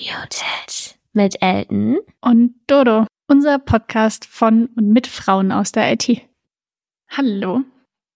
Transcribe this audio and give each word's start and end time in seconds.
Unmuted 0.00 0.98
mit 1.12 1.42
Elton 1.42 1.98
und 2.22 2.54
Dodo, 2.66 3.06
unser 3.28 3.58
Podcast 3.58 4.24
von 4.24 4.66
und 4.76 4.88
mit 4.88 5.06
Frauen 5.06 5.52
aus 5.52 5.72
der 5.72 5.92
IT. 5.92 6.22
Hallo. 7.10 7.62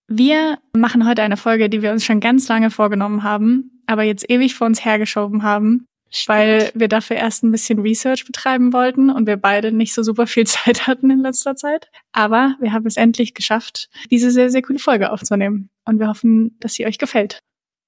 Wir 0.08 0.58
machen 0.72 1.06
heute 1.06 1.22
eine 1.22 1.36
Folge, 1.36 1.68
die 1.68 1.82
wir 1.82 1.92
uns 1.92 2.04
schon 2.04 2.20
ganz 2.20 2.48
lange 2.48 2.70
vorgenommen 2.70 3.22
haben, 3.22 3.82
aber 3.86 4.02
jetzt 4.02 4.30
ewig 4.30 4.54
vor 4.54 4.66
uns 4.66 4.82
hergeschoben 4.82 5.42
haben, 5.42 5.84
Stimmt. 6.10 6.28
weil 6.28 6.70
wir 6.74 6.88
dafür 6.88 7.16
erst 7.16 7.44
ein 7.44 7.52
bisschen 7.52 7.80
Research 7.80 8.24
betreiben 8.24 8.72
wollten 8.72 9.10
und 9.10 9.26
wir 9.26 9.36
beide 9.36 9.70
nicht 9.70 9.92
so 9.92 10.02
super 10.02 10.26
viel 10.26 10.46
Zeit 10.46 10.86
hatten 10.86 11.10
in 11.10 11.20
letzter 11.20 11.54
Zeit. 11.54 11.90
Aber 12.12 12.56
wir 12.60 12.72
haben 12.72 12.86
es 12.86 12.96
endlich 12.96 13.34
geschafft, 13.34 13.90
diese 14.10 14.30
sehr, 14.30 14.48
sehr 14.48 14.62
coole 14.62 14.78
Folge 14.78 15.12
aufzunehmen. 15.12 15.68
Und 15.84 15.98
wir 15.98 16.08
hoffen, 16.08 16.56
dass 16.60 16.74
sie 16.74 16.86
euch 16.86 16.96
gefällt. 16.96 17.40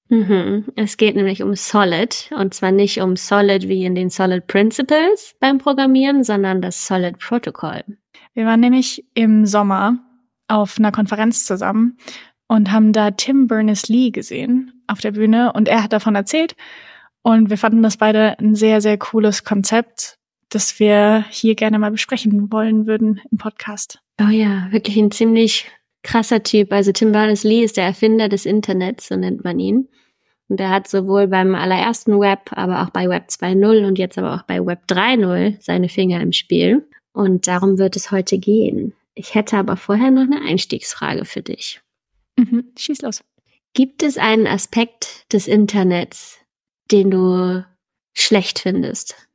Mhm. 0.09 0.65
Es 0.75 0.97
geht 0.97 1.15
nämlich 1.15 1.43
um 1.43 1.55
Solid 1.55 2.29
und 2.37 2.53
zwar 2.53 2.71
nicht 2.71 3.01
um 3.01 3.15
Solid 3.15 3.67
wie 3.67 3.85
in 3.85 3.95
den 3.95 4.09
Solid 4.09 4.47
Principles 4.47 5.35
beim 5.39 5.57
Programmieren, 5.57 6.23
sondern 6.23 6.61
das 6.61 6.87
Solid 6.87 7.19
Protocol. 7.19 7.83
Wir 8.33 8.45
waren 8.45 8.59
nämlich 8.59 9.05
im 9.13 9.45
Sommer 9.45 9.97
auf 10.47 10.77
einer 10.79 10.91
Konferenz 10.91 11.45
zusammen 11.45 11.97
und 12.47 12.71
haben 12.71 12.93
da 12.93 13.11
Tim 13.11 13.47
Berners-Lee 13.47 14.11
gesehen 14.11 14.83
auf 14.87 15.01
der 15.01 15.11
Bühne 15.11 15.51
und 15.53 15.67
er 15.67 15.83
hat 15.83 15.91
davon 15.91 16.15
erzählt 16.15 16.55
und 17.21 17.49
wir 17.49 17.57
fanden 17.57 17.83
das 17.83 17.97
beide 17.97 18.39
ein 18.39 18.55
sehr, 18.55 18.79
sehr 18.79 18.97
cooles 18.97 19.43
Konzept, 19.43 20.17
das 20.49 20.79
wir 20.79 21.25
hier 21.29 21.55
gerne 21.55 21.77
mal 21.79 21.91
besprechen 21.91 22.51
wollen 22.53 22.87
würden 22.87 23.19
im 23.29 23.37
Podcast. 23.37 23.99
Oh 24.21 24.29
ja, 24.29 24.67
wirklich 24.71 24.95
ein 24.95 25.11
ziemlich 25.11 25.69
krasser 26.03 26.41
Typ. 26.41 26.71
Also 26.71 26.93
Tim 26.93 27.11
Berners-Lee 27.11 27.63
ist 27.63 27.75
der 27.75 27.83
Erfinder 27.83 28.29
des 28.29 28.45
Internets, 28.45 29.09
so 29.09 29.17
nennt 29.17 29.43
man 29.43 29.59
ihn. 29.59 29.89
Und 30.49 30.59
er 30.61 30.69
hat 30.69 30.87
sowohl 30.87 31.27
beim 31.27 31.55
allerersten 31.55 32.19
Web, 32.19 32.51
aber 32.51 32.83
auch 32.83 32.89
bei 32.89 33.09
Web 33.09 33.27
2.0 33.29 33.85
und 33.85 33.99
jetzt 33.99 34.17
aber 34.17 34.35
auch 34.35 34.43
bei 34.43 34.65
Web 34.65 34.83
3.0 34.87 35.57
seine 35.59 35.89
Finger 35.89 36.21
im 36.21 36.31
Spiel. 36.31 36.87
Und 37.11 37.47
darum 37.47 37.77
wird 37.77 37.95
es 37.95 38.11
heute 38.11 38.37
gehen. 38.37 38.93
Ich 39.13 39.35
hätte 39.35 39.57
aber 39.57 39.75
vorher 39.75 40.11
noch 40.11 40.21
eine 40.21 40.41
Einstiegsfrage 40.41 41.25
für 41.25 41.41
dich. 41.41 41.81
Mhm, 42.37 42.71
schieß 42.77 43.01
los. 43.01 43.23
Gibt 43.73 44.03
es 44.03 44.17
einen 44.17 44.47
Aspekt 44.47 45.31
des 45.33 45.47
Internets, 45.47 46.39
den 46.91 47.11
du 47.11 47.65
schlecht 48.13 48.59
findest? 48.59 49.27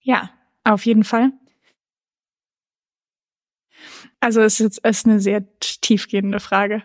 Ja, 0.00 0.30
auf 0.64 0.86
jeden 0.86 1.04
Fall. 1.04 1.32
Also 4.20 4.40
es 4.40 4.60
ist, 4.60 4.78
ist 4.78 5.06
eine 5.06 5.20
sehr 5.20 5.44
tiefgehende 5.60 6.40
Frage. 6.40 6.82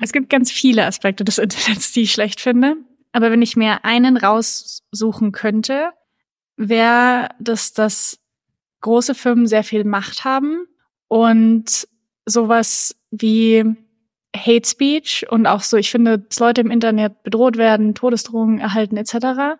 Es 0.00 0.12
gibt 0.12 0.30
ganz 0.30 0.50
viele 0.50 0.86
Aspekte 0.86 1.24
des 1.24 1.38
Internets, 1.38 1.92
die 1.92 2.02
ich 2.02 2.12
schlecht 2.12 2.40
finde. 2.40 2.76
Aber 3.12 3.30
wenn 3.30 3.42
ich 3.42 3.56
mir 3.56 3.84
einen 3.84 4.16
raussuchen 4.16 5.32
könnte, 5.32 5.90
wäre 6.56 7.28
das, 7.38 7.72
dass 7.72 8.18
große 8.80 9.14
Firmen 9.14 9.46
sehr 9.46 9.64
viel 9.64 9.84
Macht 9.84 10.24
haben 10.24 10.66
und 11.08 11.86
sowas 12.26 12.96
wie 13.10 13.64
Hate 14.34 14.66
Speech 14.66 15.26
und 15.30 15.46
auch 15.46 15.60
so, 15.60 15.76
ich 15.76 15.90
finde, 15.90 16.18
dass 16.18 16.38
Leute 16.40 16.62
im 16.62 16.70
Internet 16.70 17.22
bedroht 17.22 17.58
werden, 17.58 17.94
Todesdrohungen 17.94 18.60
erhalten 18.60 18.96
etc. 18.96 19.58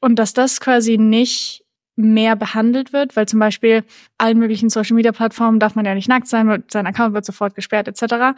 Und 0.00 0.18
dass 0.18 0.34
das 0.34 0.60
quasi 0.60 0.98
nicht 0.98 1.64
mehr 1.96 2.36
behandelt 2.36 2.92
wird, 2.92 3.16
weil 3.16 3.26
zum 3.26 3.38
Beispiel 3.38 3.84
allen 4.18 4.38
möglichen 4.38 4.70
Social 4.70 4.94
Media 4.96 5.12
Plattformen 5.12 5.60
darf 5.60 5.74
man 5.74 5.84
ja 5.84 5.94
nicht 5.94 6.08
nackt 6.08 6.26
sein, 6.26 6.64
sein 6.68 6.86
Account 6.86 7.14
wird 7.14 7.24
sofort 7.24 7.54
gesperrt 7.54 7.88
etc. 7.88 8.36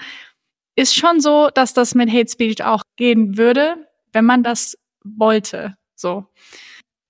Ist 0.76 0.94
schon 0.94 1.20
so, 1.20 1.48
dass 1.54 1.72
das 1.72 1.94
mit 1.94 2.10
Hate 2.10 2.30
Speech 2.30 2.62
auch 2.64 2.82
gehen 2.96 3.38
würde, 3.38 3.76
wenn 4.16 4.24
man 4.24 4.42
das 4.42 4.78
wollte. 5.04 5.76
So. 5.94 6.24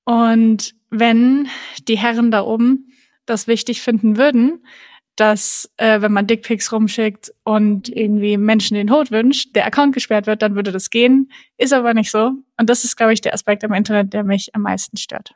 Und 0.05 0.75
wenn 0.91 1.47
die 1.87 1.97
Herren 1.97 2.33
da 2.33 2.43
oben 2.43 2.93
das 3.27 3.47
wichtig 3.47 3.81
finden 3.81 4.17
würden, 4.17 4.67
dass 5.15 5.71
äh, 5.77 6.01
wenn 6.01 6.13
man 6.13 6.27
Dickpics 6.27 6.73
rumschickt 6.73 7.33
und 7.45 7.89
irgendwie 7.89 8.37
Menschen 8.37 8.75
den 8.75 8.89
Tod 8.89 9.13
wünscht, 9.13 9.55
der 9.55 9.67
Account 9.67 9.95
gesperrt 9.95 10.27
wird, 10.27 10.43
dann 10.43 10.57
würde 10.57 10.73
das 10.73 10.91
gehen. 10.91 11.31
Ist 11.57 11.73
aber 11.73 11.95
nicht 11.95 12.11
so. 12.11 12.33
Und 12.59 12.69
das 12.69 12.83
ist, 12.83 12.97
glaube 12.97 13.13
ich, 13.13 13.21
der 13.21 13.35
Aspekt 13.35 13.63
am 13.63 13.73
Internet, 13.73 14.13
der 14.13 14.25
mich 14.25 14.53
am 14.57 14.63
meisten 14.63 14.97
stört. 14.97 15.35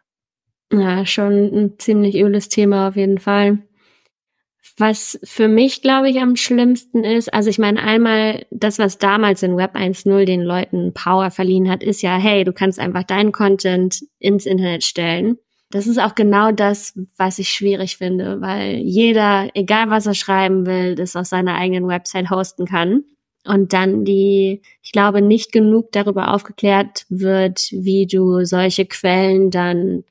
Ja, 0.73 1.07
schon 1.07 1.33
ein 1.55 1.79
ziemlich 1.79 2.17
öles 2.17 2.49
Thema 2.49 2.89
auf 2.89 2.97
jeden 2.97 3.19
Fall. 3.19 3.59
Was 4.81 5.21
für 5.25 5.47
mich, 5.47 5.83
glaube 5.83 6.09
ich, 6.09 6.23
am 6.23 6.37
schlimmsten 6.37 7.05
ist, 7.05 7.35
also 7.35 7.51
ich 7.51 7.59
meine, 7.59 7.83
einmal 7.83 8.47
das, 8.51 8.79
was 8.79 8.97
damals 8.97 9.43
in 9.43 9.59
Web 9.59 9.77
1.0 9.77 10.25
den 10.25 10.41
Leuten 10.41 10.95
Power 10.95 11.31
verliehen 11.31 11.71
hat, 11.71 11.83
ist 11.83 12.01
ja, 12.01 12.17
hey, 12.17 12.45
du 12.45 12.55
kannst 12.55 12.81
einfach 12.81 13.03
deinen 13.03 13.31
Content 13.31 14.01
ins 14.19 14.47
Internet 14.47 14.83
stellen. 14.83 15.37
Das 15.71 15.87
ist 15.87 15.99
auch 16.01 16.15
genau 16.15 16.51
das, 16.51 16.99
was 17.19 17.39
ich 17.39 17.51
schwierig 17.51 17.99
finde, 17.99 18.41
weil 18.41 18.77
jeder, 18.77 19.51
egal 19.53 19.91
was 19.91 20.07
er 20.07 20.15
schreiben 20.15 20.65
will, 20.65 20.95
das 20.95 21.15
auf 21.15 21.27
seiner 21.27 21.57
eigenen 21.57 21.87
Website 21.87 22.31
hosten 22.31 22.65
kann. 22.65 23.05
Und 23.45 23.75
dann 23.75 24.07
die, 24.07 24.63
ich 24.83 24.93
glaube, 24.93 25.21
nicht 25.21 25.53
genug 25.53 25.93
darüber 25.93 26.33
aufgeklärt 26.33 27.05
wird, 27.11 27.69
wie 27.71 28.07
du 28.07 28.47
solche 28.47 28.87
Quellen 28.87 29.51
dann 29.51 30.05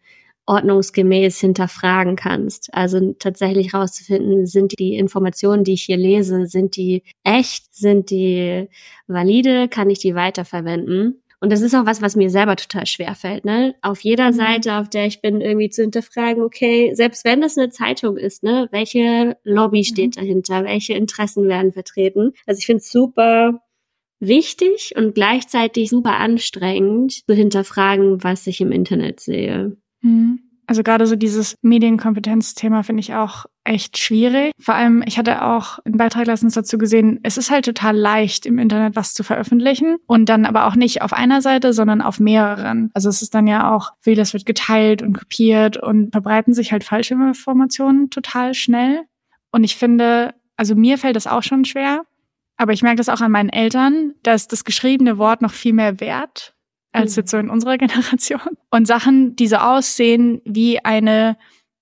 ordnungsgemäß 0.50 1.40
hinterfragen 1.40 2.16
kannst. 2.16 2.74
Also 2.74 3.14
tatsächlich 3.20 3.74
rauszufinden, 3.74 4.48
sind 4.48 4.78
die 4.80 4.96
Informationen, 4.96 5.64
die 5.64 5.74
ich 5.74 5.84
hier 5.84 5.98
lese, 5.98 6.48
sind 6.48 6.76
die 6.76 7.04
echt, 7.24 7.74
sind 7.74 8.10
die 8.10 8.68
valide, 9.08 9.68
kann 9.68 9.90
ich 9.90 10.00
die 10.00 10.16
weiterverwenden? 10.16 11.22
Und 11.40 11.52
das 11.54 11.62
ist 11.62 11.74
auch 11.74 11.86
was, 11.86 12.02
was 12.02 12.16
mir 12.16 12.30
selber 12.30 12.56
total 12.56 12.86
schwer 12.86 13.16
fällt. 13.16 13.46
Ne? 13.46 13.76
Auf 13.82 14.02
jeder 14.02 14.32
mhm. 14.32 14.36
Seite, 14.36 14.74
auf 14.74 14.90
der 14.90 15.06
ich 15.06 15.22
bin, 15.22 15.40
irgendwie 15.40 15.70
zu 15.70 15.84
hinterfragen, 15.84 16.44
okay, 16.44 16.94
selbst 16.96 17.24
wenn 17.24 17.42
das 17.42 17.58
eine 17.58 17.70
Zeitung 17.70 18.18
ist, 18.18 18.44
ne, 18.44 18.68
welche 18.72 19.38
Lobby 19.44 19.84
steht 19.86 20.18
mhm. 20.18 20.22
dahinter, 20.22 20.66
welche 20.66 20.94
Interessen 20.94 21.48
werden 21.48 21.72
vertreten. 21.72 22.34
Also 22.46 22.60
ich 22.60 22.66
finde 22.66 22.82
es 22.82 22.92
super 22.92 23.62
wichtig 24.20 24.94
und 24.98 25.16
gleichzeitig 25.16 25.90
super 25.90 26.18
anstrengend 26.18 27.26
zu 27.26 27.34
hinterfragen, 27.34 28.22
was 28.24 28.48
ich 28.48 28.60
im 28.60 28.74
Internet 28.74 29.22
sehe. 29.22 29.78
Mhm. 30.02 30.40
Also 30.70 30.84
gerade 30.84 31.08
so 31.08 31.16
dieses 31.16 31.56
Medienkompetenzthema 31.64 32.84
finde 32.84 33.00
ich 33.00 33.16
auch 33.16 33.48
echt 33.64 33.98
schwierig. 33.98 34.52
Vor 34.60 34.76
allem, 34.76 35.04
ich 35.04 35.18
hatte 35.18 35.44
auch 35.44 35.80
einen 35.80 35.98
Beitrag 35.98 36.28
letztens 36.28 36.54
dazu 36.54 36.78
gesehen, 36.78 37.20
es 37.24 37.38
ist 37.38 37.50
halt 37.50 37.66
total 37.66 37.98
leicht, 37.98 38.46
im 38.46 38.60
Internet 38.60 38.96
was 38.96 39.16
zu 39.16 39.24
veröffentlichen 39.24 39.98
und 40.06 40.30
dann 40.30 40.46
aber 40.46 40.68
auch 40.68 40.76
nicht 40.76 41.02
auf 41.02 41.12
einer 41.12 41.42
Seite, 41.42 41.74
sondern 41.74 42.04
auf 42.04 42.20
mehreren. 42.20 42.92
Also 42.94 43.10
es 43.10 43.24
ist 43.24 43.34
dann 43.34 43.48
ja 43.48 43.76
auch, 43.76 43.94
vieles 44.00 44.34
wird 44.34 44.46
geteilt 44.46 45.02
und 45.02 45.18
kopiert 45.18 45.78
und 45.78 46.12
verbreiten 46.12 46.54
sich 46.54 46.72
halt 46.72 46.84
falsche 46.84 47.16
Informationen 47.16 48.12
total 48.12 48.54
schnell. 48.54 49.02
Und 49.52 49.64
ich 49.64 49.76
finde, 49.76 50.36
also 50.56 50.76
mir 50.76 51.00
fällt 51.00 51.16
das 51.16 51.26
auch 51.26 51.42
schon 51.42 51.66
schwer, 51.66 52.04
aber 52.58 52.74
ich 52.74 52.84
merke 52.84 52.98
das 52.98 53.10
auch 53.10 53.22
an 53.22 53.32
meinen 53.32 53.50
Eltern, 53.50 54.14
dass 54.22 54.48
das 54.48 54.66
geschriebene 54.66 55.18
Wort 55.18 55.42
noch 55.42 55.52
viel 55.52 55.74
mehr 55.74 56.00
wert 56.00 56.54
als 56.92 57.16
jetzt 57.16 57.32
so 57.32 57.38
in 57.38 57.50
unserer 57.50 57.78
Generation. 57.80 58.58
Und 58.70 58.88
Sachen, 58.88 59.36
die 59.36 59.48
so 59.48 59.58
aussehen 59.58 60.42
wie 60.46 60.84
eine 60.84 61.38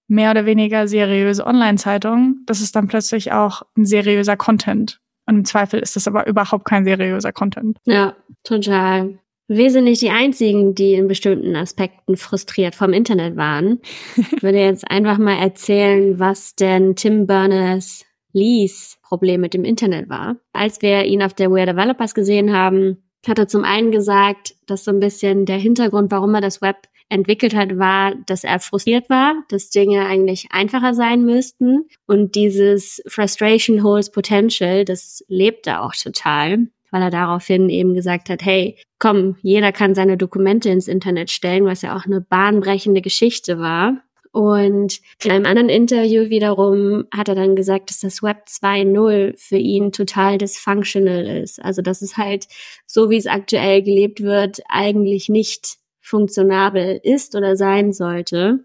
mehr 0.07 0.31
oder 0.31 0.45
weniger 0.45 0.87
seriöse 0.87 1.45
Online-Zeitung, 1.45 2.37
das 2.45 2.61
ist 2.61 2.75
dann 2.75 2.87
plötzlich 2.87 3.31
auch 3.31 3.63
ein 3.77 3.85
seriöser 3.85 4.37
Content. 4.37 4.99
Und 5.25 5.35
im 5.35 5.45
Zweifel 5.45 5.81
ist 5.81 5.95
das 5.95 6.07
aber 6.07 6.27
überhaupt 6.27 6.65
kein 6.65 6.85
seriöser 6.85 7.33
Content. 7.33 7.77
Ja, 7.85 8.15
total. 8.43 9.19
Wir 9.49 9.71
sind 9.71 9.85
nicht 9.85 10.01
die 10.01 10.09
Einzigen, 10.09 10.75
die 10.75 10.93
in 10.93 11.07
bestimmten 11.07 11.55
Aspekten 11.55 12.17
frustriert 12.17 12.75
vom 12.75 12.91
Internet 12.91 13.37
waren. 13.37 13.79
Ich 14.15 14.43
würde 14.43 14.59
jetzt 14.59 14.83
einfach 14.89 15.17
mal 15.17 15.37
erzählen, 15.37 16.19
was 16.19 16.55
denn 16.55 16.95
Tim 16.95 17.27
Berners 17.27 18.05
Lees 18.33 18.97
Problem 19.01 19.41
mit 19.41 19.53
dem 19.53 19.63
Internet 19.63 20.09
war. 20.09 20.35
Als 20.51 20.81
wir 20.81 21.05
ihn 21.05 21.23
auf 21.23 21.33
der 21.33 21.49
We're 21.49 21.65
Developers 21.65 22.13
gesehen 22.13 22.53
haben, 22.53 23.06
hat 23.27 23.39
er 23.39 23.47
zum 23.47 23.63
einen 23.63 23.91
gesagt, 23.91 24.55
dass 24.65 24.83
so 24.83 24.91
ein 24.91 24.99
bisschen 24.99 25.45
der 25.45 25.57
Hintergrund, 25.57 26.11
warum 26.11 26.33
er 26.35 26.41
das 26.41 26.61
Web 26.61 26.87
entwickelt 27.09 27.55
hat, 27.55 27.77
war, 27.77 28.15
dass 28.25 28.43
er 28.43 28.59
frustriert 28.59 29.09
war, 29.09 29.35
dass 29.49 29.69
Dinge 29.69 30.05
eigentlich 30.05 30.47
einfacher 30.51 30.93
sein 30.93 31.23
müssten. 31.23 31.85
Und 32.05 32.35
dieses 32.35 33.01
Frustration 33.07 33.83
holds 33.83 34.11
Potential, 34.11 34.83
das 34.85 35.23
lebt 35.27 35.67
er 35.67 35.83
auch 35.83 35.93
total, 35.93 36.67
weil 36.91 37.01
er 37.01 37.09
daraufhin 37.09 37.69
eben 37.69 37.93
gesagt 37.93 38.29
hat, 38.29 38.43
hey, 38.43 38.77
komm, 38.99 39.37
jeder 39.41 39.71
kann 39.71 39.95
seine 39.95 40.17
Dokumente 40.17 40.69
ins 40.69 40.87
Internet 40.87 41.31
stellen, 41.31 41.65
was 41.65 41.81
ja 41.81 41.95
auch 41.95 42.05
eine 42.05 42.21
bahnbrechende 42.21 43.01
Geschichte 43.01 43.59
war. 43.59 44.01
Und 44.31 44.99
in 45.23 45.31
einem 45.31 45.45
anderen 45.45 45.69
Interview 45.69 46.29
wiederum 46.29 47.05
hat 47.11 47.29
er 47.29 47.35
dann 47.35 47.55
gesagt, 47.55 47.89
dass 47.89 47.99
das 47.99 48.21
Web 48.21 48.45
2.0 48.47 49.33
für 49.37 49.57
ihn 49.57 49.91
total 49.91 50.37
dysfunctional 50.37 51.25
ist. 51.25 51.63
Also 51.63 51.81
dass 51.81 52.01
es 52.01 52.17
halt 52.17 52.47
so, 52.85 53.09
wie 53.09 53.17
es 53.17 53.27
aktuell 53.27 53.81
gelebt 53.81 54.21
wird, 54.21 54.61
eigentlich 54.69 55.29
nicht 55.29 55.77
funktionabel 56.01 56.99
ist 57.03 57.35
oder 57.35 57.55
sein 57.55 57.93
sollte. 57.93 58.63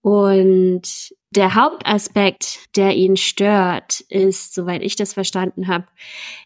Und 0.00 1.14
der 1.30 1.54
Hauptaspekt, 1.54 2.74
der 2.76 2.94
ihn 2.94 3.16
stört, 3.16 4.00
ist, 4.08 4.54
soweit 4.54 4.82
ich 4.82 4.96
das 4.96 5.12
verstanden 5.12 5.68
habe, 5.68 5.84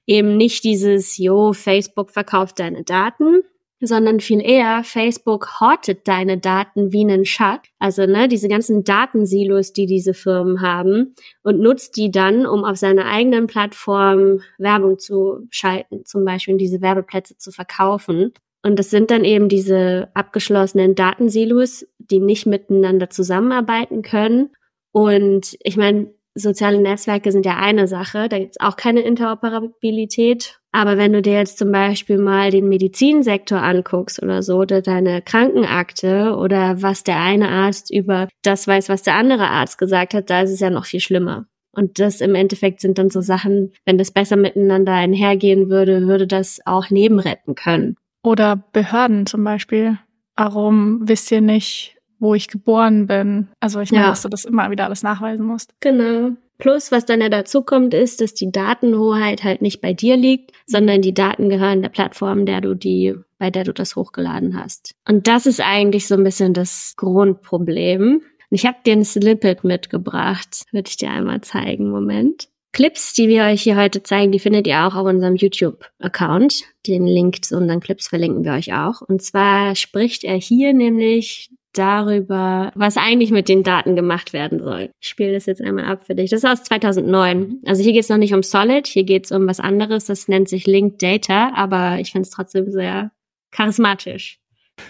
eben 0.06 0.36
nicht 0.36 0.64
dieses, 0.64 1.16
jo, 1.18 1.52
Facebook 1.52 2.10
verkauft 2.10 2.58
deine 2.58 2.82
Daten, 2.82 3.42
sondern 3.82 4.20
viel 4.20 4.40
eher 4.40 4.84
Facebook 4.84 5.60
hortet 5.60 6.06
deine 6.06 6.38
Daten 6.38 6.92
wie 6.92 7.02
einen 7.02 7.24
Schatz. 7.24 7.66
Also 7.78 8.06
ne, 8.06 8.28
diese 8.28 8.48
ganzen 8.48 8.84
Datensilos, 8.84 9.72
die 9.72 9.86
diese 9.86 10.14
Firmen 10.14 10.62
haben 10.62 11.14
und 11.42 11.60
nutzt 11.60 11.96
die 11.96 12.10
dann, 12.10 12.46
um 12.46 12.64
auf 12.64 12.76
seiner 12.76 13.06
eigenen 13.06 13.48
Plattform 13.48 14.40
Werbung 14.58 14.98
zu 14.98 15.46
schalten, 15.50 16.04
zum 16.04 16.24
Beispiel 16.24 16.56
diese 16.56 16.80
Werbeplätze 16.80 17.36
zu 17.36 17.50
verkaufen. 17.50 18.32
Und 18.64 18.78
das 18.78 18.90
sind 18.90 19.10
dann 19.10 19.24
eben 19.24 19.48
diese 19.48 20.08
abgeschlossenen 20.14 20.94
Datensilos, 20.94 21.84
die 21.98 22.20
nicht 22.20 22.46
miteinander 22.46 23.10
zusammenarbeiten 23.10 24.02
können. 24.02 24.50
Und 24.92 25.56
ich 25.62 25.76
meine, 25.76 26.14
soziale 26.34 26.80
Netzwerke 26.80 27.32
sind 27.32 27.44
ja 27.44 27.56
eine 27.56 27.88
Sache, 27.88 28.28
da 28.28 28.38
gibt's 28.38 28.60
auch 28.60 28.76
keine 28.76 29.00
Interoperabilität. 29.00 30.60
Aber 30.72 30.96
wenn 30.96 31.12
du 31.12 31.20
dir 31.20 31.34
jetzt 31.34 31.58
zum 31.58 31.70
Beispiel 31.70 32.18
mal 32.18 32.50
den 32.50 32.68
Medizinsektor 32.68 33.62
anguckst 33.62 34.22
oder 34.22 34.42
so, 34.42 34.56
oder 34.56 34.80
deine 34.80 35.20
Krankenakte 35.20 36.34
oder 36.34 36.80
was 36.80 37.04
der 37.04 37.20
eine 37.20 37.50
Arzt 37.50 37.92
über 37.92 38.28
das 38.42 38.66
weiß, 38.66 38.88
was 38.88 39.02
der 39.02 39.16
andere 39.16 39.48
Arzt 39.48 39.76
gesagt 39.76 40.14
hat, 40.14 40.30
da 40.30 40.40
ist 40.40 40.50
es 40.50 40.60
ja 40.60 40.70
noch 40.70 40.86
viel 40.86 41.00
schlimmer. 41.00 41.46
Und 41.74 41.98
das 41.98 42.20
im 42.20 42.34
Endeffekt 42.34 42.80
sind 42.80 42.98
dann 42.98 43.10
so 43.10 43.20
Sachen, 43.20 43.72
wenn 43.84 43.98
das 43.98 44.10
besser 44.10 44.36
miteinander 44.36 44.92
einhergehen 44.92 45.68
würde, 45.68 46.06
würde 46.06 46.26
das 46.26 46.60
auch 46.64 46.88
Leben 46.88 47.18
retten 47.18 47.54
können. 47.54 47.96
Oder 48.22 48.62
Behörden 48.72 49.26
zum 49.26 49.44
Beispiel. 49.44 49.98
Warum 50.36 51.00
wisst 51.08 51.30
ihr 51.32 51.40
nicht, 51.40 51.96
wo 52.18 52.34
ich 52.34 52.48
geboren 52.48 53.06
bin? 53.06 53.48
Also 53.60 53.80
ich 53.80 53.90
meine, 53.90 54.04
ja. 54.04 54.10
dass 54.10 54.22
du 54.22 54.28
das 54.28 54.44
immer 54.44 54.70
wieder 54.70 54.84
alles 54.84 55.02
nachweisen 55.02 55.46
musst. 55.46 55.74
Genau. 55.80 56.36
Plus, 56.62 56.92
was 56.92 57.04
dann 57.04 57.20
ja 57.20 57.28
dazu 57.28 57.62
kommt, 57.62 57.92
ist, 57.92 58.20
dass 58.20 58.34
die 58.34 58.52
Datenhoheit 58.52 59.42
halt 59.42 59.62
nicht 59.62 59.80
bei 59.80 59.92
dir 59.94 60.16
liegt, 60.16 60.52
sondern 60.64 61.02
die 61.02 61.12
Daten 61.12 61.48
gehören 61.48 61.82
der 61.82 61.88
Plattform, 61.88 62.46
der 62.46 62.60
du 62.60 62.76
die, 62.76 63.16
bei 63.40 63.50
der 63.50 63.64
du 63.64 63.72
das 63.72 63.96
hochgeladen 63.96 64.56
hast. 64.56 64.94
Und 65.08 65.26
das 65.26 65.46
ist 65.46 65.60
eigentlich 65.60 66.06
so 66.06 66.14
ein 66.14 66.22
bisschen 66.22 66.54
das 66.54 66.94
Grundproblem. 66.96 68.22
Ich 68.50 68.64
habe 68.64 68.76
dir 68.86 68.92
ein 68.92 69.04
Snippet 69.04 69.64
mitgebracht. 69.64 70.62
Würde 70.70 70.88
ich 70.88 70.96
dir 70.96 71.10
einmal 71.10 71.40
zeigen. 71.40 71.90
Moment. 71.90 72.46
Clips, 72.70 73.12
die 73.12 73.26
wir 73.26 73.42
euch 73.42 73.62
hier 73.62 73.76
heute 73.76 74.04
zeigen, 74.04 74.30
die 74.30 74.38
findet 74.38 74.68
ihr 74.68 74.86
auch 74.86 74.94
auf 74.94 75.06
unserem 75.06 75.34
YouTube-Account. 75.34 76.62
Den 76.86 77.08
Link 77.08 77.44
zu 77.44 77.56
unseren 77.56 77.80
Clips 77.80 78.06
verlinken 78.06 78.44
wir 78.44 78.52
euch 78.52 78.72
auch. 78.72 79.00
Und 79.00 79.20
zwar 79.20 79.74
spricht 79.74 80.22
er 80.22 80.36
hier 80.36 80.72
nämlich 80.74 81.50
darüber, 81.72 82.72
was 82.74 82.96
eigentlich 82.96 83.30
mit 83.30 83.48
den 83.48 83.62
Daten 83.62 83.96
gemacht 83.96 84.32
werden 84.32 84.62
soll. 84.62 84.90
Ich 85.00 85.08
spiele 85.08 85.32
das 85.32 85.46
jetzt 85.46 85.62
einmal 85.62 85.86
ab 85.86 86.06
für 86.06 86.14
dich. 86.14 86.30
Das 86.30 86.44
ist 86.44 86.50
aus 86.50 86.62
2009. 86.64 87.60
Also 87.66 87.82
hier 87.82 87.92
geht 87.92 88.02
es 88.02 88.08
noch 88.08 88.18
nicht 88.18 88.34
um 88.34 88.42
Solid, 88.42 88.86
hier 88.86 89.04
geht 89.04 89.24
es 89.26 89.32
um 89.32 89.46
was 89.46 89.60
anderes. 89.60 90.06
Das 90.06 90.28
nennt 90.28 90.48
sich 90.48 90.66
Linked 90.66 91.02
Data, 91.02 91.52
aber 91.54 91.98
ich 91.98 92.12
finde 92.12 92.26
es 92.26 92.30
trotzdem 92.30 92.70
sehr 92.70 93.10
charismatisch. 93.50 94.38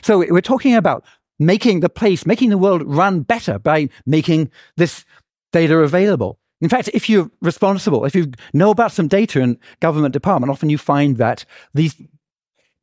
So 0.02 0.20
we're 0.20 0.42
talking 0.42 0.76
about 0.76 1.02
making 1.38 1.82
the 1.82 1.88
place, 1.88 2.26
making 2.26 2.50
the 2.50 2.58
world 2.58 2.82
run 2.86 3.24
better 3.24 3.58
by 3.58 3.88
making 4.06 4.50
this 4.76 5.04
data 5.52 5.76
available. 5.78 6.38
In 6.60 6.68
fact, 6.68 6.88
if 6.94 7.08
you're 7.08 7.28
responsible, 7.40 8.04
if 8.04 8.14
you 8.14 8.30
know 8.52 8.70
about 8.70 8.92
some 8.92 9.08
data 9.08 9.40
in 9.40 9.58
government 9.80 10.12
department, 10.12 10.50
often 10.50 10.70
you 10.70 10.78
find 10.78 11.16
that 11.16 11.44
these 11.74 11.96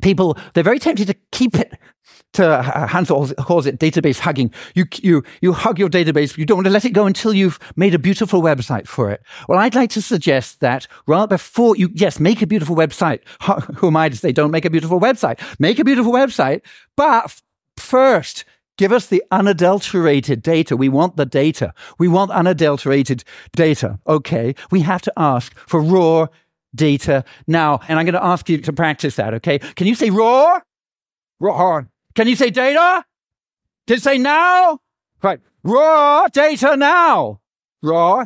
people, 0.01 0.37
they're 0.53 0.63
very 0.63 0.79
tempted 0.79 1.07
to 1.07 1.15
keep 1.31 1.57
it 1.57 1.77
to 2.33 2.61
Hans 2.61 3.09
calls 3.09 3.65
it 3.65 3.79
database 3.79 4.19
hugging. 4.19 4.53
You, 4.75 4.85
you, 5.01 5.23
you 5.41 5.53
hug 5.53 5.79
your 5.79 5.89
database. 5.89 6.37
You 6.37 6.45
don't 6.45 6.57
want 6.57 6.67
to 6.67 6.71
let 6.71 6.85
it 6.85 6.91
go 6.91 7.05
until 7.05 7.33
you've 7.33 7.59
made 7.75 7.95
a 7.95 7.99
beautiful 7.99 8.41
website 8.41 8.87
for 8.87 9.09
it. 9.09 9.21
Well, 9.47 9.59
I'd 9.59 9.75
like 9.75 9.89
to 9.91 10.01
suggest 10.01 10.59
that 10.59 10.87
right 11.07 11.27
before 11.27 11.75
you, 11.75 11.89
yes, 11.93 12.19
make 12.19 12.41
a 12.41 12.47
beautiful 12.47 12.75
website. 12.75 13.21
Who 13.77 13.87
am 13.87 13.97
I 13.97 14.09
to 14.09 14.15
say 14.15 14.31
don't 14.31 14.51
make 14.51 14.65
a 14.65 14.69
beautiful 14.69 14.99
website? 14.99 15.39
Make 15.59 15.79
a 15.79 15.83
beautiful 15.83 16.11
website, 16.11 16.61
but 16.95 17.41
first 17.77 18.45
Give 18.79 18.93
us 18.93 19.07
the 19.07 19.21
unadulterated 19.29 20.41
data. 20.41 20.77
We 20.77 20.87
want 20.87 21.17
the 21.17 21.25
data. 21.25 21.73
We 21.97 22.07
want 22.07 22.31
unadulterated 22.31 23.25
data. 23.53 23.99
Okay. 24.07 24.55
We 24.71 24.79
have 24.79 25.01
to 25.01 25.11
ask 25.17 25.53
for 25.67 25.81
raw 25.81 26.27
data 26.73 27.25
now. 27.45 27.81
And 27.89 27.99
I'm 27.99 28.05
going 28.05 28.13
to 28.13 28.23
ask 28.23 28.47
you 28.47 28.59
to 28.59 28.71
practice 28.71 29.17
that. 29.17 29.33
Okay. 29.33 29.59
Can 29.59 29.85
you 29.85 29.95
say 29.95 30.09
raw? 30.11 30.61
Raw. 31.41 31.81
Can 32.19 32.27
you 32.27 32.35
say 32.35 32.49
data? 32.49 33.05
Did 33.87 34.01
say 34.01 34.17
now? 34.17 34.81
Right. 35.23 35.39
Raw 35.63 36.27
data 36.27 36.75
now. 36.75 37.39
Raw 37.81 38.25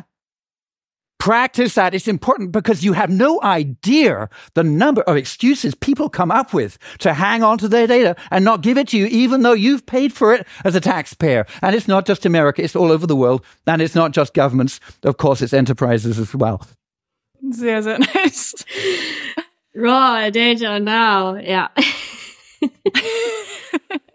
Practice 1.20 1.76
that. 1.76 1.94
It's 1.94 2.08
important 2.08 2.50
because 2.50 2.84
you 2.84 2.94
have 2.94 3.08
no 3.08 3.40
idea 3.44 4.28
the 4.54 4.64
number 4.64 5.02
of 5.02 5.16
excuses 5.16 5.76
people 5.76 6.08
come 6.08 6.32
up 6.32 6.52
with 6.52 6.76
to 6.98 7.14
hang 7.14 7.44
on 7.44 7.56
to 7.58 7.68
their 7.68 7.86
data 7.86 8.16
and 8.32 8.44
not 8.44 8.62
give 8.62 8.78
it 8.78 8.88
to 8.88 8.98
you, 8.98 9.06
even 9.06 9.42
though 9.42 9.52
you've 9.52 9.86
paid 9.86 10.12
for 10.12 10.34
it 10.34 10.44
as 10.64 10.74
a 10.74 10.80
taxpayer. 10.80 11.46
And 11.62 11.76
it's 11.76 11.86
not 11.86 12.04
just 12.04 12.26
America, 12.26 12.64
it's 12.64 12.74
all 12.74 12.90
over 12.90 13.06
the 13.06 13.14
world. 13.14 13.44
And 13.64 13.80
it's 13.80 13.94
not 13.94 14.10
just 14.10 14.34
governments. 14.34 14.80
Of 15.04 15.18
course, 15.18 15.40
it's 15.40 15.52
enterprises 15.52 16.18
as 16.18 16.34
well. 16.34 16.66
Sehr 17.52 17.80
nice. 17.80 18.56
Raw 19.76 20.30
data 20.30 20.80
now. 20.80 21.36
Yeah. 21.36 21.68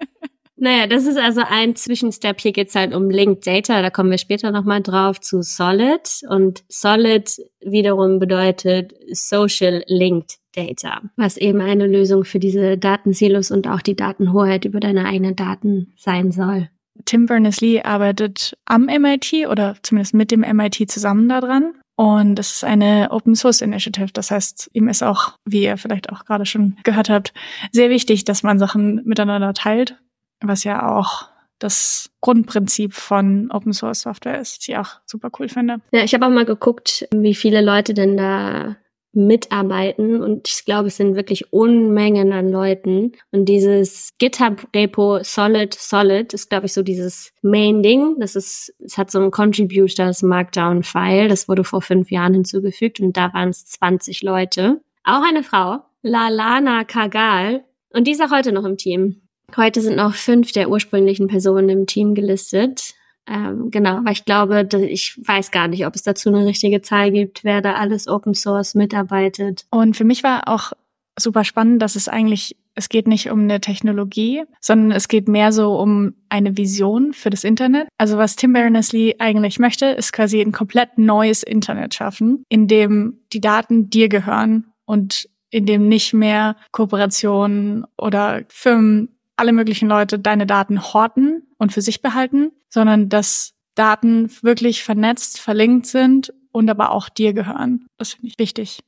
Naja, 0.62 0.88
das 0.88 1.06
ist 1.06 1.18
also 1.18 1.42
ein 1.48 1.78
Zwischenstep. 1.78 2.42
Hier 2.42 2.52
geht's 2.52 2.76
halt 2.76 2.94
um 2.94 3.10
Linked 3.10 3.48
Data, 3.48 3.82
da 3.82 3.90
kommen 3.90 4.12
wir 4.12 4.18
später 4.18 4.52
nochmal 4.52 4.82
drauf, 4.82 5.22
zu 5.22 5.42
Solid. 5.42 6.22
Und 6.28 6.64
Solid 6.68 7.32
wiederum 7.62 8.20
bedeutet 8.20 8.94
Social 9.12 9.84
Linked 9.88 10.38
Data, 10.54 11.02
was 11.16 11.38
eben 11.38 11.62
eine 11.62 11.88
Lösung 11.88 12.26
für 12.26 12.40
diese 12.40 12.78
Datensilos 12.78 13.52
und 13.52 13.70
auch 13.70 13.82
die 13.82 13.96
Datenhoheit 13.96 14.66
über 14.66 14.82
deine 14.82 15.06
eigenen 15.06 15.38
Daten 15.38 15.94
sein 15.96 16.32
soll. 16.32 16.70
Tim 17.06 17.28
Berners-Lee 17.28 17.84
arbeitet 17.84 18.58
am 18.66 18.88
MIT 18.88 19.48
oder 19.50 19.78
zumindest 19.82 20.14
mit 20.14 20.30
dem 20.32 20.42
MIT 20.42 20.92
zusammen 20.92 21.30
daran. 21.30 21.74
Und 22.00 22.40
es 22.40 22.54
ist 22.54 22.64
eine 22.64 23.10
Open 23.12 23.36
Source 23.36 23.60
Initiative. 23.60 24.14
Das 24.14 24.32
heißt, 24.32 24.70
ihm 24.72 24.88
ist 24.88 25.04
auch, 25.04 25.34
wie 25.44 25.64
ihr 25.64 25.76
vielleicht 25.76 26.10
auch 26.10 26.24
gerade 26.24 26.46
schon 26.46 26.78
gehört 26.84 27.10
habt, 27.10 27.34
sehr 27.74 27.90
wichtig, 27.90 28.24
dass 28.24 28.42
man 28.42 28.58
Sachen 28.58 29.02
miteinander 29.04 29.54
teilt 29.54 29.98
was 30.42 30.64
ja 30.64 30.96
auch 30.96 31.28
das 31.60 32.10
Grundprinzip 32.22 32.94
von 32.94 33.52
Open 33.52 33.74
Source 33.74 34.02
Software 34.02 34.40
ist, 34.40 34.66
die 34.66 34.72
ich 34.72 34.78
auch 34.78 35.02
super 35.06 35.30
cool 35.40 35.50
finde. 35.50 35.82
Ja, 35.92 36.04
ich 36.04 36.14
habe 36.14 36.26
auch 36.26 36.32
mal 36.32 36.46
geguckt, 36.46 37.08
wie 37.12 37.36
viele 37.36 37.62
Leute 37.62 37.94
denn 37.94 38.16
da 38.16 38.78
mitarbeiten. 39.14 40.22
Und 40.22 40.48
ich 40.48 40.66
glaube, 40.66 40.88
es 40.88 40.98
sind 40.98 41.16
wirklich 41.16 41.52
Unmengen 41.52 42.32
an 42.32 42.50
Leuten. 42.50 43.14
Und 43.32 43.46
dieses 43.46 44.12
GitHub 44.20 44.68
Repo 44.76 45.20
Solid 45.24 45.74
Solid 45.74 46.34
ist 46.34 46.50
glaube 46.50 46.68
ich 46.68 46.74
so 46.74 46.84
dieses 46.84 47.32
Main 47.42 47.82
Ding, 47.82 48.16
das 48.20 48.36
ist 48.36 48.74
es 48.80 48.98
hat 48.98 49.12
so 49.12 49.20
ein 49.20 49.32
Contributors 49.32 50.22
Markdown 50.22 50.84
File, 50.84 51.28
das 51.28 51.48
wurde 51.48 51.64
vor 51.64 51.82
fünf 51.82 52.12
Jahren 52.12 52.34
hinzugefügt 52.34 53.00
und 53.00 53.18
da 53.18 53.34
waren 53.34 53.50
es 53.50 53.66
20 53.66 54.22
Leute, 54.24 54.82
auch 55.04 55.24
eine 55.28 55.44
Frau, 55.44 55.80
Lalana 56.02 56.84
Kagal. 56.84 57.64
Und 57.92 58.06
die 58.06 58.12
ist 58.12 58.22
auch 58.22 58.32
heute 58.32 58.52
noch 58.52 58.66
im 58.66 58.78
Team. 58.78 59.22
Heute 59.58 59.82
sind 59.82 59.96
noch 59.96 60.14
fünf 60.14 60.52
der 60.52 60.70
ursprünglichen 60.70 61.28
Personen 61.28 61.70
im 61.70 61.86
Team 61.88 62.14
gelistet. 62.14 62.94
Ähm, 63.30 63.70
genau, 63.70 64.00
weil 64.04 64.14
ich 64.14 64.26
glaube, 64.26 64.68
ich 64.90 65.20
weiß 65.24 65.52
gar 65.52 65.68
nicht, 65.68 65.86
ob 65.86 65.96
es 65.96 66.02
dazu 66.02 66.30
eine 66.30 66.46
richtige 66.46 66.82
Zahl 66.82 67.12
gibt, 67.12 67.44
wer 67.44 67.62
da 67.62 67.76
alles 67.76 68.08
Open 68.08 68.34
Source 68.34 68.74
mitarbeitet. 68.74 69.66
Und 69.70 69.96
für 69.96 70.04
mich 70.04 70.24
war 70.24 70.48
auch 70.48 70.74
super 71.20 71.44
spannend, 71.44 71.82
dass 71.82 71.96
es 71.96 72.08
eigentlich, 72.08 72.58
es 72.74 72.90
geht 72.90 73.08
nicht 73.08 73.30
um 73.30 73.42
eine 73.42 73.62
Technologie, 73.62 74.44
sondern 74.62 74.92
es 74.92 75.08
geht 75.08 75.28
mehr 75.28 75.52
so 75.52 75.78
um 75.78 76.14
eine 76.30 76.58
Vision 76.58 77.14
für 77.14 77.30
das 77.30 77.44
Internet. 77.44 77.88
Also 77.98 78.18
was 78.18 78.36
Tim 78.36 78.54
Berners-Lee 78.54 79.16
eigentlich 79.20 79.60
möchte, 79.60 79.88
ist 79.88 80.12
quasi 80.12 80.42
ein 80.42 80.52
komplett 80.52 80.98
neues 80.98 81.44
Internet 81.44 81.94
schaffen, 81.94 82.44
in 82.50 82.68
dem 82.68 83.20
die 83.32 83.42
Daten 83.42 83.90
dir 83.90 84.10
gehören 84.10 84.72
und 84.86 85.30
in 85.52 85.66
dem 85.66 85.88
nicht 85.88 86.14
mehr 86.14 86.56
Kooperationen 86.72 87.86
oder 87.98 88.44
Firmen 88.50 89.19
alle 89.40 89.54
möglichen 89.54 89.90
Leute 89.90 90.20
deine 90.20 90.46
Daten 90.46 90.94
horten 90.94 91.48
und 91.58 91.74
für 91.74 91.82
sich 91.82 92.02
behalten, 92.02 92.52
sondern 92.70 93.10
dass 93.10 93.54
Daten 93.76 94.30
wirklich 94.42 94.84
vernetzt, 94.84 95.40
verlinkt 95.40 95.88
sind 95.88 96.34
und 96.52 96.70
aber 96.70 96.92
auch 96.92 97.10
dir 97.10 97.34
gehören. 97.34 97.86
Das 97.98 98.14
finde 98.14 98.28
ich 98.28 98.40
wichtig. 98.40 98.80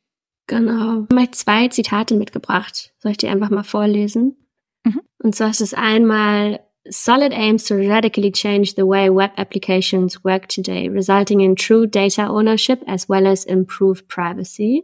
Genau. 0.48 1.08
Ich 1.10 1.18
habe 1.18 1.32
zwei 1.32 1.68
Zitate 1.70 2.16
mitgebracht. 2.16 2.94
Soll 3.00 3.12
ich 3.12 3.18
die 3.18 3.28
einfach 3.28 3.50
mal 3.50 3.64
vorlesen? 3.64 4.36
Mhm. 4.84 5.02
Und 5.20 5.36
zwar 5.36 5.50
ist 5.50 5.62
es 5.62 5.74
einmal 5.74 6.60
Solid 6.90 7.32
aims 7.32 7.66
to 7.66 7.76
radically 7.76 8.32
change 8.32 8.74
the 8.76 8.88
way 8.88 9.08
web 9.08 9.32
applications 9.38 10.24
work 10.24 10.48
today, 10.48 10.90
resulting 10.90 11.40
in 11.40 11.56
true 11.56 11.86
data 11.86 12.28
ownership 12.28 12.84
as 12.88 13.08
well 13.08 13.28
as 13.28 13.46
improved 13.46 14.08
privacy 14.08 14.84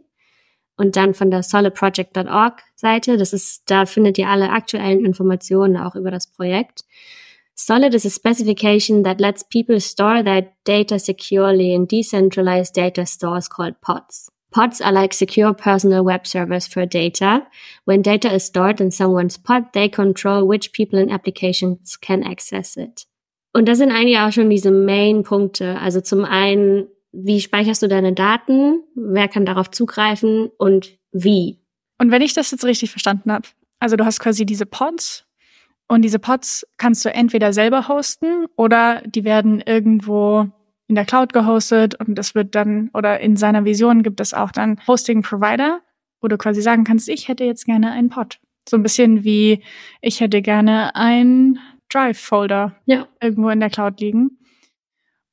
und 0.78 0.96
dann 0.96 1.12
von 1.12 1.30
der 1.30 1.42
solidproject.org 1.42 2.62
Seite. 2.76 3.18
Das 3.18 3.32
ist, 3.32 3.70
da 3.70 3.84
findet 3.84 4.16
ihr 4.16 4.28
alle 4.28 4.50
aktuellen 4.50 5.04
Informationen 5.04 5.76
auch 5.76 5.94
über 5.94 6.10
das 6.10 6.28
Projekt. 6.28 6.84
Solid 7.54 7.92
is 7.92 8.06
a 8.06 8.10
specification 8.10 9.02
that 9.02 9.20
lets 9.20 9.42
people 9.42 9.80
store 9.80 10.22
their 10.22 10.46
data 10.64 10.98
securely 10.98 11.74
in 11.74 11.86
decentralized 11.86 12.76
data 12.76 13.04
stores 13.04 13.48
called 13.48 13.80
pods. 13.80 14.30
Pods 14.52 14.80
are 14.80 14.92
like 14.92 15.12
secure 15.12 15.52
personal 15.52 16.04
web 16.04 16.26
servers 16.26 16.68
for 16.68 16.86
data. 16.86 17.46
When 17.84 18.00
data 18.00 18.32
is 18.32 18.44
stored 18.44 18.80
in 18.80 18.92
someone's 18.92 19.36
pod, 19.36 19.72
they 19.72 19.88
control 19.88 20.46
which 20.46 20.72
people 20.72 20.98
and 20.98 21.10
applications 21.10 21.96
can 22.00 22.22
access 22.22 22.76
it. 22.76 23.06
Und 23.52 23.66
das 23.66 23.78
sind 23.78 23.90
eigentlich 23.90 24.18
auch 24.18 24.32
schon 24.32 24.48
diese 24.48 24.70
Main-Punkte. 24.70 25.80
Also 25.80 26.00
zum 26.00 26.24
einen, 26.24 26.86
wie 27.12 27.40
speicherst 27.40 27.82
du 27.82 27.88
deine 27.88 28.12
Daten? 28.12 28.82
Wer 28.94 29.28
kann 29.28 29.46
darauf 29.46 29.70
zugreifen 29.70 30.50
und 30.58 30.98
wie? 31.12 31.60
Und 31.98 32.10
wenn 32.10 32.22
ich 32.22 32.34
das 32.34 32.50
jetzt 32.50 32.64
richtig 32.64 32.90
verstanden 32.90 33.32
habe, 33.32 33.48
also 33.80 33.96
du 33.96 34.04
hast 34.04 34.20
quasi 34.20 34.44
diese 34.46 34.66
Pods 34.66 35.26
und 35.88 36.02
diese 36.02 36.18
Pods 36.18 36.66
kannst 36.76 37.04
du 37.04 37.12
entweder 37.12 37.52
selber 37.52 37.88
hosten 37.88 38.46
oder 38.56 39.02
die 39.06 39.24
werden 39.24 39.60
irgendwo 39.60 40.48
in 40.86 40.94
der 40.94 41.04
Cloud 41.04 41.32
gehostet 41.32 41.94
und 42.00 42.14
das 42.14 42.34
wird 42.34 42.54
dann, 42.54 42.90
oder 42.94 43.20
in 43.20 43.36
seiner 43.36 43.64
Vision 43.64 44.02
gibt 44.02 44.20
es 44.20 44.34
auch 44.34 44.52
dann 44.52 44.80
Hosting-Provider, 44.86 45.80
wo 46.20 46.28
du 46.28 46.38
quasi 46.38 46.62
sagen 46.62 46.84
kannst, 46.84 47.08
ich 47.08 47.28
hätte 47.28 47.44
jetzt 47.44 47.66
gerne 47.66 47.92
einen 47.92 48.10
Pod. 48.10 48.40
So 48.68 48.76
ein 48.76 48.82
bisschen 48.82 49.24
wie, 49.24 49.62
ich 50.00 50.20
hätte 50.20 50.42
gerne 50.42 50.94
ein 50.94 51.58
Drive-Folder 51.90 52.76
ja. 52.86 53.06
irgendwo 53.20 53.48
in 53.50 53.60
der 53.60 53.70
Cloud 53.70 54.00
liegen. 54.00 54.38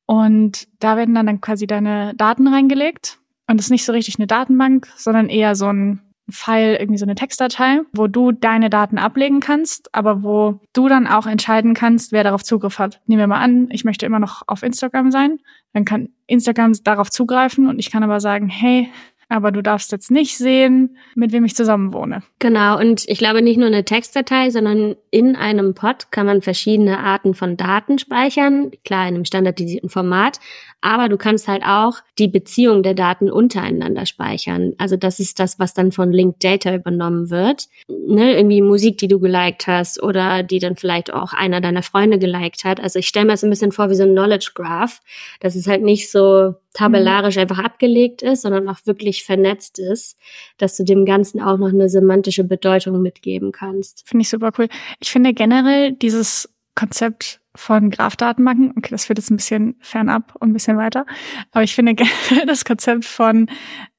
Und 0.06 0.68
da 0.80 0.98
werden 0.98 1.16
dann, 1.16 1.26
dann 1.26 1.42
quasi 1.42 1.68
deine 1.68 2.14
Daten 2.16 2.48
reingelegt. 2.48 3.20
Und 3.48 3.60
es 3.60 3.68
ist 3.68 3.72
nicht 3.72 3.86
so 3.86 3.92
richtig 3.92 4.18
eine 4.18 4.28
Datenbank, 4.28 4.88
sondern 4.96 5.30
eher 5.30 5.56
so 5.56 5.68
ein 5.68 6.02
File, 6.30 6.78
irgendwie 6.80 6.98
so 6.98 7.06
eine 7.06 7.14
Textdatei, 7.14 7.82
wo 7.94 8.08
du 8.08 8.32
deine 8.32 8.72
Daten 8.72 8.98
ablegen 8.98 9.42
kannst, 9.42 9.94
aber 9.94 10.24
wo 10.24 10.60
du 10.74 10.88
dann 10.88 11.06
auch 11.06 11.28
entscheiden 11.28 11.76
kannst, 11.76 12.12
wer 12.12 12.24
darauf 12.24 12.44
Zugriff 12.44 12.80
hat. 12.80 13.00
Nehmen 13.06 13.20
wir 13.20 13.28
mal 13.28 13.42
an, 13.42 13.68
ich 13.70 13.86
möchte 13.86 14.08
immer 14.08 14.20
noch 14.20 14.42
auf 14.48 14.64
Instagram 14.64 15.12
sein. 15.12 15.40
Dann 15.74 15.86
kann 15.86 16.10
Instagram 16.26 16.74
darauf 16.84 17.12
zugreifen 17.12 17.68
und 17.68 17.78
ich 17.78 17.92
kann 17.92 18.04
aber 18.04 18.20
sagen, 18.20 18.50
hey, 18.50 18.90
aber 19.36 19.52
du 19.52 19.62
darfst 19.62 19.92
jetzt 19.92 20.12
nicht 20.12 20.38
sehen, 20.38 20.98
mit 21.16 21.32
wem 21.32 21.46
ich 21.46 21.56
zusammen 21.56 21.94
wohne. 21.94 22.24
Genau, 22.40 22.80
und 22.80 23.08
ich 23.08 23.18
glaube 23.18 23.42
nicht 23.42 23.58
nur 23.58 23.68
eine 23.68 23.86
Textdatei, 23.86 24.50
sondern 24.50 24.96
in 25.12 25.36
einem 25.36 25.74
Pod 25.74 26.12
kann 26.12 26.26
man 26.26 26.42
verschiedene 26.42 27.00
Arten 27.00 27.34
von 27.34 27.58
Daten 27.58 28.00
speichern, 28.00 28.72
klar 28.84 29.08
in 29.08 29.16
einem 29.16 29.26
standardisierten 29.26 29.90
Format, 29.90 30.40
aber 30.82 31.10
du 31.10 31.18
kannst 31.18 31.48
halt 31.48 31.64
auch 31.66 31.96
die 32.20 32.28
Beziehung 32.28 32.84
der 32.84 32.94
Daten 32.94 33.32
untereinander 33.32 34.06
speichern. 34.06 34.74
Also 34.78 34.98
das 34.98 35.20
ist 35.20 35.40
das, 35.40 35.58
was 35.58 35.74
dann 35.74 35.92
von 35.92 36.12
Linked 36.12 36.44
Data 36.44 36.76
übernommen 36.76 37.30
wird. 37.30 37.68
Ne, 37.88 38.36
irgendwie 38.36 38.62
Musik, 38.62 39.00
die 39.00 39.08
du 39.08 39.20
geliked 39.20 39.66
hast 39.68 40.02
oder 40.02 40.44
die 40.44 40.60
dann 40.60 40.76
vielleicht 40.76 41.12
auch 41.12 41.34
einer 41.34 41.60
deiner 41.60 41.82
Freunde 41.82 42.20
geliked 42.20 42.66
hat. 42.66 42.80
Also 42.80 43.00
ich 43.00 43.08
stelle 43.08 43.26
mir 43.26 43.34
das 43.34 43.44
ein 43.44 43.50
bisschen 43.50 43.72
vor 43.72 43.90
wie 43.90 43.96
so 43.96 44.04
ein 44.04 44.12
Knowledge 44.12 44.52
Graph. 44.54 45.02
Das 45.40 45.56
ist 45.56 45.68
halt 45.68 45.82
nicht 45.82 46.12
so 46.12 46.54
tabellarisch 46.76 47.36
mhm. 47.36 47.42
einfach 47.42 47.60
abgelegt 47.60 48.22
ist, 48.22 48.42
sondern 48.42 48.68
auch 48.70 48.80
wirklich 48.86 49.24
vernetzt 49.24 49.80
ist, 49.80 50.18
dass 50.58 50.78
du 50.78 50.84
dem 50.84 51.06
Ganzen 51.06 51.42
auch 51.42 51.58
noch 51.58 51.70
eine 51.70 51.90
semantische 51.90 52.44
Bedeutung 52.44 53.02
mitgeben 53.02 53.52
kannst. 53.52 54.08
Finde 54.08 54.24
ich 54.24 54.30
super 54.30 54.52
cool. 54.58 54.68
Ich 55.00 55.12
finde 55.12 55.34
generell 55.34 55.94
dieses 55.94 56.54
Konzept 56.76 57.40
von 57.56 57.90
Graph-Datenbanken, 57.90 58.74
okay, 58.78 58.90
das 58.92 59.06
führt 59.06 59.18
jetzt 59.18 59.32
ein 59.32 59.38
bisschen 59.38 59.78
fernab 59.80 60.36
und 60.42 60.50
ein 60.50 60.54
bisschen 60.54 60.78
weiter, 60.78 61.06
aber 61.52 61.64
ich 61.64 61.74
finde 61.74 61.96
generell 61.96 62.46
das 62.46 62.66
Konzept 62.66 63.06
von 63.06 63.50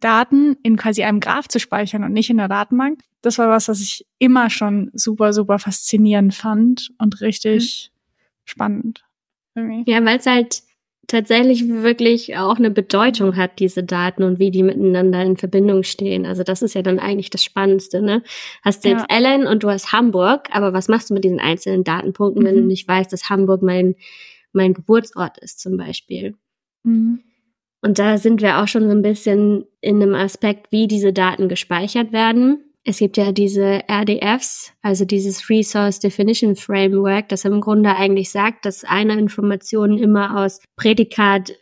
Daten 0.00 0.58
in 0.62 0.76
quasi 0.76 1.02
einem 1.02 1.20
Graph 1.20 1.48
zu 1.48 1.58
speichern 1.58 2.04
und 2.04 2.12
nicht 2.12 2.28
in 2.28 2.36
der 2.36 2.48
Datenbank, 2.48 3.00
das 3.22 3.38
war 3.38 3.48
was, 3.48 3.68
was 3.68 3.80
ich 3.80 4.06
immer 4.18 4.50
schon 4.50 4.90
super, 4.92 5.32
super 5.32 5.58
faszinierend 5.58 6.34
fand 6.34 6.90
und 6.98 7.22
richtig 7.22 7.90
mhm. 7.90 7.98
spannend. 8.44 9.04
Irgendwie. 9.54 9.90
Ja, 9.90 10.04
weil 10.04 10.18
es 10.18 10.26
halt 10.26 10.62
tatsächlich 11.06 11.68
wirklich 11.68 12.36
auch 12.36 12.56
eine 12.56 12.70
Bedeutung 12.70 13.36
hat, 13.36 13.58
diese 13.58 13.84
Daten 13.84 14.22
und 14.22 14.38
wie 14.38 14.50
die 14.50 14.62
miteinander 14.62 15.22
in 15.22 15.36
Verbindung 15.36 15.82
stehen. 15.82 16.26
Also 16.26 16.42
das 16.42 16.62
ist 16.62 16.74
ja 16.74 16.82
dann 16.82 16.98
eigentlich 16.98 17.30
das 17.30 17.44
Spannendste, 17.44 18.02
ne? 18.02 18.22
Hast 18.62 18.84
du 18.84 18.88
ja. 18.88 18.96
jetzt 18.96 19.06
Ellen 19.08 19.46
und 19.46 19.62
du 19.62 19.70
hast 19.70 19.92
Hamburg, 19.92 20.48
aber 20.50 20.72
was 20.72 20.88
machst 20.88 21.10
du 21.10 21.14
mit 21.14 21.24
diesen 21.24 21.40
einzelnen 21.40 21.84
Datenpunkten, 21.84 22.42
mhm. 22.42 22.46
wenn 22.46 22.56
du 22.56 22.62
mhm. 22.62 22.68
nicht 22.68 22.88
weißt, 22.88 23.12
dass 23.12 23.30
Hamburg 23.30 23.62
mein, 23.62 23.94
mein 24.52 24.74
Geburtsort 24.74 25.38
ist 25.38 25.60
zum 25.60 25.76
Beispiel? 25.76 26.34
Mhm. 26.82 27.20
Und 27.82 27.98
da 27.98 28.18
sind 28.18 28.42
wir 28.42 28.58
auch 28.58 28.68
schon 28.68 28.88
so 28.88 28.96
ein 28.96 29.02
bisschen 29.02 29.64
in 29.80 30.02
einem 30.02 30.14
Aspekt, 30.14 30.72
wie 30.72 30.88
diese 30.88 31.12
Daten 31.12 31.48
gespeichert 31.48 32.12
werden. 32.12 32.64
Es 32.88 32.98
gibt 32.98 33.16
ja 33.16 33.32
diese 33.32 33.80
RDFs, 33.90 34.72
also 34.80 35.04
dieses 35.04 35.50
Resource 35.50 35.98
Definition 35.98 36.54
Framework, 36.54 37.28
das 37.30 37.44
im 37.44 37.60
Grunde 37.60 37.96
eigentlich 37.96 38.30
sagt, 38.30 38.64
dass 38.64 38.84
eine 38.84 39.18
Information 39.18 39.98
immer 39.98 40.40
aus 40.40 40.60
Prädikat, 40.76 41.56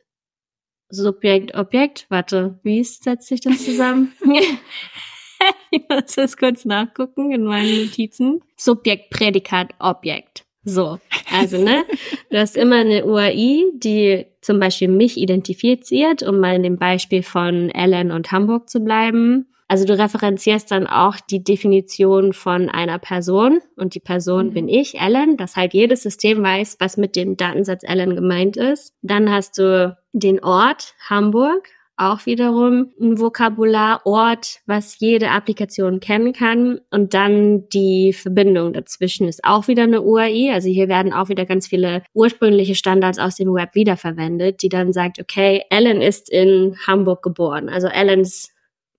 Subjekt, 0.91 1.55
Objekt, 1.55 2.05
warte, 2.11 2.61
wie 2.63 2.85
setzt 2.85 3.29
sich 3.29 3.41
das 3.41 3.65
zusammen? 3.65 4.13
ich 5.71 5.83
muss 5.89 6.15
das 6.15 6.37
kurz 6.37 6.67
nachgucken 6.67 7.33
in 7.33 7.45
meinen 7.45 7.87
Notizen. 7.87 8.43
Subjekt, 8.59 9.09
Prädikat, 9.09 9.73
Objekt. 9.79 10.45
So, 10.63 10.99
also 11.33 11.57
ne, 11.57 11.85
du 12.29 12.39
hast 12.39 12.55
immer 12.55 12.77
eine 12.77 13.07
UAI, 13.07 13.65
die 13.73 14.27
zum 14.43 14.61
Beispiel 14.61 14.89
mich 14.89 15.17
identifiziert, 15.17 16.23
um 16.23 16.39
mal 16.39 16.57
in 16.57 16.65
dem 16.65 16.77
Beispiel 16.77 17.23
von 17.23 17.71
Ellen 17.71 18.11
und 18.11 18.31
Hamburg 18.31 18.69
zu 18.69 18.81
bleiben. 18.81 19.47
Also 19.67 19.87
du 19.87 19.99
referenzierst 19.99 20.71
dann 20.71 20.87
auch 20.87 21.17
die 21.31 21.43
Definition 21.43 22.33
von 22.33 22.69
einer 22.69 22.99
Person 22.99 23.61
und 23.77 23.95
die 23.95 24.01
Person 24.01 24.49
mhm. 24.49 24.53
bin 24.53 24.69
ich, 24.69 25.01
Ellen, 25.01 25.37
dass 25.37 25.57
halt 25.57 25.73
jedes 25.73 26.03
System 26.03 26.43
weiß, 26.43 26.77
was 26.81 26.97
mit 26.97 27.17
dem 27.17 27.37
Datensatz 27.37 27.83
Ellen 27.83 28.15
gemeint 28.15 28.57
ist. 28.57 28.95
Dann 29.03 29.31
hast 29.31 29.59
du 29.59 29.97
den 30.13 30.45
Ort 30.45 30.95
Hamburg, 31.09 31.69
auch 31.97 32.27
wiederum 32.27 32.91
ein 33.01 33.21
Vokabular, 33.21 34.03
Ort, 34.05 34.61
was 34.67 34.99
jede 34.99 35.31
Applikation 35.31 36.01
kennen 36.01 36.33
kann. 36.33 36.81
Und 36.91 37.15
dann 37.15 37.69
die 37.69 38.13
Verbindung 38.13 38.73
dazwischen 38.73 39.29
ist 39.29 39.45
auch 39.45 39.69
wieder 39.69 39.85
eine 39.85 40.03
UAI. 40.03 40.53
Also 40.53 40.69
hier 40.69 40.89
werden 40.89 41.13
auch 41.13 41.29
wieder 41.29 41.47
ganz 41.47 41.69
viele 41.69 42.03
ursprüngliche 42.13 42.75
Standards 42.75 43.19
aus 43.19 43.37
dem 43.37 43.55
Web 43.55 43.75
wiederverwendet, 43.75 44.63
die 44.63 44.69
dann 44.69 44.93
sagt, 44.93 45.21
okay, 45.21 45.63
Ellen 45.71 46.03
ist 46.03 46.31
in 46.31 46.77
Hamburg 46.87 47.23
geboren. 47.23 47.69
Also 47.69 47.87
Ellens 47.87 48.54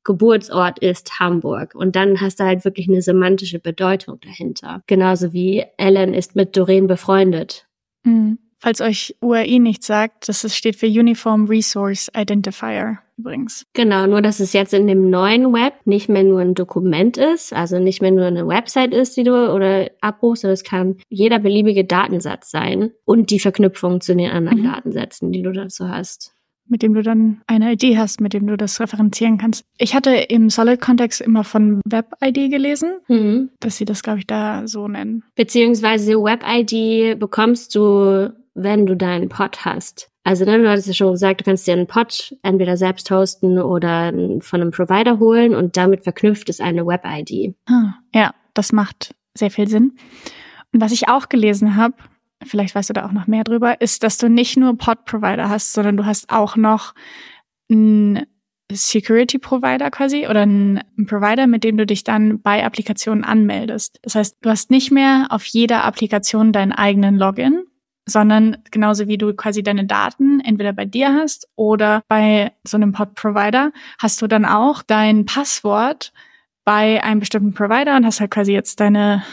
Geburtsort 0.05 0.79
ist 0.79 1.19
Hamburg. 1.19 1.75
Und 1.75 1.97
dann 1.97 2.21
hast 2.21 2.39
du 2.39 2.45
halt 2.45 2.63
wirklich 2.63 2.87
eine 2.87 3.01
semantische 3.01 3.59
Bedeutung 3.59 4.19
dahinter. 4.21 4.81
Genauso 4.87 5.33
wie 5.33 5.65
Ellen 5.77 6.13
ist 6.13 6.35
mit 6.35 6.55
Doreen 6.55 6.87
befreundet. 6.87 7.67
Mhm. 8.03 8.39
Falls 8.59 8.79
euch 8.81 9.15
URI 9.21 9.59
nichts 9.59 9.87
sagt, 9.87 10.29
das 10.29 10.55
steht 10.55 10.77
für 10.77 10.87
Uniform 10.87 11.45
Resource 11.45 12.09
Identifier 12.15 12.99
übrigens. 13.17 13.65
Genau, 13.73 14.07
nur 14.07 14.21
dass 14.21 14.39
es 14.39 14.53
jetzt 14.53 14.73
in 14.73 14.87
dem 14.87 15.09
neuen 15.09 15.53
Web 15.53 15.73
nicht 15.85 16.09
mehr 16.09 16.23
nur 16.23 16.41
ein 16.41 16.53
Dokument 16.53 17.17
ist, 17.17 17.53
also 17.53 17.79
nicht 17.79 18.01
mehr 18.01 18.11
nur 18.11 18.25
eine 18.25 18.47
Website 18.47 18.93
ist, 18.93 19.15
die 19.15 19.23
du 19.23 19.53
oder 19.53 19.89
abrufst, 20.01 20.41
sondern 20.41 20.53
es 20.53 20.63
kann 20.63 20.97
jeder 21.09 21.39
beliebige 21.39 21.85
Datensatz 21.85 22.51
sein 22.51 22.91
und 23.05 23.29
die 23.29 23.39
Verknüpfung 23.39 24.01
zu 24.01 24.15
den 24.15 24.31
anderen 24.31 24.59
mhm. 24.59 24.71
Datensätzen, 24.71 25.31
die 25.31 25.41
du 25.41 25.51
dazu 25.51 25.87
hast 25.87 26.34
mit 26.67 26.81
dem 26.81 26.93
du 26.93 27.01
dann 27.01 27.41
eine 27.47 27.71
Idee 27.73 27.97
hast, 27.97 28.21
mit 28.21 28.33
dem 28.33 28.47
du 28.47 28.57
das 28.57 28.79
referenzieren 28.79 29.37
kannst. 29.37 29.65
Ich 29.77 29.95
hatte 29.95 30.11
im 30.11 30.49
Solid-Kontext 30.49 31.21
immer 31.21 31.43
von 31.43 31.81
Web-ID 31.85 32.51
gelesen, 32.51 32.97
mhm. 33.07 33.49
dass 33.59 33.77
sie 33.77 33.85
das, 33.85 34.03
glaube 34.03 34.19
ich, 34.19 34.27
da 34.27 34.67
so 34.67 34.87
nennen. 34.87 35.23
Beziehungsweise 35.35 36.13
Web-ID 36.13 37.19
bekommst 37.19 37.75
du, 37.75 38.33
wenn 38.53 38.85
du 38.85 38.95
deinen 38.95 39.29
Pod 39.29 39.65
hast. 39.65 40.09
Also 40.23 40.43
ne, 40.43 40.57
du 40.57 40.67
hattest 40.67 40.87
ja 40.87 40.93
schon 40.93 41.11
gesagt, 41.11 41.41
du 41.41 41.45
kannst 41.45 41.67
dir 41.67 41.73
einen 41.73 41.85
Pod 41.85 42.35
entweder 42.41 42.77
selbst 42.77 43.11
hosten 43.11 43.59
oder 43.59 44.11
von 44.39 44.61
einem 44.61 44.71
Provider 44.71 45.19
holen 45.19 45.53
und 45.53 45.77
damit 45.77 46.03
verknüpft 46.03 46.49
ist 46.49 46.61
eine 46.61 46.85
Web-ID. 46.87 47.55
Ah, 47.67 47.93
ja, 48.13 48.33
das 48.55 48.71
macht 48.71 49.13
sehr 49.35 49.51
viel 49.51 49.67
Sinn. 49.67 49.93
Und 50.73 50.81
was 50.81 50.91
ich 50.91 51.07
auch 51.09 51.29
gelesen 51.29 51.75
habe, 51.75 51.95
vielleicht 52.45 52.75
weißt 52.75 52.89
du 52.89 52.93
da 52.93 53.05
auch 53.05 53.11
noch 53.11 53.27
mehr 53.27 53.43
drüber, 53.43 53.81
ist, 53.81 54.03
dass 54.03 54.17
du 54.17 54.29
nicht 54.29 54.57
nur 54.57 54.77
Pod-Provider 54.77 55.49
hast, 55.49 55.73
sondern 55.73 55.97
du 55.97 56.05
hast 56.05 56.29
auch 56.29 56.55
noch 56.55 56.93
einen 57.69 58.25
Security-Provider 58.71 59.91
quasi 59.91 60.27
oder 60.27 60.41
einen 60.41 60.81
Provider, 61.07 61.47
mit 61.47 61.63
dem 61.63 61.77
du 61.77 61.85
dich 61.85 62.03
dann 62.03 62.41
bei 62.41 62.65
Applikationen 62.65 63.23
anmeldest. 63.23 63.99
Das 64.01 64.15
heißt, 64.15 64.37
du 64.41 64.49
hast 64.49 64.71
nicht 64.71 64.91
mehr 64.91 65.27
auf 65.29 65.45
jeder 65.45 65.83
Applikation 65.83 66.51
deinen 66.51 66.71
eigenen 66.71 67.17
Login, 67.17 67.65
sondern 68.07 68.57
genauso 68.71 69.07
wie 69.07 69.17
du 69.17 69.33
quasi 69.33 69.63
deine 69.63 69.85
Daten 69.85 70.39
entweder 70.39 70.73
bei 70.73 70.85
dir 70.85 71.13
hast 71.13 71.47
oder 71.55 72.01
bei 72.07 72.51
so 72.63 72.77
einem 72.77 72.91
Pod-Provider, 72.91 73.71
hast 73.99 74.21
du 74.21 74.27
dann 74.27 74.45
auch 74.45 74.83
dein 74.83 75.25
Passwort 75.25 76.11
bei 76.63 77.03
einem 77.03 77.19
bestimmten 77.19 77.53
Provider 77.53 77.95
und 77.95 78.05
hast 78.05 78.19
halt 78.19 78.31
quasi 78.31 78.51
jetzt 78.51 78.79
deine 78.79 79.23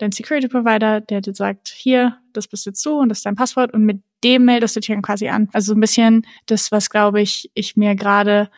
dein 0.00 0.12
Security 0.12 0.48
Provider, 0.48 1.00
der 1.00 1.20
dir 1.20 1.34
sagt, 1.34 1.68
hier, 1.68 2.16
das 2.32 2.48
bist 2.48 2.66
jetzt 2.66 2.84
du 2.84 2.98
und 2.98 3.10
das 3.10 3.18
ist 3.18 3.26
dein 3.26 3.36
Passwort 3.36 3.72
und 3.74 3.84
mit 3.84 4.02
dem 4.24 4.44
meldest 4.44 4.76
du 4.76 4.80
dich 4.80 4.88
dann 4.88 5.02
quasi 5.02 5.28
an. 5.28 5.48
Also 5.52 5.72
so 5.72 5.74
ein 5.74 5.80
bisschen 5.80 6.26
das, 6.46 6.72
was 6.72 6.90
glaube 6.90 7.20
ich, 7.20 7.50
ich 7.54 7.76
mir 7.76 7.94
gerade 7.94 8.50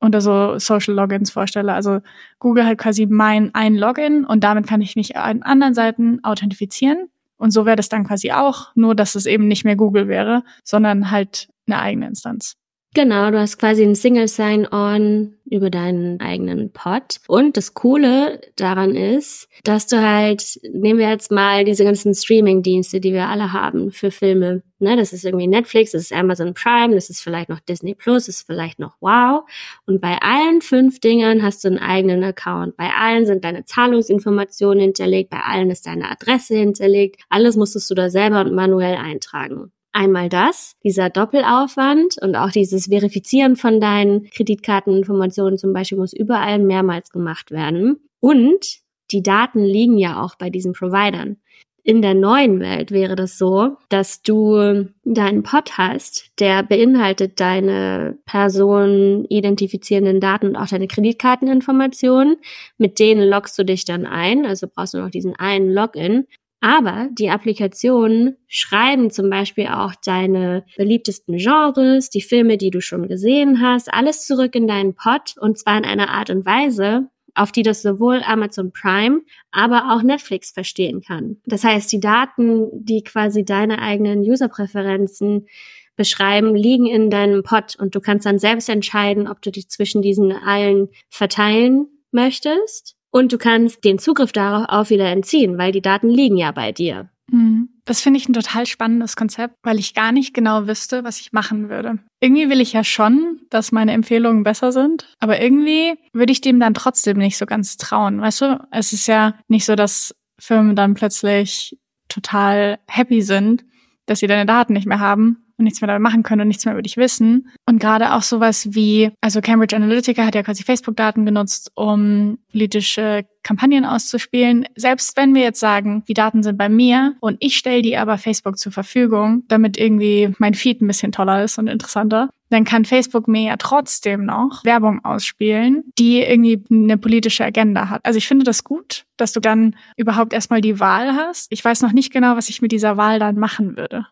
unter 0.00 0.20
so 0.20 0.58
Social 0.58 0.94
Logins 0.94 1.30
vorstelle. 1.30 1.72
Also 1.72 2.00
Google 2.38 2.66
hat 2.66 2.78
quasi 2.78 3.06
mein 3.06 3.54
ein 3.54 3.76
Login 3.76 4.24
und 4.24 4.44
damit 4.44 4.66
kann 4.66 4.82
ich 4.82 4.96
mich 4.96 5.16
an 5.16 5.42
anderen 5.42 5.74
Seiten 5.74 6.22
authentifizieren. 6.24 7.08
Und 7.36 7.52
so 7.52 7.66
wäre 7.66 7.76
das 7.76 7.88
dann 7.88 8.04
quasi 8.04 8.32
auch, 8.32 8.74
nur 8.74 8.94
dass 8.94 9.14
es 9.14 9.26
eben 9.26 9.48
nicht 9.48 9.64
mehr 9.64 9.76
Google 9.76 10.08
wäre, 10.08 10.44
sondern 10.62 11.10
halt 11.10 11.48
eine 11.66 11.80
eigene 11.80 12.06
Instanz. 12.06 12.56
Genau, 12.94 13.30
du 13.30 13.40
hast 13.40 13.58
quasi 13.58 13.82
ein 13.82 13.94
Single 13.94 14.28
Sign-On 14.28 15.34
über 15.46 15.70
deinen 15.70 16.20
eigenen 16.20 16.72
Pod. 16.74 17.20
Und 17.26 17.56
das 17.56 17.72
Coole 17.72 18.42
daran 18.56 18.94
ist, 18.94 19.48
dass 19.64 19.86
du 19.86 20.02
halt, 20.02 20.60
nehmen 20.74 20.98
wir 20.98 21.08
jetzt 21.08 21.30
mal 21.30 21.64
diese 21.64 21.84
ganzen 21.84 22.14
Streaming-Dienste, 22.14 23.00
die 23.00 23.14
wir 23.14 23.28
alle 23.28 23.54
haben 23.54 23.92
für 23.92 24.10
Filme. 24.10 24.62
Ne, 24.78 24.94
das 24.96 25.14
ist 25.14 25.24
irgendwie 25.24 25.46
Netflix, 25.46 25.92
das 25.92 26.02
ist 26.02 26.12
Amazon 26.12 26.52
Prime, 26.52 26.94
das 26.94 27.08
ist 27.08 27.22
vielleicht 27.22 27.48
noch 27.48 27.60
Disney 27.60 27.94
Plus, 27.94 28.26
das 28.26 28.36
ist 28.36 28.46
vielleicht 28.46 28.78
noch 28.78 28.96
Wow. 29.00 29.44
Und 29.86 30.02
bei 30.02 30.18
allen 30.20 30.60
fünf 30.60 31.00
Dingern 31.00 31.42
hast 31.42 31.64
du 31.64 31.68
einen 31.68 31.78
eigenen 31.78 32.22
Account. 32.24 32.76
Bei 32.76 32.90
allen 32.90 33.24
sind 33.24 33.42
deine 33.42 33.64
Zahlungsinformationen 33.64 34.80
hinterlegt, 34.80 35.30
bei 35.30 35.40
allen 35.40 35.70
ist 35.70 35.86
deine 35.86 36.10
Adresse 36.10 36.56
hinterlegt. 36.56 37.22
Alles 37.30 37.56
musstest 37.56 37.88
du 37.88 37.94
da 37.94 38.10
selber 38.10 38.42
und 38.42 38.54
manuell 38.54 38.96
eintragen. 38.96 39.72
Einmal 39.92 40.30
das, 40.30 40.76
dieser 40.82 41.10
Doppelaufwand 41.10 42.16
und 42.22 42.34
auch 42.34 42.50
dieses 42.50 42.86
Verifizieren 42.86 43.56
von 43.56 43.78
deinen 43.78 44.30
Kreditkarteninformationen 44.30 45.58
zum 45.58 45.74
Beispiel 45.74 45.98
muss 45.98 46.14
überall 46.14 46.58
mehrmals 46.58 47.10
gemacht 47.10 47.50
werden. 47.50 48.00
Und 48.18 48.80
die 49.10 49.22
Daten 49.22 49.62
liegen 49.62 49.98
ja 49.98 50.22
auch 50.22 50.36
bei 50.36 50.48
diesen 50.48 50.72
Providern. 50.72 51.36
In 51.84 52.00
der 52.00 52.14
neuen 52.14 52.60
Welt 52.60 52.92
wäre 52.92 53.16
das 53.16 53.38
so, 53.38 53.76
dass 53.88 54.22
du 54.22 54.86
deinen 55.04 55.42
Pod 55.42 55.76
hast, 55.78 56.30
der 56.38 56.62
beinhaltet 56.62 57.40
deine 57.40 58.16
personenidentifizierenden 58.24 60.20
Daten 60.20 60.46
und 60.46 60.56
auch 60.56 60.68
deine 60.68 60.86
Kreditkarteninformationen. 60.86 62.36
Mit 62.78 63.00
denen 63.00 63.28
loggst 63.28 63.58
du 63.58 63.64
dich 63.64 63.84
dann 63.84 64.06
ein, 64.06 64.46
also 64.46 64.68
brauchst 64.72 64.94
du 64.94 64.98
noch 64.98 65.10
diesen 65.10 65.34
einen 65.34 65.72
Login. 65.72 66.28
Aber 66.62 67.08
die 67.10 67.28
Applikationen 67.28 68.36
schreiben 68.46 69.10
zum 69.10 69.28
Beispiel 69.28 69.66
auch 69.66 69.94
deine 69.96 70.64
beliebtesten 70.76 71.36
Genres, 71.36 72.08
die 72.08 72.22
Filme, 72.22 72.56
die 72.56 72.70
du 72.70 72.80
schon 72.80 73.08
gesehen 73.08 73.60
hast, 73.60 73.92
alles 73.92 74.28
zurück 74.28 74.54
in 74.54 74.68
deinen 74.68 74.94
Pod 74.94 75.34
und 75.40 75.58
zwar 75.58 75.76
in 75.76 75.84
einer 75.84 76.10
Art 76.10 76.30
und 76.30 76.46
Weise, 76.46 77.08
auf 77.34 77.50
die 77.50 77.64
das 77.64 77.82
sowohl 77.82 78.22
Amazon 78.24 78.70
Prime, 78.70 79.22
aber 79.50 79.92
auch 79.92 80.04
Netflix 80.04 80.52
verstehen 80.52 81.02
kann. 81.02 81.38
Das 81.46 81.64
heißt, 81.64 81.90
die 81.90 81.98
Daten, 81.98 82.68
die 82.72 83.02
quasi 83.02 83.44
deine 83.44 83.80
eigenen 83.80 84.20
Userpräferenzen 84.20 85.48
beschreiben, 85.96 86.54
liegen 86.54 86.86
in 86.86 87.10
deinem 87.10 87.42
Pod 87.42 87.74
und 87.76 87.96
du 87.96 88.00
kannst 88.00 88.24
dann 88.24 88.38
selbst 88.38 88.68
entscheiden, 88.68 89.26
ob 89.26 89.42
du 89.42 89.50
dich 89.50 89.68
zwischen 89.68 90.00
diesen 90.00 90.30
allen 90.30 90.90
verteilen 91.10 91.88
möchtest 92.12 92.96
und 93.12 93.32
du 93.32 93.38
kannst 93.38 93.84
den 93.84 93.98
Zugriff 93.98 94.32
darauf 94.32 94.66
auch 94.68 94.90
wieder 94.90 95.06
entziehen, 95.06 95.58
weil 95.58 95.70
die 95.70 95.82
Daten 95.82 96.08
liegen 96.08 96.36
ja 96.36 96.50
bei 96.50 96.72
dir. 96.72 97.10
Mhm. 97.30 97.68
Das 97.84 98.00
finde 98.00 98.18
ich 98.18 98.28
ein 98.28 98.32
total 98.32 98.66
spannendes 98.66 99.16
Konzept, 99.16 99.56
weil 99.62 99.78
ich 99.78 99.94
gar 99.94 100.12
nicht 100.12 100.34
genau 100.34 100.66
wüsste, 100.66 101.04
was 101.04 101.20
ich 101.20 101.32
machen 101.32 101.68
würde. 101.68 101.98
Irgendwie 102.20 102.48
will 102.48 102.60
ich 102.60 102.72
ja 102.72 102.84
schon, 102.84 103.40
dass 103.50 103.72
meine 103.72 103.92
Empfehlungen 103.92 104.44
besser 104.44 104.72
sind, 104.72 105.06
aber 105.20 105.40
irgendwie 105.40 105.94
würde 106.12 106.32
ich 106.32 106.40
dem 106.40 106.58
dann 106.58 106.74
trotzdem 106.74 107.18
nicht 107.18 107.36
so 107.36 107.46
ganz 107.46 107.76
trauen. 107.76 108.20
Weißt 108.20 108.40
du, 108.40 108.66
es 108.70 108.92
ist 108.92 109.06
ja 109.06 109.34
nicht 109.48 109.64
so, 109.64 109.74
dass 109.74 110.14
Firmen 110.38 110.74
dann 110.74 110.94
plötzlich 110.94 111.78
total 112.08 112.78
happy 112.86 113.22
sind, 113.22 113.64
dass 114.06 114.20
sie 114.20 114.26
deine 114.26 114.46
Daten 114.46 114.72
nicht 114.72 114.86
mehr 114.86 115.00
haben 115.00 115.42
und 115.62 115.64
nichts 115.64 115.80
mehr 115.80 115.88
damit 115.88 116.02
machen 116.02 116.22
können 116.22 116.42
und 116.42 116.48
nichts 116.48 116.64
mehr 116.64 116.74
über 116.74 116.82
dich 116.82 116.96
wissen. 116.96 117.48
Und 117.66 117.78
gerade 117.78 118.12
auch 118.12 118.22
sowas 118.22 118.74
wie, 118.74 119.10
also 119.20 119.40
Cambridge 119.40 119.76
Analytica 119.76 120.26
hat 120.26 120.34
ja 120.34 120.42
quasi 120.42 120.64
Facebook-Daten 120.64 121.24
genutzt, 121.24 121.70
um 121.74 122.38
politische 122.50 123.24
Kampagnen 123.42 123.84
auszuspielen. 123.84 124.66
Selbst 124.76 125.16
wenn 125.16 125.34
wir 125.34 125.42
jetzt 125.42 125.60
sagen, 125.60 126.04
die 126.06 126.14
Daten 126.14 126.42
sind 126.42 126.58
bei 126.58 126.68
mir 126.68 127.14
und 127.20 127.36
ich 127.40 127.56
stelle 127.56 127.82
die 127.82 127.96
aber 127.96 128.18
Facebook 128.18 128.58
zur 128.58 128.72
Verfügung, 128.72 129.44
damit 129.48 129.78
irgendwie 129.78 130.34
mein 130.38 130.54
Feed 130.54 130.80
ein 130.80 130.86
bisschen 130.86 131.12
toller 131.12 131.42
ist 131.42 131.58
und 131.58 131.68
interessanter, 131.68 132.28
dann 132.50 132.64
kann 132.64 132.84
Facebook 132.84 133.28
mir 133.28 133.42
ja 133.42 133.56
trotzdem 133.56 134.26
noch 134.26 134.64
Werbung 134.64 135.04
ausspielen, 135.04 135.84
die 135.98 136.20
irgendwie 136.20 136.62
eine 136.70 136.98
politische 136.98 137.44
Agenda 137.44 137.88
hat. 137.88 138.04
Also 138.04 138.18
ich 138.18 138.28
finde 138.28 138.44
das 138.44 138.62
gut, 138.62 139.04
dass 139.16 139.32
du 139.32 139.40
dann 139.40 139.74
überhaupt 139.96 140.32
erstmal 140.32 140.60
die 140.60 140.78
Wahl 140.78 141.14
hast. 141.16 141.46
Ich 141.50 141.64
weiß 141.64 141.80
noch 141.82 141.92
nicht 141.92 142.12
genau, 142.12 142.36
was 142.36 142.50
ich 142.50 142.60
mit 142.60 142.72
dieser 142.72 142.96
Wahl 142.96 143.18
dann 143.18 143.38
machen 143.38 143.76
würde. 143.76 144.06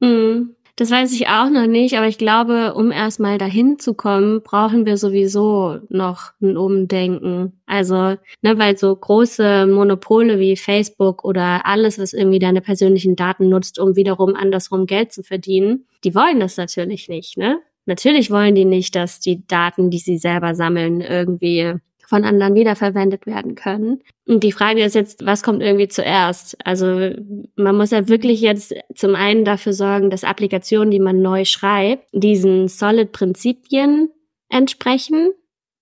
Mhm. 0.00 0.56
Das 0.76 0.90
weiß 0.90 1.12
ich 1.12 1.28
auch 1.28 1.50
noch 1.50 1.68
nicht, 1.68 1.96
aber 1.96 2.08
ich 2.08 2.18
glaube, 2.18 2.74
um 2.74 2.90
erstmal 2.90 3.38
dahin 3.38 3.78
zu 3.78 3.94
kommen, 3.94 4.42
brauchen 4.42 4.86
wir 4.86 4.96
sowieso 4.96 5.78
noch 5.88 6.32
ein 6.42 6.56
Umdenken. 6.56 7.60
Also, 7.64 7.94
ne, 8.42 8.58
weil 8.58 8.76
so 8.76 8.94
große 8.96 9.66
Monopole 9.66 10.40
wie 10.40 10.56
Facebook 10.56 11.24
oder 11.24 11.64
alles, 11.64 12.00
was 12.00 12.12
irgendwie 12.12 12.40
deine 12.40 12.60
persönlichen 12.60 13.14
Daten 13.14 13.48
nutzt, 13.48 13.78
um 13.78 13.94
wiederum 13.94 14.34
andersrum 14.34 14.86
Geld 14.86 15.12
zu 15.12 15.22
verdienen, 15.22 15.86
die 16.02 16.14
wollen 16.16 16.40
das 16.40 16.56
natürlich 16.56 17.08
nicht, 17.08 17.36
ne? 17.36 17.60
Natürlich 17.86 18.30
wollen 18.30 18.54
die 18.54 18.64
nicht, 18.64 18.96
dass 18.96 19.20
die 19.20 19.46
Daten, 19.46 19.90
die 19.90 19.98
sie 19.98 20.16
selber 20.18 20.54
sammeln, 20.54 21.02
irgendwie 21.02 21.74
von 22.06 22.24
anderen 22.24 22.54
wiederverwendet 22.54 23.26
werden 23.26 23.54
können. 23.54 24.02
Und 24.26 24.42
die 24.42 24.52
Frage 24.52 24.82
ist 24.82 24.94
jetzt, 24.94 25.24
was 25.26 25.42
kommt 25.42 25.62
irgendwie 25.62 25.88
zuerst? 25.88 26.56
Also 26.64 27.10
man 27.56 27.76
muss 27.76 27.90
ja 27.90 28.08
wirklich 28.08 28.40
jetzt 28.40 28.74
zum 28.94 29.14
einen 29.14 29.44
dafür 29.44 29.72
sorgen, 29.72 30.10
dass 30.10 30.24
Applikationen, 30.24 30.90
die 30.90 31.00
man 31.00 31.20
neu 31.20 31.44
schreibt, 31.44 32.06
diesen 32.12 32.68
Solid-Prinzipien 32.68 34.10
entsprechen. 34.48 35.32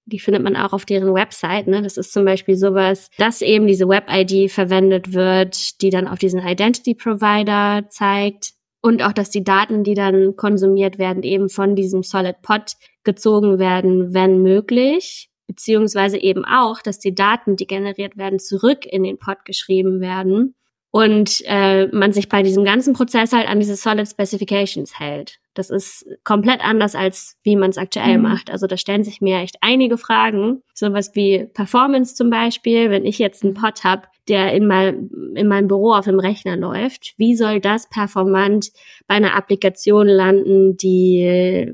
Die 0.06 0.18
findet 0.18 0.42
man 0.42 0.56
auch 0.56 0.72
auf 0.72 0.84
deren 0.84 1.14
Website. 1.14 1.68
Ne? 1.68 1.82
Das 1.82 1.96
ist 1.96 2.12
zum 2.12 2.24
Beispiel 2.24 2.56
sowas, 2.56 3.08
dass 3.18 3.40
eben 3.40 3.66
diese 3.66 3.88
Web-ID 3.88 4.50
verwendet 4.50 5.14
wird, 5.14 5.80
die 5.80 5.90
dann 5.90 6.08
auf 6.08 6.18
diesen 6.18 6.40
Identity-Provider 6.40 7.88
zeigt. 7.88 8.54
Und 8.84 9.04
auch, 9.04 9.12
dass 9.12 9.30
die 9.30 9.44
Daten, 9.44 9.84
die 9.84 9.94
dann 9.94 10.34
konsumiert 10.34 10.98
werden, 10.98 11.22
eben 11.22 11.48
von 11.48 11.76
diesem 11.76 12.02
Solid 12.02 12.42
Pod 12.42 12.72
gezogen 13.04 13.60
werden, 13.60 14.12
wenn 14.12 14.42
möglich 14.42 15.31
beziehungsweise 15.46 16.18
eben 16.18 16.44
auch, 16.44 16.82
dass 16.82 16.98
die 16.98 17.14
Daten, 17.14 17.56
die 17.56 17.66
generiert 17.66 18.16
werden, 18.16 18.38
zurück 18.38 18.86
in 18.86 19.02
den 19.02 19.18
Pod 19.18 19.44
geschrieben 19.44 20.00
werden 20.00 20.54
und 20.92 21.42
äh, 21.46 21.86
man 21.86 22.12
sich 22.12 22.28
bei 22.28 22.42
diesem 22.42 22.64
ganzen 22.64 22.92
Prozess 22.92 23.32
halt 23.32 23.48
an 23.48 23.58
diese 23.58 23.76
Solid 23.76 24.06
Specifications 24.06 25.00
hält. 25.00 25.38
Das 25.54 25.70
ist 25.70 26.06
komplett 26.22 26.62
anders 26.62 26.94
als 26.94 27.38
wie 27.42 27.56
man 27.56 27.70
es 27.70 27.78
aktuell 27.78 28.18
mhm. 28.18 28.24
macht. 28.24 28.50
Also 28.50 28.66
da 28.66 28.76
stellen 28.76 29.02
sich 29.02 29.22
mir 29.22 29.38
echt 29.38 29.56
einige 29.62 29.96
Fragen, 29.96 30.62
sowas 30.74 31.12
wie 31.14 31.46
Performance 31.54 32.14
zum 32.14 32.28
Beispiel. 32.28 32.90
Wenn 32.90 33.06
ich 33.06 33.18
jetzt 33.18 33.42
einen 33.42 33.54
Pod 33.54 33.84
habe, 33.84 34.02
der 34.28 34.52
in, 34.52 34.66
mein, 34.66 35.10
in 35.34 35.48
meinem 35.48 35.66
Büro 35.66 35.94
auf 35.94 36.04
dem 36.04 36.20
Rechner 36.20 36.56
läuft, 36.56 37.14
wie 37.16 37.34
soll 37.36 37.60
das 37.60 37.88
performant 37.88 38.70
bei 39.06 39.14
einer 39.14 39.34
Applikation 39.34 40.06
landen, 40.06 40.76
die 40.76 41.66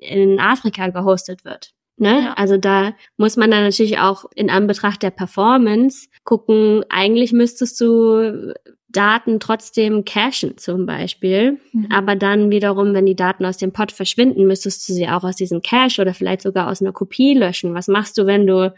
in 0.00 0.40
Afrika 0.40 0.88
gehostet 0.88 1.44
wird? 1.44 1.72
Ne? 2.02 2.22
Ja. 2.24 2.32
Also 2.32 2.56
da 2.56 2.94
muss 3.16 3.36
man 3.36 3.52
dann 3.52 3.62
natürlich 3.62 4.00
auch 4.00 4.24
in 4.34 4.50
Anbetracht 4.50 5.04
der 5.04 5.12
Performance 5.12 6.08
gucken, 6.24 6.84
eigentlich 6.88 7.32
müsstest 7.32 7.80
du 7.80 8.52
Daten 8.88 9.38
trotzdem 9.38 10.04
cachen 10.04 10.58
zum 10.58 10.84
Beispiel. 10.84 11.60
Mhm. 11.72 11.86
Aber 11.92 12.16
dann 12.16 12.50
wiederum, 12.50 12.92
wenn 12.92 13.06
die 13.06 13.14
Daten 13.14 13.44
aus 13.44 13.56
dem 13.56 13.72
Pod 13.72 13.92
verschwinden, 13.92 14.48
müsstest 14.48 14.88
du 14.88 14.92
sie 14.92 15.06
auch 15.06 15.22
aus 15.22 15.36
diesem 15.36 15.62
Cache 15.62 16.02
oder 16.02 16.12
vielleicht 16.12 16.42
sogar 16.42 16.68
aus 16.68 16.82
einer 16.82 16.92
Kopie 16.92 17.34
löschen. 17.34 17.72
Was 17.72 17.86
machst 17.86 18.18
du, 18.18 18.26
wenn 18.26 18.48
du 18.48 18.74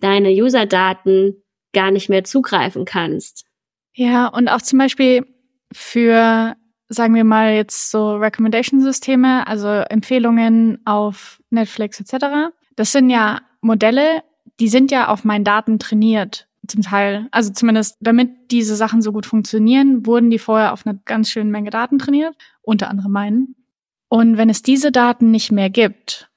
deine 0.00 0.30
User-Daten 0.30 1.40
gar 1.72 1.92
nicht 1.92 2.08
mehr 2.08 2.24
zugreifen 2.24 2.84
kannst? 2.84 3.46
Ja, 3.94 4.26
und 4.26 4.48
auch 4.48 4.60
zum 4.60 4.80
Beispiel 4.80 5.24
für 5.72 6.56
sagen 6.88 7.14
wir 7.14 7.24
mal 7.24 7.54
jetzt 7.54 7.90
so 7.90 8.16
Recommendation-Systeme, 8.16 9.46
also 9.46 9.68
Empfehlungen 9.68 10.80
auf 10.84 11.42
Netflix 11.50 12.00
etc. 12.00 12.52
Das 12.76 12.92
sind 12.92 13.10
ja 13.10 13.40
Modelle, 13.60 14.22
die 14.60 14.68
sind 14.68 14.90
ja 14.90 15.08
auf 15.08 15.24
meinen 15.24 15.44
Daten 15.44 15.78
trainiert 15.78 16.48
zum 16.66 16.82
Teil. 16.82 17.28
Also 17.30 17.52
zumindest, 17.52 17.96
damit 18.00 18.50
diese 18.50 18.76
Sachen 18.76 19.02
so 19.02 19.12
gut 19.12 19.26
funktionieren, 19.26 20.06
wurden 20.06 20.30
die 20.30 20.38
vorher 20.38 20.72
auf 20.72 20.86
eine 20.86 20.98
ganz 21.04 21.30
schöne 21.30 21.50
Menge 21.50 21.70
Daten 21.70 21.98
trainiert, 21.98 22.34
unter 22.62 22.88
anderem 22.88 23.12
meinen. 23.12 23.56
Und 24.08 24.36
wenn 24.36 24.50
es 24.50 24.62
diese 24.62 24.92
Daten 24.92 25.30
nicht 25.30 25.52
mehr 25.52 25.70
gibt, 25.70 26.30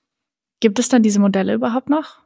gibt 0.59 0.79
es 0.79 0.89
dann 0.89 1.03
diese 1.03 1.19
Modelle 1.19 1.53
überhaupt 1.53 1.89
noch? 1.89 2.19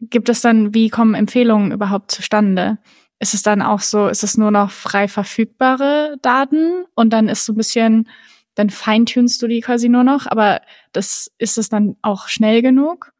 Gibt 0.00 0.28
es 0.28 0.40
dann, 0.40 0.74
wie 0.74 0.90
kommen 0.90 1.14
Empfehlungen 1.14 1.72
überhaupt 1.72 2.10
zustande? 2.10 2.78
Ist 3.20 3.34
es 3.34 3.42
dann 3.42 3.62
auch 3.62 3.80
so, 3.80 4.08
ist 4.08 4.24
es 4.24 4.36
nur 4.36 4.50
noch 4.50 4.70
frei 4.70 5.08
verfügbare 5.08 6.16
Daten 6.22 6.84
und 6.94 7.10
dann 7.12 7.28
ist 7.28 7.44
so 7.44 7.52
ein 7.52 7.56
bisschen, 7.56 8.08
dann 8.54 8.70
feintunst 8.70 9.40
du 9.40 9.46
die 9.46 9.60
quasi 9.60 9.88
nur 9.88 10.04
noch, 10.04 10.26
aber 10.26 10.60
das 10.92 11.30
ist 11.38 11.58
es 11.58 11.68
dann 11.68 11.96
auch 12.02 12.28
schnell 12.28 12.62
genug, 12.62 13.12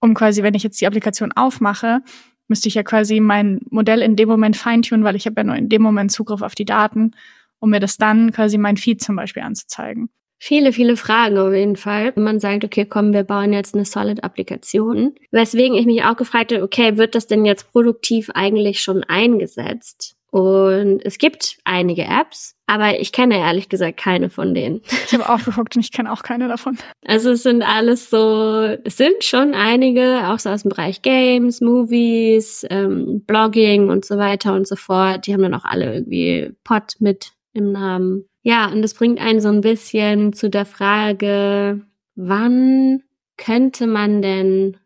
um 0.00 0.14
quasi, 0.14 0.42
wenn 0.42 0.54
ich 0.54 0.62
jetzt 0.62 0.80
die 0.80 0.86
Applikation 0.86 1.32
aufmache, 1.32 2.00
müsste 2.48 2.68
ich 2.68 2.74
ja 2.74 2.82
quasi 2.82 3.20
mein 3.20 3.60
Modell 3.70 4.02
in 4.02 4.16
dem 4.16 4.28
Moment 4.28 4.56
feintunen, 4.56 5.04
weil 5.04 5.16
ich 5.16 5.26
habe 5.26 5.40
ja 5.40 5.44
nur 5.44 5.56
in 5.56 5.68
dem 5.68 5.82
Moment 5.82 6.12
Zugriff 6.12 6.42
auf 6.42 6.54
die 6.54 6.64
Daten, 6.64 7.12
um 7.58 7.70
mir 7.70 7.80
das 7.80 7.96
dann 7.96 8.32
quasi 8.32 8.58
mein 8.58 8.76
Feed 8.76 9.02
zum 9.02 9.16
Beispiel 9.16 9.42
anzuzeigen. 9.42 10.10
Viele, 10.38 10.72
viele 10.72 10.96
Fragen 10.96 11.38
auf 11.38 11.52
jeden 11.52 11.76
Fall. 11.76 12.14
Wenn 12.14 12.24
man 12.24 12.40
sagt, 12.40 12.64
okay, 12.64 12.84
komm, 12.84 13.12
wir 13.12 13.24
bauen 13.24 13.52
jetzt 13.52 13.74
eine 13.74 13.84
Solid-Applikation. 13.84 15.14
Weswegen 15.30 15.76
ich 15.76 15.86
mich 15.86 16.04
auch 16.04 16.16
gefragt 16.16 16.52
habe, 16.52 16.62
okay, 16.62 16.96
wird 16.98 17.14
das 17.14 17.26
denn 17.26 17.44
jetzt 17.44 17.72
produktiv 17.72 18.30
eigentlich 18.34 18.80
schon 18.80 19.02
eingesetzt? 19.04 20.16
Und 20.30 21.00
es 21.02 21.16
gibt 21.16 21.56
einige 21.64 22.04
Apps, 22.04 22.56
aber 22.66 23.00
ich 23.00 23.12
kenne 23.12 23.38
ehrlich 23.38 23.70
gesagt 23.70 23.96
keine 23.96 24.28
von 24.28 24.52
denen. 24.52 24.82
Ich 25.06 25.14
habe 25.14 25.28
auch 25.30 25.42
geguckt 25.42 25.76
und 25.76 25.82
ich 25.82 25.92
kenne 25.92 26.12
auch 26.12 26.22
keine 26.22 26.48
davon. 26.48 26.76
Also 27.06 27.30
es 27.30 27.44
sind 27.44 27.62
alles 27.62 28.10
so, 28.10 28.76
es 28.84 28.96
sind 28.96 29.22
schon 29.22 29.54
einige, 29.54 30.28
auch 30.28 30.40
so 30.40 30.50
aus 30.50 30.62
dem 30.62 30.70
Bereich 30.70 31.02
Games, 31.02 31.60
Movies, 31.60 32.66
ähm, 32.68 33.22
Blogging 33.24 33.88
und 33.88 34.04
so 34.04 34.18
weiter 34.18 34.54
und 34.54 34.66
so 34.66 34.74
fort. 34.74 35.26
Die 35.26 35.32
haben 35.32 35.42
dann 35.42 35.54
auch 35.54 35.64
alle 35.64 35.94
irgendwie 35.94 36.52
Pod 36.64 36.96
mit 36.98 37.35
im 37.56 37.72
Namen. 37.72 38.26
Ja, 38.42 38.70
und 38.70 38.82
das 38.82 38.94
bringt 38.94 39.20
einen 39.20 39.40
so 39.40 39.48
ein 39.48 39.60
bisschen 39.60 40.32
zu 40.32 40.48
der 40.48 40.66
Frage, 40.66 41.80
wann 42.14 43.02
könnte 43.36 43.86
man 43.86 44.22
denn 44.22 44.76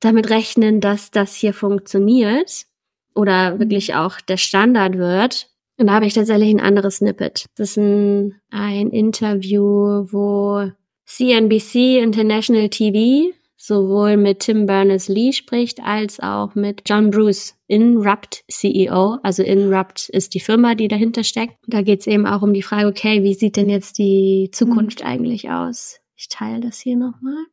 damit 0.00 0.30
rechnen, 0.30 0.80
dass 0.80 1.10
das 1.10 1.34
hier 1.34 1.54
funktioniert? 1.54 2.66
oder 3.14 3.54
mhm. 3.54 3.60
wirklich 3.60 3.94
auch 3.94 4.20
der 4.20 4.36
Standard 4.36 4.98
wird. 4.98 5.48
Und 5.76 5.88
da 5.88 5.94
habe 5.94 6.06
ich 6.06 6.14
tatsächlich 6.14 6.50
ein 6.50 6.60
anderes 6.60 6.96
Snippet. 6.96 7.46
Das 7.56 7.70
ist 7.70 7.76
ein, 7.78 8.40
ein 8.50 8.90
Interview, 8.90 10.06
wo 10.12 10.70
CNBC 11.06 11.98
International 11.98 12.68
TV 12.68 13.34
sowohl 13.66 14.16
mit 14.16 14.40
Tim 14.40 14.66
Berners-Lee 14.66 15.32
spricht, 15.32 15.80
als 15.80 16.20
auch 16.20 16.54
mit 16.54 16.82
John 16.86 17.10
Bruce, 17.10 17.54
Inrupt 17.66 18.44
CEO. 18.48 19.18
Also 19.22 19.42
Inrupt 19.42 20.10
ist 20.10 20.34
die 20.34 20.40
Firma, 20.40 20.74
die 20.74 20.88
dahinter 20.88 21.24
steckt. 21.24 21.56
Da 21.66 21.80
geht 21.80 22.00
es 22.00 22.06
eben 22.06 22.26
auch 22.26 22.42
um 22.42 22.52
die 22.52 22.62
Frage, 22.62 22.86
okay, 22.86 23.22
wie 23.22 23.34
sieht 23.34 23.56
denn 23.56 23.70
jetzt 23.70 23.98
die 23.98 24.50
Zukunft 24.52 25.00
mhm. 25.00 25.06
eigentlich 25.06 25.50
aus? 25.50 26.00
Ich 26.14 26.28
teile 26.28 26.60
das 26.60 26.78
hier 26.78 26.96
nochmal. 26.96 27.46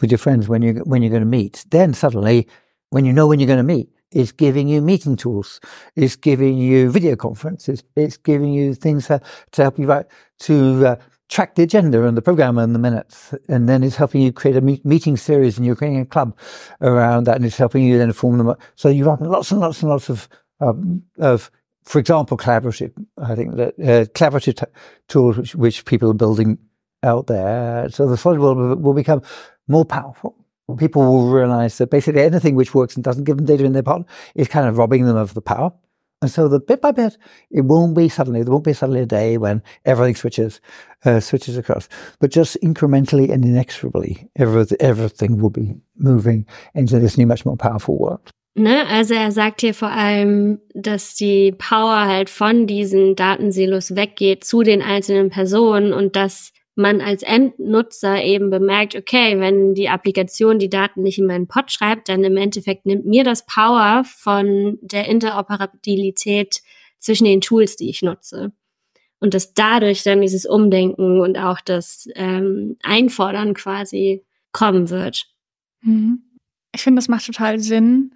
With 0.00 0.10
your 0.10 0.18
friends 0.18 0.48
when 0.48 0.62
you 0.62 0.82
when 0.86 1.02
you're 1.02 1.10
going 1.10 1.22
to 1.22 1.28
meet, 1.28 1.62
then 1.70 1.92
suddenly, 1.92 2.46
when 2.90 3.04
you 3.04 3.12
know 3.12 3.28
when 3.28 3.38
you're 3.38 3.46
going 3.46 3.58
to 3.58 3.74
meet, 3.74 3.90
is 4.12 4.32
giving 4.34 4.66
you 4.66 4.80
meeting 4.80 5.14
tools, 5.14 5.60
is 5.94 6.16
giving 6.16 6.56
you 6.56 6.90
video 6.90 7.16
conferences, 7.16 7.84
it's 7.96 8.16
giving 8.16 8.52
you 8.52 8.74
things 8.74 9.06
to, 9.08 9.20
to 9.52 9.62
help 9.62 9.78
you 9.78 9.86
write, 9.86 10.06
to 10.38 10.86
uh, 10.86 10.96
track 11.30 11.54
the 11.54 11.62
agenda 11.62 12.04
and 12.04 12.16
the 12.16 12.22
program 12.22 12.58
and 12.58 12.74
the 12.74 12.78
minutes. 12.78 13.32
And 13.48 13.68
then 13.68 13.82
it's 13.82 13.96
helping 13.96 14.20
you 14.20 14.32
create 14.32 14.56
a 14.56 14.60
meet, 14.60 14.84
meeting 14.84 15.16
series 15.16 15.56
and 15.56 15.64
you're 15.64 15.76
creating 15.76 16.00
a 16.00 16.06
club 16.06 16.36
around 16.80 17.24
that 17.24 17.36
and 17.36 17.44
it's 17.44 17.56
helping 17.56 17.84
you 17.84 17.96
then 17.96 18.12
form 18.12 18.36
them 18.36 18.48
up. 18.48 18.60
So 18.74 18.88
you 18.88 19.08
have 19.08 19.20
got 19.20 19.30
lots 19.30 19.50
and 19.50 19.60
lots 19.60 19.80
and 19.80 19.90
lots 19.90 20.10
of, 20.10 20.28
um, 20.60 21.02
of, 21.18 21.50
for 21.84 21.98
example, 21.98 22.36
collaborative, 22.36 22.92
I 23.16 23.34
think 23.34 23.56
that, 23.56 23.74
uh, 23.78 24.04
collaborative 24.12 24.56
t- 24.56 24.72
tools 25.08 25.36
which, 25.38 25.54
which 25.54 25.84
people 25.84 26.10
are 26.10 26.14
building 26.14 26.58
out 27.02 27.28
there. 27.28 27.88
So 27.90 28.06
the 28.06 28.16
solid 28.16 28.40
world 28.40 28.82
will 28.82 28.94
become 28.94 29.22
more 29.68 29.84
powerful 29.84 30.36
people 30.76 31.02
will 31.02 31.30
realize 31.30 31.78
that 31.78 31.90
basically 31.90 32.22
anything 32.22 32.54
which 32.54 32.74
works 32.74 32.94
and 32.94 33.04
doesn't 33.04 33.24
give 33.24 33.36
them 33.36 33.46
data 33.46 33.64
in 33.64 33.72
their 33.72 33.82
pot 33.82 34.06
is 34.34 34.48
kind 34.48 34.68
of 34.68 34.78
robbing 34.78 35.04
them 35.04 35.16
of 35.16 35.34
the 35.34 35.42
power. 35.42 35.72
And 36.22 36.30
so 36.30 36.48
the 36.48 36.60
bit 36.60 36.82
by 36.82 36.92
bit, 36.92 37.16
it 37.50 37.62
won't 37.62 37.96
be 37.96 38.08
suddenly, 38.10 38.42
there 38.42 38.52
won't 38.52 38.64
be 38.64 38.74
suddenly 38.74 39.00
a 39.00 39.06
day 39.06 39.38
when 39.38 39.62
everything 39.86 40.14
switches, 40.14 40.60
uh, 41.06 41.18
switches 41.20 41.56
across, 41.56 41.88
but 42.18 42.30
just 42.30 42.58
incrementally 42.62 43.30
and 43.32 43.42
inexorably, 43.42 44.28
everything, 44.36 44.76
everything 44.80 45.40
will 45.40 45.50
be 45.50 45.74
moving 45.96 46.46
into 46.74 46.98
this 46.98 47.16
new, 47.16 47.26
much 47.26 47.46
more 47.46 47.56
powerful 47.56 47.98
world. 47.98 48.30
Ne, 48.56 48.84
also 48.90 49.14
er 49.14 49.30
sagt 49.30 49.60
hier 49.60 49.74
vor 49.74 49.90
allem, 49.90 50.58
dass 50.74 51.14
die 51.14 51.52
Power 51.52 52.06
halt 52.06 52.28
von 52.28 52.66
diesen 52.66 53.14
Datensilos 53.14 53.94
weggeht 53.94 54.44
zu 54.44 54.62
den 54.62 54.82
einzelnen 54.82 55.30
Personen 55.30 55.92
und 55.92 56.16
dass 56.16 56.52
man 56.80 57.00
als 57.00 57.22
Endnutzer 57.22 58.22
eben 58.22 58.50
bemerkt, 58.50 58.96
okay, 58.96 59.38
wenn 59.38 59.74
die 59.74 59.88
Applikation 59.88 60.58
die 60.58 60.70
Daten 60.70 61.02
nicht 61.02 61.18
in 61.18 61.26
meinen 61.26 61.46
Pod 61.46 61.70
schreibt, 61.70 62.08
dann 62.08 62.24
im 62.24 62.36
Endeffekt 62.36 62.86
nimmt 62.86 63.06
mir 63.06 63.24
das 63.24 63.46
Power 63.46 64.02
von 64.04 64.78
der 64.80 65.08
Interoperabilität 65.08 66.62
zwischen 66.98 67.24
den 67.24 67.40
Tools, 67.40 67.76
die 67.76 67.90
ich 67.90 68.02
nutze. 68.02 68.52
Und 69.20 69.34
dass 69.34 69.52
dadurch 69.52 70.02
dann 70.02 70.22
dieses 70.22 70.46
Umdenken 70.46 71.20
und 71.20 71.36
auch 71.36 71.60
das 71.60 72.08
ähm, 72.14 72.76
Einfordern 72.82 73.54
quasi 73.54 74.24
kommen 74.52 74.90
wird. 74.90 75.26
Mhm. 75.82 76.22
Ich 76.74 76.82
finde, 76.82 76.98
das 76.98 77.08
macht 77.08 77.26
total 77.26 77.58
Sinn. 77.58 78.14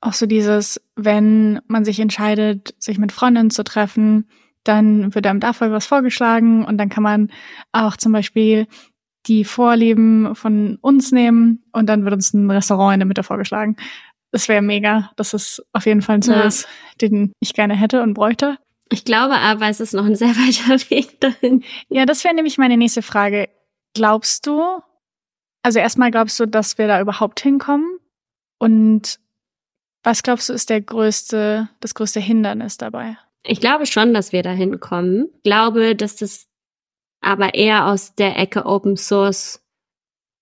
Auch 0.00 0.12
so 0.12 0.26
dieses, 0.26 0.80
wenn 0.96 1.60
man 1.66 1.84
sich 1.84 1.98
entscheidet, 1.98 2.74
sich 2.78 2.98
mit 2.98 3.12
Freundinnen 3.12 3.50
zu 3.50 3.64
treffen, 3.64 4.28
dann 4.64 5.14
wird 5.14 5.26
einem 5.26 5.40
dafür 5.40 5.72
was 5.72 5.86
vorgeschlagen 5.86 6.64
und 6.64 6.78
dann 6.78 6.88
kann 6.88 7.02
man 7.02 7.30
auch 7.72 7.96
zum 7.96 8.12
Beispiel 8.12 8.66
die 9.26 9.44
Vorlieben 9.44 10.34
von 10.34 10.78
uns 10.80 11.12
nehmen 11.12 11.64
und 11.72 11.86
dann 11.86 12.04
wird 12.04 12.14
uns 12.14 12.32
ein 12.32 12.50
Restaurant 12.50 12.94
in 12.94 13.00
der 13.00 13.06
Mitte 13.06 13.22
vorgeschlagen. 13.22 13.76
Das 14.32 14.48
wäre 14.48 14.62
mega. 14.62 15.10
Das 15.16 15.34
ist 15.34 15.62
auf 15.72 15.86
jeden 15.86 16.02
Fall 16.02 16.16
ein 16.16 16.22
Service, 16.22 16.62
ja. 16.62 16.68
den 17.08 17.32
ich 17.40 17.52
gerne 17.52 17.74
hätte 17.74 18.02
und 18.02 18.14
bräuchte. 18.14 18.58
Ich 18.92 19.04
glaube 19.04 19.36
aber, 19.36 19.68
es 19.68 19.80
ist 19.80 19.94
noch 19.94 20.04
ein 20.04 20.16
sehr 20.16 20.28
weiter 20.36 20.90
Weg 20.90 21.20
dahin. 21.20 21.64
Ja, 21.88 22.06
das 22.06 22.24
wäre 22.24 22.34
nämlich 22.34 22.58
meine 22.58 22.76
nächste 22.76 23.02
Frage. 23.02 23.48
Glaubst 23.94 24.46
du, 24.46 24.80
also 25.62 25.78
erstmal 25.78 26.10
glaubst 26.10 26.38
du, 26.40 26.46
dass 26.46 26.78
wir 26.78 26.86
da 26.86 27.00
überhaupt 27.00 27.40
hinkommen? 27.40 27.98
Und 28.58 29.18
was 30.02 30.22
glaubst 30.22 30.48
du 30.48 30.52
ist 30.52 30.70
der 30.70 30.80
größte, 30.80 31.68
das 31.80 31.94
größte 31.94 32.20
Hindernis 32.20 32.78
dabei? 32.78 33.18
Ich 33.44 33.60
glaube 33.60 33.86
schon, 33.86 34.12
dass 34.14 34.32
wir 34.32 34.42
dahin 34.42 34.80
kommen. 34.80 35.28
Ich 35.36 35.42
glaube, 35.42 35.96
dass 35.96 36.16
das 36.16 36.46
aber 37.20 37.54
eher 37.54 37.86
aus 37.86 38.14
der 38.14 38.38
Ecke 38.38 38.66
Open 38.66 38.96
Source 38.96 39.62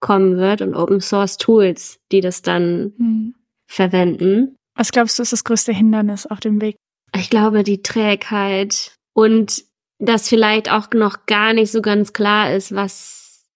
kommen 0.01 0.37
wird 0.37 0.63
und 0.63 0.75
Open 0.75 1.01
Source 1.01 1.37
Tools, 1.37 1.99
die 2.13 2.21
das 2.21 2.43
dann 2.43 2.93
hm. 2.97 3.35
verwenden. 3.67 4.57
Was 4.75 4.93
glaubst 4.93 5.19
du, 5.19 5.23
ist 5.23 5.33
das 5.33 5.45
größte 5.45 5.73
Hindernis 5.73 6.27
auf 6.27 6.41
dem 6.41 6.61
Weg? 6.61 6.77
Ich 7.15 7.31
glaube, 7.31 7.65
die 7.65 7.83
Trägheit 7.83 8.97
und 9.13 9.65
dass 9.99 10.29
vielleicht 10.29 10.71
auch 10.71 10.91
noch 10.93 11.27
gar 11.27 11.53
nicht 11.53 11.73
so 11.73 11.83
ganz 11.83 12.13
klar 12.13 12.55
ist, 12.55 12.73
was, 12.75 13.49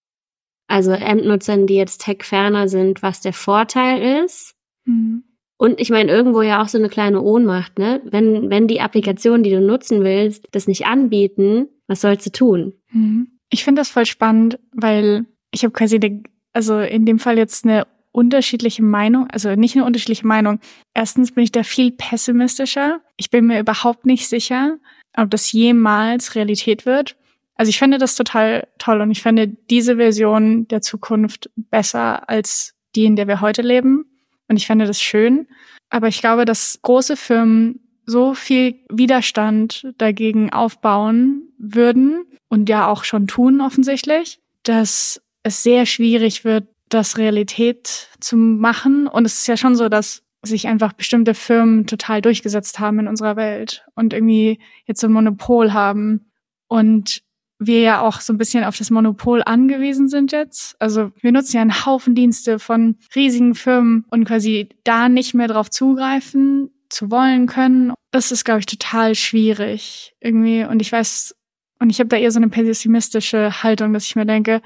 also 0.67 0.91
Endnutzern, 0.91 1.67
die 1.67 1.75
jetzt 1.75 2.01
tech-ferner 2.01 2.67
sind, 2.67 3.01
was 3.01 3.21
der 3.21 3.31
Vorteil 3.31 4.25
ist. 4.25 4.53
Mhm. 4.85 5.23
Und 5.63 5.79
ich 5.79 5.89
meine, 5.89 6.11
irgendwo 6.11 6.41
ja 6.41 6.61
auch 6.61 6.67
so 6.67 6.77
eine 6.77 6.89
kleine 6.89 7.21
Ohnmacht, 7.21 7.79
ne? 7.79 8.01
Wenn, 8.03 8.49
wenn 8.49 8.67
die 8.67 8.81
Applikation, 8.81 9.43
die 9.43 9.49
du 9.49 9.61
nutzen 9.61 10.03
willst, 10.03 10.45
das 10.51 10.67
nicht 10.67 10.87
anbieten, 10.87 11.69
was 11.87 12.01
sollst 12.01 12.25
du 12.25 12.31
tun? 12.31 12.73
Mhm. 12.91 13.39
Ich 13.49 13.63
finde 13.63 13.79
das 13.79 13.87
voll 13.87 14.05
spannend, 14.05 14.59
weil 14.73 15.25
ich 15.51 15.63
habe 15.63 15.71
quasi, 15.71 15.95
eine, 15.95 16.21
also 16.51 16.79
in 16.79 17.05
dem 17.05 17.17
Fall 17.17 17.37
jetzt 17.37 17.63
eine 17.63 17.87
unterschiedliche 18.11 18.83
Meinung, 18.83 19.27
also 19.31 19.55
nicht 19.55 19.77
eine 19.77 19.85
unterschiedliche 19.85 20.27
Meinung. 20.27 20.59
Erstens 20.93 21.31
bin 21.31 21.45
ich 21.45 21.53
da 21.53 21.63
viel 21.63 21.91
pessimistischer. 21.91 22.99
Ich 23.15 23.29
bin 23.29 23.45
mir 23.47 23.61
überhaupt 23.61 24.05
nicht 24.05 24.27
sicher, 24.27 24.79
ob 25.15 25.31
das 25.31 25.49
jemals 25.53 26.35
Realität 26.35 26.85
wird. 26.85 27.15
Also 27.55 27.69
ich 27.69 27.79
finde 27.79 27.99
das 27.99 28.17
total 28.17 28.67
toll 28.79 28.99
und 28.99 29.11
ich 29.11 29.21
finde 29.21 29.47
diese 29.47 29.95
Version 29.95 30.67
der 30.67 30.81
Zukunft 30.81 31.51
besser 31.55 32.27
als 32.27 32.75
die, 32.97 33.05
in 33.05 33.15
der 33.15 33.29
wir 33.29 33.39
heute 33.39 33.61
leben. 33.61 34.09
Und 34.47 34.57
ich 34.57 34.67
fände 34.67 34.85
das 34.85 35.01
schön. 35.01 35.47
Aber 35.89 36.07
ich 36.07 36.19
glaube, 36.19 36.45
dass 36.45 36.79
große 36.81 37.17
Firmen 37.17 37.79
so 38.05 38.33
viel 38.33 38.75
Widerstand 38.89 39.93
dagegen 39.97 40.51
aufbauen 40.51 41.53
würden 41.57 42.25
und 42.49 42.69
ja 42.69 42.87
auch 42.87 43.03
schon 43.03 43.27
tun 43.27 43.61
offensichtlich, 43.61 44.39
dass 44.63 45.21
es 45.43 45.63
sehr 45.63 45.85
schwierig 45.85 46.43
wird, 46.43 46.67
das 46.89 47.17
Realität 47.17 48.09
zu 48.19 48.37
machen. 48.37 49.07
Und 49.07 49.25
es 49.25 49.39
ist 49.39 49.47
ja 49.47 49.57
schon 49.57 49.75
so, 49.75 49.89
dass 49.89 50.23
sich 50.43 50.67
einfach 50.67 50.93
bestimmte 50.93 51.33
Firmen 51.33 51.87
total 51.87 52.21
durchgesetzt 52.21 52.79
haben 52.79 52.99
in 52.99 53.07
unserer 53.07 53.35
Welt 53.35 53.85
und 53.95 54.13
irgendwie 54.13 54.59
jetzt 54.85 54.99
so 54.99 55.07
ein 55.07 55.13
Monopol 55.13 55.73
haben. 55.73 56.31
Und 56.67 57.23
wir 57.67 57.81
ja 57.81 58.01
auch 58.01 58.21
so 58.21 58.33
ein 58.33 58.37
bisschen 58.37 58.63
auf 58.63 58.77
das 58.77 58.89
Monopol 58.89 59.43
angewiesen 59.43 60.07
sind 60.07 60.31
jetzt. 60.31 60.75
Also 60.79 61.11
wir 61.21 61.31
nutzen 61.31 61.55
ja 61.55 61.61
einen 61.61 61.85
Haufen 61.85 62.15
Dienste 62.15 62.59
von 62.59 62.97
riesigen 63.15 63.55
Firmen 63.55 64.05
und 64.09 64.25
quasi 64.25 64.69
da 64.83 65.09
nicht 65.09 65.33
mehr 65.33 65.47
drauf 65.47 65.69
zugreifen 65.69 66.71
zu 66.89 67.11
wollen 67.11 67.47
können. 67.47 67.93
Das 68.11 68.31
ist, 68.31 68.45
glaube 68.45 68.59
ich, 68.59 68.65
total 68.65 69.15
schwierig 69.15 70.15
irgendwie. 70.19 70.63
Und 70.63 70.81
ich 70.81 70.91
weiß, 70.91 71.35
und 71.79 71.89
ich 71.89 71.99
habe 71.99 72.09
da 72.09 72.17
eher 72.17 72.31
so 72.31 72.39
eine 72.39 72.49
pessimistische 72.49 73.63
Haltung, 73.63 73.93
dass 73.93 74.05
ich 74.05 74.15
mir 74.15 74.25
denke, 74.25 74.61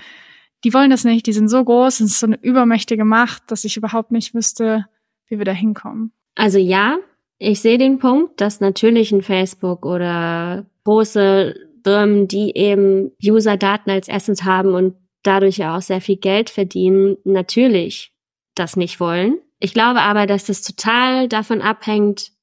die 0.64 0.74
wollen 0.74 0.90
das 0.90 1.04
nicht, 1.04 1.26
die 1.28 1.34
sind 1.34 1.50
so 1.50 1.64
groß, 1.64 2.00
es 2.00 2.12
ist 2.12 2.20
so 2.20 2.28
eine 2.28 2.40
übermächtige 2.42 3.06
Macht, 3.06 3.52
dass 3.52 3.64
ich 3.64 3.78
überhaupt 3.78 4.12
nicht 4.12 4.34
wüsste, 4.34 4.86
wie 5.28 5.38
wir 5.38 5.46
da 5.46 5.52
hinkommen. 5.52 6.12
Also 6.36 6.58
ja, 6.58 6.98
ich 7.38 7.62
sehe 7.62 7.78
den 7.78 8.00
Punkt, 8.00 8.42
dass 8.42 8.60
natürlich 8.60 9.12
ein 9.12 9.22
Facebook 9.22 9.86
oder 9.86 10.66
große 10.84 11.67
Firmen, 11.88 12.28
die 12.28 12.54
eben 12.58 13.14
User-Daten 13.24 13.90
als 13.90 14.10
Assets 14.10 14.44
haben 14.44 14.74
und 14.74 14.96
dadurch 15.24 15.58
ja 15.58 15.78
auch 15.78 15.82
sehr 15.82 16.02
viel 16.02 16.18
Geld 16.18 16.50
verdienen, 16.50 17.16
natürlich 17.24 18.12
das 18.56 18.76
nicht 18.76 19.00
wollen. 19.00 19.40
Ich 19.60 19.74
glaube 19.74 20.02
aber, 20.02 20.28
dass 20.28 20.44
das 20.44 20.64
total 20.64 21.30
davon 21.30 21.62
abhängt, 21.62 22.34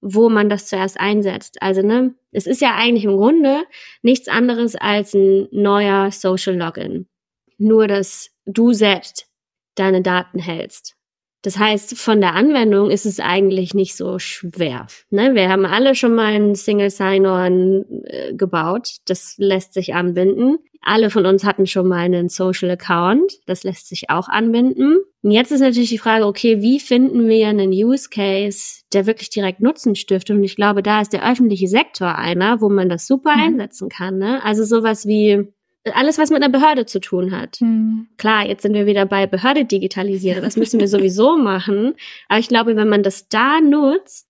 wo 0.00 0.28
man 0.28 0.48
das 0.48 0.68
zuerst 0.68 1.00
einsetzt. 1.00 1.60
Also, 1.62 1.82
ne, 1.82 2.14
es 2.30 2.46
ist 2.46 2.60
ja 2.60 2.76
eigentlich 2.76 3.06
im 3.06 3.16
Grunde 3.16 3.64
nichts 4.02 4.28
anderes 4.28 4.76
als 4.76 5.14
ein 5.14 5.48
neuer 5.50 6.12
Social 6.12 6.56
Login. 6.56 7.08
Nur, 7.56 7.88
dass 7.88 8.30
du 8.46 8.72
selbst 8.72 9.26
deine 9.74 10.00
Daten 10.00 10.38
hältst. 10.38 10.97
Das 11.42 11.56
heißt, 11.56 11.96
von 11.96 12.20
der 12.20 12.34
Anwendung 12.34 12.90
ist 12.90 13.06
es 13.06 13.20
eigentlich 13.20 13.72
nicht 13.72 13.96
so 13.96 14.18
schwer. 14.18 14.86
Ne? 15.10 15.34
Wir 15.34 15.48
haben 15.48 15.66
alle 15.66 15.94
schon 15.94 16.14
mal 16.14 16.32
einen 16.32 16.56
Single 16.56 16.90
Sign-On 16.90 17.84
äh, 18.04 18.34
gebaut. 18.34 18.96
Das 19.06 19.34
lässt 19.38 19.74
sich 19.74 19.94
anbinden. 19.94 20.58
Alle 20.80 21.10
von 21.10 21.26
uns 21.26 21.44
hatten 21.44 21.66
schon 21.66 21.86
mal 21.88 21.98
einen 21.98 22.28
Social 22.28 22.70
Account. 22.70 23.32
Das 23.46 23.62
lässt 23.62 23.88
sich 23.88 24.10
auch 24.10 24.28
anbinden. 24.28 24.98
Und 25.22 25.30
jetzt 25.30 25.52
ist 25.52 25.60
natürlich 25.60 25.90
die 25.90 25.98
Frage, 25.98 26.26
okay, 26.26 26.60
wie 26.62 26.80
finden 26.80 27.28
wir 27.28 27.48
einen 27.48 27.70
Use 27.70 28.08
Case, 28.08 28.82
der 28.92 29.06
wirklich 29.06 29.30
direkt 29.30 29.60
Nutzen 29.60 29.94
stiftet? 29.94 30.36
Und 30.36 30.44
ich 30.44 30.56
glaube, 30.56 30.82
da 30.82 31.00
ist 31.00 31.12
der 31.12 31.28
öffentliche 31.28 31.68
Sektor 31.68 32.16
einer, 32.16 32.60
wo 32.60 32.68
man 32.68 32.88
das 32.88 33.06
super 33.06 33.36
mhm. 33.36 33.42
einsetzen 33.42 33.88
kann. 33.88 34.18
Ne? 34.18 34.42
Also 34.44 34.64
sowas 34.64 35.06
wie 35.06 35.48
alles, 35.94 36.18
was 36.18 36.30
mit 36.30 36.42
einer 36.42 36.52
Behörde 36.52 36.86
zu 36.86 37.00
tun 37.00 37.32
hat. 37.32 37.60
Mhm. 37.60 38.08
Klar, 38.16 38.46
jetzt 38.46 38.62
sind 38.62 38.74
wir 38.74 38.86
wieder 38.86 39.06
bei 39.06 39.26
Behörde 39.26 39.64
digitalisieren. 39.64 40.42
Das 40.42 40.56
müssen 40.56 40.80
wir 40.80 40.88
sowieso 40.88 41.36
machen. 41.38 41.94
Aber 42.28 42.38
ich 42.38 42.48
glaube, 42.48 42.76
wenn 42.76 42.88
man 42.88 43.02
das 43.02 43.28
da 43.28 43.60
nutzt 43.60 44.28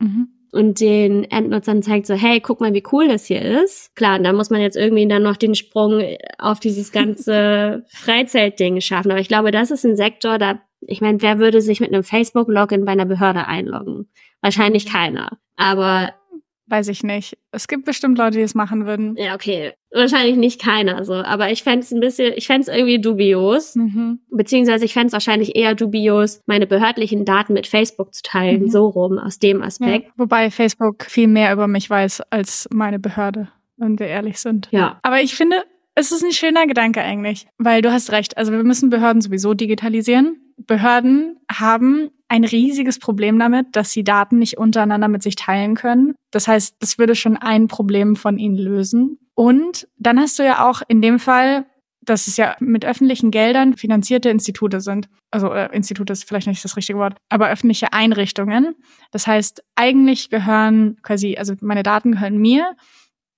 mhm. 0.00 0.28
und 0.52 0.80
den 0.80 1.24
Endnutzern 1.24 1.82
zeigt 1.82 2.06
so, 2.06 2.14
hey, 2.14 2.40
guck 2.40 2.60
mal, 2.60 2.74
wie 2.74 2.84
cool 2.92 3.08
das 3.08 3.26
hier 3.26 3.42
ist. 3.62 3.94
Klar, 3.96 4.18
da 4.18 4.32
muss 4.32 4.50
man 4.50 4.60
jetzt 4.60 4.76
irgendwie 4.76 5.06
dann 5.06 5.22
noch 5.22 5.36
den 5.36 5.54
Sprung 5.54 6.02
auf 6.38 6.60
dieses 6.60 6.92
ganze 6.92 7.84
Freizeitding 7.90 8.80
schaffen. 8.80 9.10
Aber 9.10 9.20
ich 9.20 9.28
glaube, 9.28 9.50
das 9.50 9.70
ist 9.70 9.84
ein 9.84 9.96
Sektor, 9.96 10.38
da, 10.38 10.60
ich 10.80 11.00
meine, 11.00 11.22
wer 11.22 11.38
würde 11.38 11.60
sich 11.60 11.80
mit 11.80 11.92
einem 11.92 12.04
Facebook-Login 12.04 12.84
bei 12.84 12.92
einer 12.92 13.06
Behörde 13.06 13.46
einloggen? 13.46 14.08
Wahrscheinlich 14.40 14.86
keiner. 14.86 15.38
Aber 15.56 16.12
Weiß 16.70 16.88
ich 16.88 17.02
nicht. 17.02 17.38
Es 17.50 17.66
gibt 17.66 17.86
bestimmt 17.86 18.18
Leute, 18.18 18.36
die 18.36 18.42
es 18.42 18.54
machen 18.54 18.84
würden. 18.84 19.16
Ja, 19.16 19.34
okay. 19.34 19.72
Wahrscheinlich 19.90 20.36
nicht 20.36 20.60
keiner 20.60 21.02
so. 21.04 21.14
Aber 21.14 21.50
ich 21.50 21.62
fände 21.62 21.80
es 21.80 21.92
ein 21.92 22.00
bisschen, 22.00 22.34
ich 22.36 22.46
fände 22.46 22.62
es 22.62 22.68
irgendwie 22.68 23.00
dubios. 23.00 23.74
Mhm. 23.74 24.20
Beziehungsweise 24.30 24.84
ich 24.84 24.92
fände 24.92 25.06
es 25.06 25.12
wahrscheinlich 25.14 25.56
eher 25.56 25.74
dubios, 25.74 26.42
meine 26.46 26.66
behördlichen 26.66 27.24
Daten 27.24 27.54
mit 27.54 27.66
Facebook 27.66 28.12
zu 28.12 28.22
teilen. 28.22 28.64
Mhm. 28.64 28.70
So 28.70 28.86
rum, 28.86 29.18
aus 29.18 29.38
dem 29.38 29.62
Aspekt. 29.62 30.06
Ja, 30.06 30.12
wobei 30.16 30.50
Facebook 30.50 31.04
viel 31.04 31.26
mehr 31.26 31.52
über 31.54 31.68
mich 31.68 31.88
weiß 31.88 32.20
als 32.30 32.68
meine 32.70 32.98
Behörde, 32.98 33.48
wenn 33.78 33.98
wir 33.98 34.06
ehrlich 34.06 34.38
sind. 34.38 34.68
Ja. 34.70 35.00
Aber 35.02 35.22
ich 35.22 35.34
finde, 35.34 35.64
es 35.94 36.12
ist 36.12 36.22
ein 36.22 36.32
schöner 36.32 36.66
Gedanke 36.66 37.00
eigentlich. 37.02 37.46
Weil 37.56 37.80
du 37.80 37.90
hast 37.90 38.12
recht. 38.12 38.36
Also 38.36 38.52
wir 38.52 38.62
müssen 38.62 38.90
Behörden 38.90 39.22
sowieso 39.22 39.54
digitalisieren. 39.54 40.36
Behörden 40.58 41.38
haben 41.50 42.10
ein 42.28 42.44
riesiges 42.44 42.98
Problem 42.98 43.38
damit, 43.38 43.68
dass 43.72 43.90
sie 43.90 44.04
Daten 44.04 44.38
nicht 44.38 44.58
untereinander 44.58 45.08
mit 45.08 45.22
sich 45.22 45.36
teilen 45.36 45.74
können. 45.74 46.14
Das 46.30 46.46
heißt, 46.46 46.76
das 46.78 46.98
würde 46.98 47.14
schon 47.14 47.36
ein 47.36 47.68
Problem 47.68 48.16
von 48.16 48.38
ihnen 48.38 48.56
lösen. 48.56 49.18
Und 49.34 49.88
dann 49.96 50.18
hast 50.18 50.38
du 50.38 50.44
ja 50.44 50.68
auch 50.68 50.82
in 50.88 51.00
dem 51.00 51.18
Fall, 51.18 51.66
dass 52.02 52.26
es 52.26 52.36
ja 52.36 52.56
mit 52.60 52.84
öffentlichen 52.84 53.30
Geldern 53.30 53.76
finanzierte 53.76 54.30
Institute 54.30 54.80
sind. 54.80 55.08
Also 55.30 55.52
äh, 55.52 55.68
Institute 55.74 56.12
ist 56.12 56.24
vielleicht 56.24 56.46
nicht 56.46 56.64
das 56.64 56.76
richtige 56.76 56.98
Wort, 56.98 57.16
aber 57.28 57.50
öffentliche 57.50 57.92
Einrichtungen. 57.92 58.74
Das 59.10 59.26
heißt, 59.26 59.62
eigentlich 59.74 60.30
gehören 60.30 60.96
quasi, 61.02 61.36
also 61.36 61.54
meine 61.60 61.82
Daten 61.82 62.12
gehören 62.12 62.38
mir, 62.38 62.74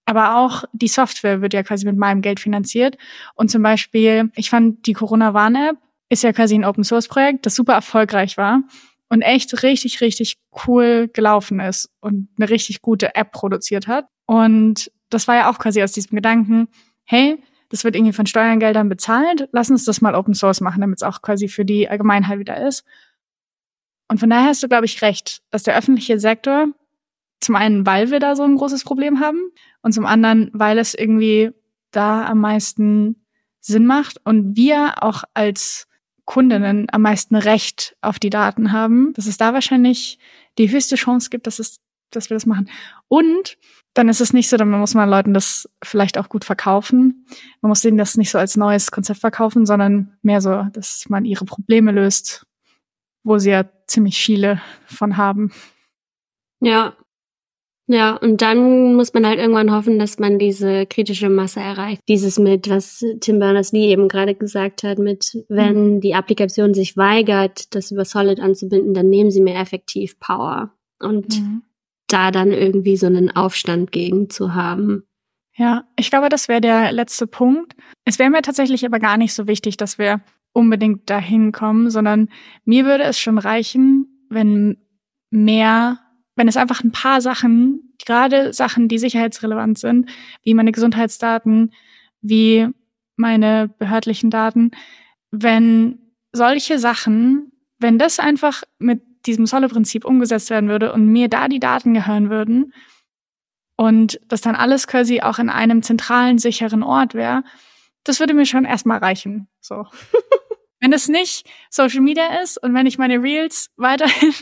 aber 0.04 0.38
auch 0.38 0.64
die 0.72 0.88
Software 0.88 1.40
wird 1.42 1.54
ja 1.54 1.62
quasi 1.62 1.84
mit 1.86 1.96
meinem 1.96 2.22
Geld 2.22 2.40
finanziert. 2.40 2.96
Und 3.34 3.50
zum 3.50 3.62
Beispiel, 3.62 4.30
ich 4.34 4.50
fand 4.50 4.86
die 4.86 4.92
Corona-Warn-App 4.92 5.76
ist 6.10 6.22
ja 6.22 6.32
quasi 6.32 6.54
ein 6.54 6.64
Open 6.64 6.84
Source 6.84 7.08
Projekt, 7.08 7.46
das 7.46 7.54
super 7.54 7.72
erfolgreich 7.72 8.36
war 8.36 8.62
und 9.08 9.22
echt 9.22 9.62
richtig, 9.62 10.00
richtig 10.00 10.36
cool 10.66 11.08
gelaufen 11.12 11.60
ist 11.60 11.90
und 12.00 12.28
eine 12.36 12.50
richtig 12.50 12.82
gute 12.82 13.14
App 13.14 13.32
produziert 13.32 13.86
hat. 13.86 14.06
Und 14.26 14.90
das 15.08 15.26
war 15.26 15.36
ja 15.36 15.50
auch 15.50 15.58
quasi 15.58 15.82
aus 15.82 15.92
diesem 15.92 16.16
Gedanken, 16.16 16.68
hey, 17.04 17.42
das 17.70 17.84
wird 17.84 17.94
irgendwie 17.94 18.12
von 18.12 18.26
Steuergeldern 18.26 18.88
bezahlt, 18.88 19.48
lass 19.52 19.70
uns 19.70 19.84
das 19.84 20.00
mal 20.00 20.14
Open 20.14 20.34
Source 20.34 20.60
machen, 20.60 20.80
damit 20.80 20.98
es 20.98 21.02
auch 21.02 21.22
quasi 21.22 21.48
für 21.48 21.64
die 21.64 21.88
Allgemeinheit 21.88 22.38
wieder 22.38 22.66
ist. 22.66 22.84
Und 24.08 24.18
von 24.18 24.28
daher 24.28 24.46
hast 24.46 24.62
du, 24.62 24.68
glaube 24.68 24.86
ich, 24.86 25.02
recht, 25.02 25.42
dass 25.50 25.62
der 25.62 25.76
öffentliche 25.76 26.18
Sektor 26.18 26.66
zum 27.40 27.54
einen, 27.54 27.86
weil 27.86 28.10
wir 28.10 28.18
da 28.18 28.34
so 28.34 28.42
ein 28.42 28.56
großes 28.56 28.84
Problem 28.84 29.20
haben 29.20 29.38
und 29.82 29.92
zum 29.92 30.04
anderen, 30.04 30.50
weil 30.52 30.78
es 30.78 30.94
irgendwie 30.94 31.52
da 31.92 32.26
am 32.26 32.40
meisten 32.40 33.24
Sinn 33.60 33.86
macht 33.86 34.18
und 34.24 34.56
wir 34.56 35.02
auch 35.02 35.22
als 35.34 35.86
Kundinnen 36.24 36.86
am 36.92 37.02
meisten 37.02 37.36
Recht 37.36 37.96
auf 38.00 38.18
die 38.18 38.30
Daten 38.30 38.72
haben, 38.72 39.12
dass 39.14 39.26
es 39.26 39.36
da 39.36 39.52
wahrscheinlich 39.54 40.18
die 40.58 40.70
höchste 40.70 40.96
Chance 40.96 41.30
gibt, 41.30 41.46
dass, 41.46 41.58
es, 41.58 41.80
dass 42.10 42.30
wir 42.30 42.34
das 42.36 42.46
machen. 42.46 42.68
Und 43.08 43.58
dann 43.94 44.08
ist 44.08 44.20
es 44.20 44.32
nicht 44.32 44.48
so, 44.48 44.56
dann 44.56 44.70
muss 44.70 44.94
man 44.94 45.10
Leuten 45.10 45.34
das 45.34 45.68
vielleicht 45.82 46.16
auch 46.18 46.28
gut 46.28 46.44
verkaufen. 46.44 47.26
Man 47.60 47.68
muss 47.70 47.82
denen 47.82 47.98
das 47.98 48.16
nicht 48.16 48.30
so 48.30 48.38
als 48.38 48.56
neues 48.56 48.90
Konzept 48.90 49.20
verkaufen, 49.20 49.66
sondern 49.66 50.16
mehr 50.22 50.40
so, 50.40 50.64
dass 50.72 51.08
man 51.08 51.24
ihre 51.24 51.44
Probleme 51.44 51.90
löst, 51.90 52.46
wo 53.24 53.38
sie 53.38 53.50
ja 53.50 53.64
ziemlich 53.86 54.22
viele 54.22 54.60
von 54.86 55.16
haben. 55.16 55.52
Ja, 56.60 56.94
ja, 57.92 58.14
und 58.14 58.40
dann 58.40 58.94
muss 58.94 59.12
man 59.14 59.26
halt 59.26 59.40
irgendwann 59.40 59.72
hoffen, 59.72 59.98
dass 59.98 60.20
man 60.20 60.38
diese 60.38 60.86
kritische 60.86 61.28
Masse 61.28 61.58
erreicht. 61.58 62.00
Dieses 62.08 62.38
mit, 62.38 62.70
was 62.70 63.04
Tim 63.20 63.40
Berners-Lee 63.40 63.90
eben 63.90 64.06
gerade 64.06 64.36
gesagt 64.36 64.84
hat, 64.84 65.00
mit, 65.00 65.44
wenn 65.48 65.96
mhm. 65.96 66.00
die 66.00 66.14
Applikation 66.14 66.72
sich 66.72 66.96
weigert, 66.96 67.74
das 67.74 67.90
über 67.90 68.04
Solid 68.04 68.38
anzubinden, 68.38 68.94
dann 68.94 69.08
nehmen 69.08 69.32
sie 69.32 69.40
mir 69.40 69.56
effektiv 69.56 70.20
Power. 70.20 70.72
Und 71.00 71.40
mhm. 71.40 71.62
da 72.06 72.30
dann 72.30 72.52
irgendwie 72.52 72.96
so 72.96 73.06
einen 73.06 73.34
Aufstand 73.34 73.90
gegen 73.90 74.30
zu 74.30 74.54
haben. 74.54 75.02
Ja, 75.56 75.82
ich 75.96 76.10
glaube, 76.10 76.28
das 76.28 76.46
wäre 76.46 76.60
der 76.60 76.92
letzte 76.92 77.26
Punkt. 77.26 77.74
Es 78.04 78.20
wäre 78.20 78.30
mir 78.30 78.42
tatsächlich 78.42 78.86
aber 78.86 79.00
gar 79.00 79.16
nicht 79.16 79.34
so 79.34 79.48
wichtig, 79.48 79.76
dass 79.76 79.98
wir 79.98 80.20
unbedingt 80.52 81.10
dahin 81.10 81.50
kommen, 81.50 81.90
sondern 81.90 82.28
mir 82.64 82.84
würde 82.84 83.02
es 83.02 83.18
schon 83.18 83.38
reichen, 83.38 84.28
wenn 84.28 84.76
mehr 85.30 85.98
wenn 86.40 86.48
es 86.48 86.56
einfach 86.56 86.82
ein 86.82 86.90
paar 86.90 87.20
Sachen, 87.20 87.92
gerade 88.02 88.54
Sachen, 88.54 88.88
die 88.88 88.96
sicherheitsrelevant 88.96 89.78
sind, 89.78 90.08
wie 90.42 90.54
meine 90.54 90.72
Gesundheitsdaten, 90.72 91.74
wie 92.22 92.66
meine 93.16 93.68
behördlichen 93.68 94.30
Daten, 94.30 94.70
wenn 95.30 95.98
solche 96.32 96.78
Sachen, 96.78 97.52
wenn 97.78 97.98
das 97.98 98.18
einfach 98.18 98.62
mit 98.78 99.02
diesem 99.26 99.44
Solle-Prinzip 99.44 100.06
umgesetzt 100.06 100.48
werden 100.48 100.70
würde 100.70 100.94
und 100.94 101.08
mir 101.08 101.28
da 101.28 101.46
die 101.46 101.60
Daten 101.60 101.92
gehören 101.92 102.30
würden 102.30 102.72
und 103.76 104.18
das 104.26 104.40
dann 104.40 104.54
alles 104.54 104.86
quasi 104.86 105.20
auch 105.20 105.38
in 105.38 105.50
einem 105.50 105.82
zentralen, 105.82 106.38
sicheren 106.38 106.82
Ort 106.82 107.12
wäre, 107.12 107.44
das 108.02 108.18
würde 108.18 108.32
mir 108.32 108.46
schon 108.46 108.64
erstmal 108.64 108.96
reichen. 108.96 109.46
So. 109.60 109.84
wenn 110.80 110.94
es 110.94 111.06
nicht 111.06 111.46
Social 111.68 112.00
Media 112.00 112.40
ist 112.40 112.56
und 112.56 112.72
wenn 112.72 112.86
ich 112.86 112.96
meine 112.96 113.22
Reels 113.22 113.68
weiterhin 113.76 114.32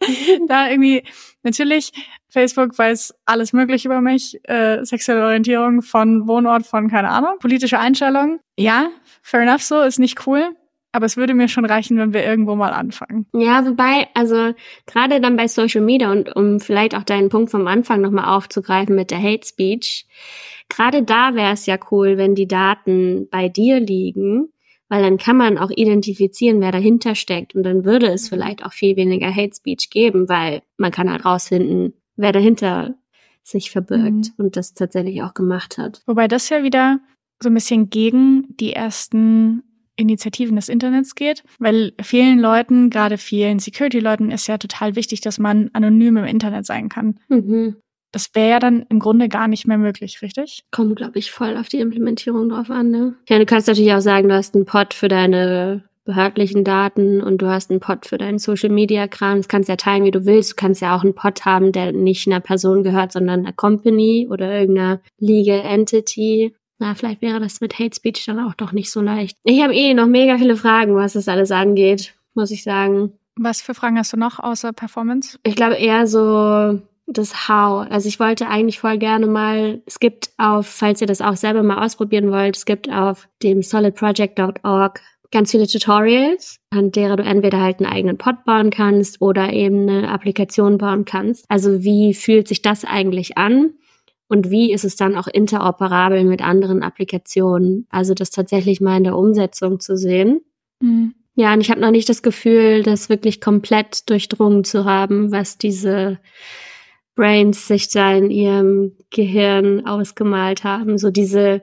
da 0.48 0.70
irgendwie, 0.70 1.02
natürlich, 1.42 1.92
Facebook 2.28 2.78
weiß 2.78 3.14
alles 3.24 3.52
mögliche 3.52 3.88
über 3.88 4.00
mich, 4.00 4.38
äh, 4.44 4.84
sexuelle 4.84 5.24
Orientierung 5.24 5.82
von 5.82 6.26
Wohnort, 6.26 6.66
von 6.66 6.88
keine 6.88 7.10
Ahnung, 7.10 7.38
politische 7.38 7.78
Einstellung. 7.78 8.40
Ja, 8.58 8.90
fair 9.22 9.40
enough 9.40 9.62
so, 9.62 9.82
ist 9.82 9.98
nicht 9.98 10.26
cool. 10.26 10.54
Aber 10.92 11.04
es 11.04 11.18
würde 11.18 11.34
mir 11.34 11.48
schon 11.48 11.66
reichen, 11.66 11.98
wenn 11.98 12.14
wir 12.14 12.24
irgendwo 12.24 12.54
mal 12.54 12.72
anfangen. 12.72 13.26
Ja, 13.34 13.66
wobei, 13.66 14.08
also 14.14 14.54
gerade 14.86 15.20
dann 15.20 15.36
bei 15.36 15.46
Social 15.46 15.82
Media 15.82 16.10
und 16.10 16.34
um 16.34 16.58
vielleicht 16.58 16.94
auch 16.94 17.02
deinen 17.02 17.28
Punkt 17.28 17.50
vom 17.50 17.66
Anfang 17.66 18.00
nochmal 18.00 18.34
aufzugreifen 18.34 18.96
mit 18.96 19.10
der 19.10 19.22
Hate 19.22 19.46
Speech, 19.46 20.06
gerade 20.70 21.02
da 21.02 21.34
wäre 21.34 21.52
es 21.52 21.66
ja 21.66 21.76
cool, 21.90 22.16
wenn 22.16 22.34
die 22.34 22.48
Daten 22.48 23.28
bei 23.30 23.50
dir 23.50 23.78
liegen 23.78 24.48
weil 24.88 25.02
dann 25.02 25.18
kann 25.18 25.36
man 25.36 25.58
auch 25.58 25.70
identifizieren, 25.70 26.60
wer 26.60 26.72
dahinter 26.72 27.14
steckt 27.14 27.54
und 27.54 27.62
dann 27.62 27.84
würde 27.84 28.06
es 28.08 28.24
mhm. 28.24 28.36
vielleicht 28.36 28.64
auch 28.64 28.72
viel 28.72 28.96
weniger 28.96 29.34
Hate 29.34 29.54
Speech 29.54 29.90
geben, 29.90 30.28
weil 30.28 30.62
man 30.76 30.92
kann 30.92 31.10
halt 31.10 31.24
rausfinden, 31.24 31.94
wer 32.16 32.32
dahinter 32.32 32.94
sich 33.42 33.70
verbirgt 33.70 34.32
mhm. 34.36 34.44
und 34.44 34.56
das 34.56 34.74
tatsächlich 34.74 35.22
auch 35.22 35.34
gemacht 35.34 35.78
hat. 35.78 36.02
Wobei 36.06 36.28
das 36.28 36.48
ja 36.48 36.62
wieder 36.62 37.00
so 37.42 37.50
ein 37.50 37.54
bisschen 37.54 37.90
gegen 37.90 38.56
die 38.56 38.72
ersten 38.72 39.62
Initiativen 39.96 40.56
des 40.56 40.68
Internets 40.68 41.14
geht, 41.14 41.42
weil 41.58 41.92
vielen 42.02 42.38
Leuten, 42.38 42.90
gerade 42.90 43.18
vielen 43.18 43.58
Security-Leuten, 43.58 44.30
ist 44.30 44.46
ja 44.46 44.58
total 44.58 44.94
wichtig, 44.94 45.22
dass 45.22 45.38
man 45.38 45.70
anonym 45.72 46.18
im 46.18 46.24
Internet 46.24 46.66
sein 46.66 46.88
kann. 46.88 47.18
Mhm. 47.28 47.76
Das 48.16 48.34
wäre 48.34 48.48
ja 48.48 48.58
dann 48.58 48.86
im 48.88 48.98
Grunde 48.98 49.28
gar 49.28 49.46
nicht 49.46 49.66
mehr 49.66 49.76
möglich, 49.76 50.22
richtig? 50.22 50.64
Kommt, 50.70 50.96
glaube 50.96 51.18
ich, 51.18 51.30
voll 51.30 51.54
auf 51.58 51.68
die 51.68 51.80
Implementierung 51.80 52.48
drauf 52.48 52.70
an, 52.70 52.90
ne? 52.90 53.14
Ja, 53.28 53.38
du 53.38 53.44
kannst 53.44 53.68
natürlich 53.68 53.92
auch 53.92 54.00
sagen, 54.00 54.30
du 54.30 54.34
hast 54.34 54.54
einen 54.54 54.64
Pod 54.64 54.94
für 54.94 55.08
deine 55.08 55.84
behördlichen 56.06 56.64
Daten 56.64 57.20
und 57.20 57.42
du 57.42 57.48
hast 57.48 57.70
einen 57.70 57.80
Pod 57.80 58.06
für 58.06 58.16
deinen 58.16 58.38
Social 58.38 58.70
Media 58.70 59.06
Kram. 59.06 59.36
Das 59.36 59.48
kannst 59.48 59.68
ja 59.68 59.76
teilen, 59.76 60.04
wie 60.04 60.12
du 60.12 60.24
willst. 60.24 60.52
Du 60.52 60.54
kannst 60.56 60.80
ja 60.80 60.96
auch 60.96 61.04
einen 61.04 61.14
Pod 61.14 61.44
haben, 61.44 61.72
der 61.72 61.92
nicht 61.92 62.26
einer 62.26 62.40
Person 62.40 62.84
gehört, 62.84 63.12
sondern 63.12 63.40
einer 63.40 63.52
Company 63.52 64.26
oder 64.30 64.60
irgendeiner 64.60 65.02
Legal 65.18 65.60
Entity. 65.60 66.54
Na, 66.78 66.94
vielleicht 66.94 67.20
wäre 67.20 67.38
das 67.38 67.60
mit 67.60 67.78
Hate 67.78 67.94
Speech 67.94 68.24
dann 68.24 68.40
auch 68.40 68.54
doch 68.54 68.72
nicht 68.72 68.90
so 68.90 69.02
leicht. 69.02 69.36
Ich 69.44 69.62
habe 69.62 69.74
eh 69.74 69.92
noch 69.92 70.06
mega 70.06 70.38
viele 70.38 70.56
Fragen, 70.56 70.96
was 70.96 71.12
das 71.12 71.28
alles 71.28 71.50
angeht, 71.50 72.14
muss 72.32 72.50
ich 72.50 72.62
sagen. 72.62 73.12
Was 73.38 73.60
für 73.60 73.74
Fragen 73.74 73.98
hast 73.98 74.14
du 74.14 74.16
noch 74.16 74.38
außer 74.38 74.72
Performance? 74.72 75.38
Ich 75.42 75.54
glaube 75.54 75.74
eher 75.74 76.06
so 76.06 76.80
das 77.06 77.48
How. 77.48 77.86
Also 77.88 78.08
ich 78.08 78.18
wollte 78.18 78.48
eigentlich 78.48 78.80
voll 78.80 78.98
gerne 78.98 79.26
mal, 79.26 79.80
es 79.86 80.00
gibt 80.00 80.30
auf, 80.38 80.66
falls 80.66 81.00
ihr 81.00 81.06
das 81.06 81.20
auch 81.20 81.36
selber 81.36 81.62
mal 81.62 81.84
ausprobieren 81.84 82.30
wollt, 82.30 82.56
es 82.56 82.64
gibt 82.64 82.90
auf 82.90 83.28
dem 83.42 83.62
solidproject.org 83.62 85.00
ganz 85.30 85.50
viele 85.50 85.66
Tutorials, 85.66 86.58
an 86.70 86.92
derer 86.92 87.16
du 87.16 87.22
entweder 87.22 87.60
halt 87.60 87.80
einen 87.80 87.92
eigenen 87.92 88.18
Pod 88.18 88.44
bauen 88.44 88.70
kannst 88.70 89.20
oder 89.20 89.52
eben 89.52 89.88
eine 89.88 90.10
Applikation 90.10 90.78
bauen 90.78 91.04
kannst. 91.04 91.44
Also 91.48 91.82
wie 91.82 92.14
fühlt 92.14 92.48
sich 92.48 92.62
das 92.62 92.84
eigentlich 92.84 93.36
an? 93.36 93.74
Und 94.28 94.50
wie 94.50 94.72
ist 94.72 94.84
es 94.84 94.96
dann 94.96 95.16
auch 95.16 95.28
interoperabel 95.28 96.24
mit 96.24 96.42
anderen 96.42 96.82
Applikationen? 96.82 97.86
Also 97.90 98.14
das 98.14 98.30
tatsächlich 98.30 98.80
mal 98.80 98.96
in 98.96 99.04
der 99.04 99.16
Umsetzung 99.16 99.78
zu 99.78 99.96
sehen. 99.96 100.40
Mhm. 100.80 101.14
Ja, 101.36 101.52
und 101.52 101.60
ich 101.60 101.70
habe 101.70 101.80
noch 101.80 101.90
nicht 101.90 102.08
das 102.08 102.22
Gefühl, 102.22 102.82
das 102.82 103.08
wirklich 103.08 103.40
komplett 103.40 104.08
durchdrungen 104.08 104.64
zu 104.64 104.86
haben, 104.86 105.32
was 105.32 105.58
diese 105.58 106.18
Brains 107.16 107.66
sich 107.66 107.88
da 107.88 108.12
in 108.14 108.30
ihrem 108.30 108.92
Gehirn 109.10 109.84
ausgemalt 109.86 110.62
haben. 110.62 110.98
So 110.98 111.10
diese 111.10 111.62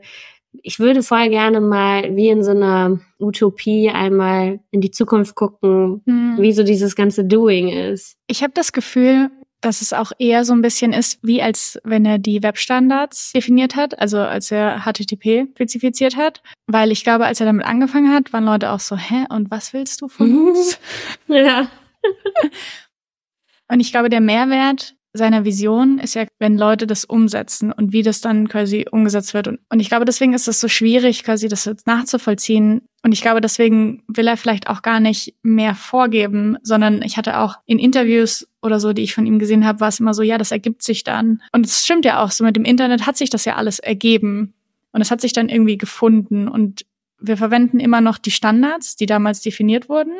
ich 0.62 0.80
würde 0.80 1.02
voll 1.02 1.30
gerne 1.30 1.60
mal 1.62 2.16
wie 2.16 2.30
in 2.30 2.44
so 2.44 2.52
einer 2.52 3.00
Utopie 3.20 3.90
einmal 3.90 4.60
in 4.72 4.82
die 4.82 4.92
Zukunft 4.92 5.36
gucken, 5.36 6.04
hm. 6.06 6.36
wie 6.38 6.52
so 6.52 6.64
dieses 6.64 6.96
ganze 6.96 7.26
Doing 7.26 7.70
ist. 7.70 8.18
Ich 8.28 8.44
habe 8.44 8.54
das 8.54 8.72
Gefühl, 8.72 9.32
dass 9.62 9.82
es 9.82 9.94
auch 9.94 10.12
eher 10.20 10.44
so 10.44 10.54
ein 10.54 10.62
bisschen 10.62 10.92
ist, 10.92 11.20
wie 11.24 11.42
als 11.42 11.80
wenn 11.84 12.06
er 12.06 12.20
die 12.20 12.44
Webstandards 12.44 13.32
definiert 13.32 13.76
hat, 13.76 13.98
also 13.98 14.20
als 14.20 14.52
er 14.52 14.82
HTTP 14.82 15.48
spezifiziert 15.56 16.18
hat. 16.18 16.44
Weil 16.68 16.92
ich 16.92 17.04
glaube, 17.04 17.26
als 17.26 17.40
er 17.40 17.46
damit 17.46 17.66
angefangen 17.66 18.14
hat, 18.14 18.34
waren 18.34 18.44
Leute 18.44 18.72
auch 18.72 18.82
so, 18.82 18.98
hä, 18.98 19.26
und 19.30 19.50
was 19.52 19.74
willst 19.74 20.02
du 20.02 20.10
von 20.10 20.48
uns? 20.50 20.80
ja. 21.28 21.70
und 23.70 23.80
ich 23.80 23.92
glaube, 23.92 24.10
der 24.10 24.22
Mehrwert 24.22 24.96
seiner 25.14 25.46
Vision 25.46 26.00
ist 26.00 26.16
ja, 26.16 26.26
wenn 26.40 26.58
Leute 26.58 26.88
das 26.88 27.06
umsetzen 27.06 27.72
und 27.72 27.94
wie 27.94 28.02
das 28.02 28.20
dann 28.22 28.48
quasi 28.50 28.88
umgesetzt 28.90 29.36
wird. 29.36 29.48
Und, 29.48 29.60
und 29.70 29.80
ich 29.80 29.88
glaube, 29.88 30.06
deswegen 30.06 30.34
ist 30.34 30.48
es 30.48 30.60
so 30.60 30.68
schwierig, 30.68 31.24
quasi 31.24 31.48
das 31.48 31.66
jetzt 31.66 31.86
nachzuvollziehen. 31.86 32.82
Und 33.04 33.12
ich 33.12 33.22
glaube, 33.22 33.40
deswegen 33.40 34.04
will 34.08 34.28
er 34.28 34.38
vielleicht 34.38 34.68
auch 34.68 34.82
gar 34.82 35.00
nicht 35.00 35.36
mehr 35.44 35.76
vorgeben, 35.76 36.58
sondern 36.64 37.04
ich 37.04 37.18
hatte 37.18 37.38
auch 37.38 37.58
in 37.68 37.78
Interviews 37.78 38.48
oder 38.62 38.80
so, 38.80 38.92
die 38.94 39.04
ich 39.04 39.14
von 39.14 39.28
ihm 39.28 39.38
gesehen 39.38 39.66
habe, 39.66 39.82
war 39.82 39.90
es 39.90 40.00
immer 40.00 40.16
so, 40.16 40.24
ja, 40.24 40.40
das 40.40 40.52
ergibt 40.52 40.82
sich 40.82 41.04
dann. 41.04 41.44
Und 41.52 41.66
es 41.66 41.84
stimmt 41.86 42.06
ja 42.06 42.24
auch, 42.24 42.32
so 42.32 42.44
mit 42.44 42.56
dem 42.56 42.66
Internet 42.66 43.06
hat 43.06 43.18
sich 43.18 43.30
das 43.30 43.46
ja 43.46 43.56
alles 43.56 43.78
ergeben. 43.78 44.54
Und 44.94 45.02
es 45.02 45.12
hat 45.12 45.22
sich 45.22 45.34
dann 45.34 45.50
irgendwie 45.50 45.78
gefunden. 45.78 46.48
Und 46.48 46.86
wir 47.20 47.38
verwenden 47.38 47.80
immer 47.80 48.02
noch 48.02 48.18
die 48.18 48.32
Standards, 48.32 48.96
die 48.96 49.06
damals 49.06 49.42
definiert 49.42 49.90
wurden. 49.90 50.14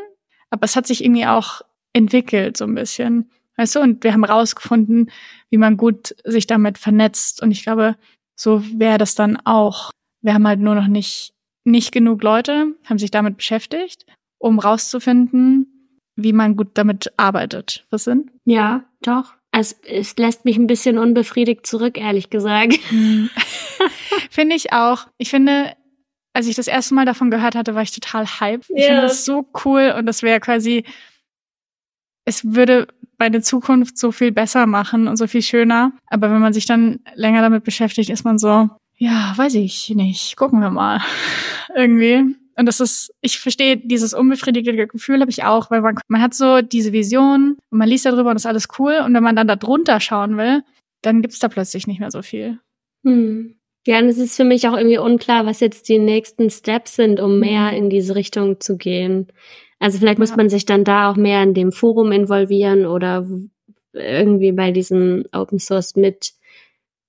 Aber 0.52 0.66
es 0.66 0.76
hat 0.76 0.86
sich 0.86 1.04
irgendwie 1.04 1.26
auch 1.26 1.62
entwickelt, 1.94 2.58
so 2.58 2.66
ein 2.66 2.76
bisschen. 2.76 3.32
Weißt 3.58 3.76
du, 3.76 3.82
und 3.82 4.04
wir 4.04 4.14
haben 4.14 4.26
rausgefunden, 4.26 5.12
wie 5.50 5.58
man 5.58 5.78
gut 5.78 6.16
sich 6.24 6.48
damit 6.48 6.78
vernetzt. 6.78 7.42
Und 7.42 7.52
ich 7.52 7.64
glaube, 7.64 7.96
so 8.36 8.64
wäre 8.80 8.98
das 8.98 9.16
dann 9.16 9.38
auch. 9.46 9.92
Wir 10.22 10.34
haben 10.34 10.48
halt 10.48 10.60
nur 10.60 10.76
noch 10.76 10.88
nicht, 10.88 11.34
nicht 11.64 11.92
genug 11.92 12.24
Leute, 12.24 12.74
haben 12.86 12.98
sich 12.98 13.12
damit 13.12 13.38
beschäftigt, 13.38 14.06
um 14.40 14.60
rauszufinden, 14.60 16.00
wie 16.16 16.34
man 16.34 16.56
gut 16.56 16.70
damit 16.76 17.12
arbeitet. 17.18 17.86
Was 17.90 18.06
sind? 18.06 18.32
Ja, 18.46 18.86
doch. 19.02 19.34
Es, 19.52 19.80
es 19.86 20.18
lässt 20.18 20.46
mich 20.46 20.58
ein 20.58 20.68
bisschen 20.68 20.98
unbefriedigt 20.98 21.68
zurück, 21.68 22.00
ehrlich 22.00 22.30
gesagt. 22.32 22.80
finde 24.30 24.56
ich 24.56 24.74
auch. 24.74 25.08
Ich 25.18 25.30
finde, 25.30 25.76
als 26.34 26.48
ich 26.48 26.56
das 26.56 26.68
erste 26.68 26.96
Mal 26.96 27.06
davon 27.06 27.30
gehört 27.30 27.56
hatte, 27.56 27.76
war 27.76 27.84
ich 27.84 27.92
total 27.92 28.26
hype. 28.26 28.64
Ich 28.70 28.78
yeah. 28.78 28.88
finde 28.88 29.02
das 29.04 29.26
so 29.26 29.48
cool 29.64 29.94
und 29.98 30.06
das 30.06 30.24
wäre 30.24 30.40
quasi, 30.40 30.84
es 32.26 32.56
würde 32.56 32.88
meine 33.20 33.42
Zukunft 33.42 33.98
so 33.98 34.12
viel 34.12 34.32
besser 34.32 34.66
machen 34.66 35.08
und 35.08 35.18
so 35.18 35.28
viel 35.28 35.42
schöner. 35.42 35.94
Aber 36.08 36.32
wenn 36.32 36.42
man 36.42 36.54
sich 36.54 36.66
dann 36.66 37.00
länger 37.16 37.42
damit 37.42 37.64
beschäftigt, 37.64 38.10
ist 38.10 38.26
man 38.26 38.38
so, 38.38 38.70
ja, 38.98 39.34
weiß 39.36 39.56
ich 39.56 39.90
nicht, 39.96 40.36
gucken 40.36 40.60
wir 40.60 40.70
mal. 40.70 41.02
Irgendwie. 41.76 42.36
Und 42.56 42.66
das 42.68 42.80
ist, 42.80 43.12
ich 43.22 43.40
verstehe 43.40 43.78
dieses 43.78 44.14
unbefriedigende 44.14 44.88
Gefühl 44.88 45.22
habe 45.22 45.32
ich 45.32 45.44
auch, 45.44 45.72
weil 45.72 45.82
man, 45.82 45.98
man 46.08 46.22
hat 46.22 46.34
so 46.34 46.62
diese 46.62 46.92
Vision 46.94 47.58
und 47.72 47.78
man 47.78 47.90
liest 47.90 48.06
darüber 48.06 48.30
und 48.30 48.36
ist 48.36 48.46
alles 48.46 48.68
cool. 48.78 49.02
Und 49.04 49.14
wenn 49.14 49.24
man 49.24 49.36
dann 49.36 49.48
da 49.48 49.56
drunter 49.56 50.00
schauen 50.00 50.38
will, 50.38 50.64
dann 51.02 51.22
gibt's 51.22 51.40
da 51.40 51.48
plötzlich 51.48 51.88
nicht 51.88 52.00
mehr 52.00 52.12
so 52.12 52.22
viel. 52.22 52.60
Hm. 53.04 53.56
Ja, 53.86 54.00
und 54.00 54.06
es 54.06 54.18
ist 54.18 54.38
für 54.38 54.46
mich 54.46 54.68
auch 54.68 54.78
irgendwie 54.78 54.98
unklar, 54.98 55.46
was 55.46 55.60
jetzt 55.60 55.90
die 55.90 56.00
nächsten 56.00 56.50
Steps 56.50 56.96
sind, 56.96 57.20
um 57.20 57.40
mehr 57.40 57.72
mhm. 57.72 57.78
in 57.78 57.90
diese 57.90 58.16
Richtung 58.16 58.62
zu 58.62 58.78
gehen. 58.78 59.28
Also 59.84 59.98
vielleicht 59.98 60.18
muss 60.18 60.34
man 60.38 60.48
sich 60.48 60.64
dann 60.64 60.86
da 60.86 61.12
auch 61.12 61.18
mehr 61.18 61.44
in 61.44 61.54
dem 61.54 61.74
Forum 61.74 62.14
involvieren 62.14 62.86
oder 62.86 63.28
irgendwie 63.92 64.54
bei 64.54 64.72
diesem 64.72 65.26
Open 65.34 65.60
Source 65.60 65.98
mit 65.98 66.32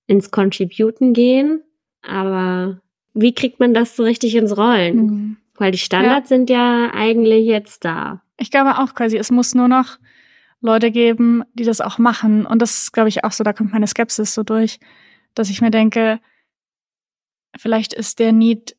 ins 0.08 0.32
Contributen 0.32 1.12
gehen. 1.12 1.62
Aber 2.02 2.80
wie 3.12 3.32
kriegt 3.32 3.60
man 3.60 3.74
das 3.74 3.94
so 3.94 4.02
richtig 4.02 4.34
ins 4.34 4.56
Rollen? 4.56 4.96
Mhm. 4.96 5.36
Weil 5.54 5.70
die 5.70 5.78
Standards 5.78 6.30
ja. 6.30 6.36
sind 6.36 6.50
ja 6.50 6.90
eigentlich 6.92 7.46
jetzt 7.46 7.84
da. 7.84 8.22
Ich 8.38 8.50
glaube 8.50 8.78
auch 8.78 8.96
quasi, 8.96 9.18
es 9.18 9.30
muss 9.30 9.54
nur 9.54 9.68
noch 9.68 9.98
Leute 10.60 10.90
geben, 10.90 11.44
die 11.54 11.62
das 11.62 11.80
auch 11.80 11.98
machen. 11.98 12.44
Und 12.44 12.60
das 12.60 12.82
ist, 12.82 12.92
glaube 12.92 13.08
ich, 13.08 13.22
auch 13.22 13.30
so, 13.30 13.44
da 13.44 13.52
kommt 13.52 13.72
meine 13.72 13.86
Skepsis 13.86 14.34
so 14.34 14.42
durch, 14.42 14.80
dass 15.34 15.48
ich 15.48 15.60
mir 15.60 15.70
denke, 15.70 16.18
vielleicht 17.56 17.92
ist 17.92 18.18
der 18.18 18.32
Need 18.32 18.74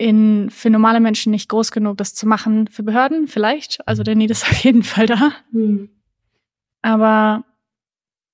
in, 0.00 0.48
für 0.48 0.70
normale 0.70 0.98
Menschen 0.98 1.30
nicht 1.30 1.50
groß 1.50 1.72
genug, 1.72 1.98
das 1.98 2.14
zu 2.14 2.26
machen. 2.26 2.68
Für 2.68 2.82
Behörden 2.82 3.28
vielleicht. 3.28 3.86
Also 3.86 4.02
der 4.02 4.14
Need 4.14 4.30
ist 4.30 4.48
auf 4.48 4.64
jeden 4.64 4.82
Fall 4.82 5.04
da. 5.04 5.32
Mhm. 5.52 5.90
Aber 6.80 7.44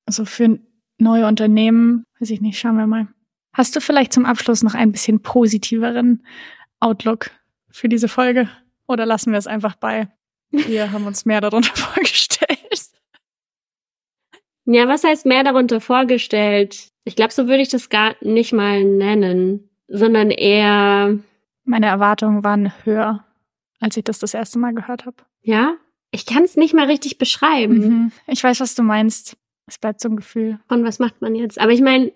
also 0.06 0.24
für 0.24 0.60
neue 0.98 1.26
Unternehmen, 1.26 2.04
weiß 2.20 2.30
ich 2.30 2.40
nicht, 2.40 2.56
schauen 2.56 2.76
wir 2.76 2.86
mal. 2.86 3.08
Hast 3.52 3.74
du 3.74 3.80
vielleicht 3.80 4.12
zum 4.12 4.26
Abschluss 4.26 4.62
noch 4.62 4.74
ein 4.74 4.92
bisschen 4.92 5.22
positiveren 5.22 6.24
Outlook 6.78 7.32
für 7.68 7.88
diese 7.88 8.06
Folge? 8.06 8.48
Oder 8.86 9.04
lassen 9.04 9.32
wir 9.32 9.38
es 9.38 9.48
einfach 9.48 9.74
bei? 9.74 10.08
Wir 10.52 10.92
haben 10.92 11.06
uns 11.06 11.24
mehr 11.24 11.40
darunter 11.40 11.74
vorgestellt. 11.74 12.80
Ja, 14.66 14.86
was 14.86 15.02
heißt 15.02 15.26
mehr 15.26 15.42
darunter 15.42 15.80
vorgestellt? 15.80 16.90
Ich 17.02 17.16
glaube, 17.16 17.32
so 17.32 17.48
würde 17.48 17.62
ich 17.62 17.70
das 17.70 17.88
gar 17.88 18.14
nicht 18.20 18.52
mal 18.52 18.84
nennen, 18.84 19.68
sondern 19.88 20.30
eher 20.30 21.18
meine 21.66 21.86
Erwartungen 21.86 22.44
waren 22.44 22.72
höher, 22.84 23.24
als 23.80 23.96
ich 23.96 24.04
das 24.04 24.18
das 24.18 24.34
erste 24.34 24.58
Mal 24.58 24.74
gehört 24.74 25.04
habe. 25.04 25.16
Ja? 25.42 25.74
Ich 26.10 26.24
kann 26.24 26.44
es 26.44 26.56
nicht 26.56 26.74
mal 26.74 26.86
richtig 26.86 27.18
beschreiben. 27.18 27.78
Mhm. 27.78 28.12
Ich 28.26 28.42
weiß, 28.42 28.60
was 28.60 28.74
du 28.74 28.82
meinst. 28.82 29.36
Es 29.66 29.78
bleibt 29.78 30.00
so 30.00 30.08
ein 30.08 30.16
Gefühl. 30.16 30.60
Und 30.68 30.84
was 30.84 30.98
macht 30.98 31.20
man 31.20 31.34
jetzt? 31.34 31.60
Aber 31.60 31.72
ich 31.72 31.82
meine, 31.82 32.12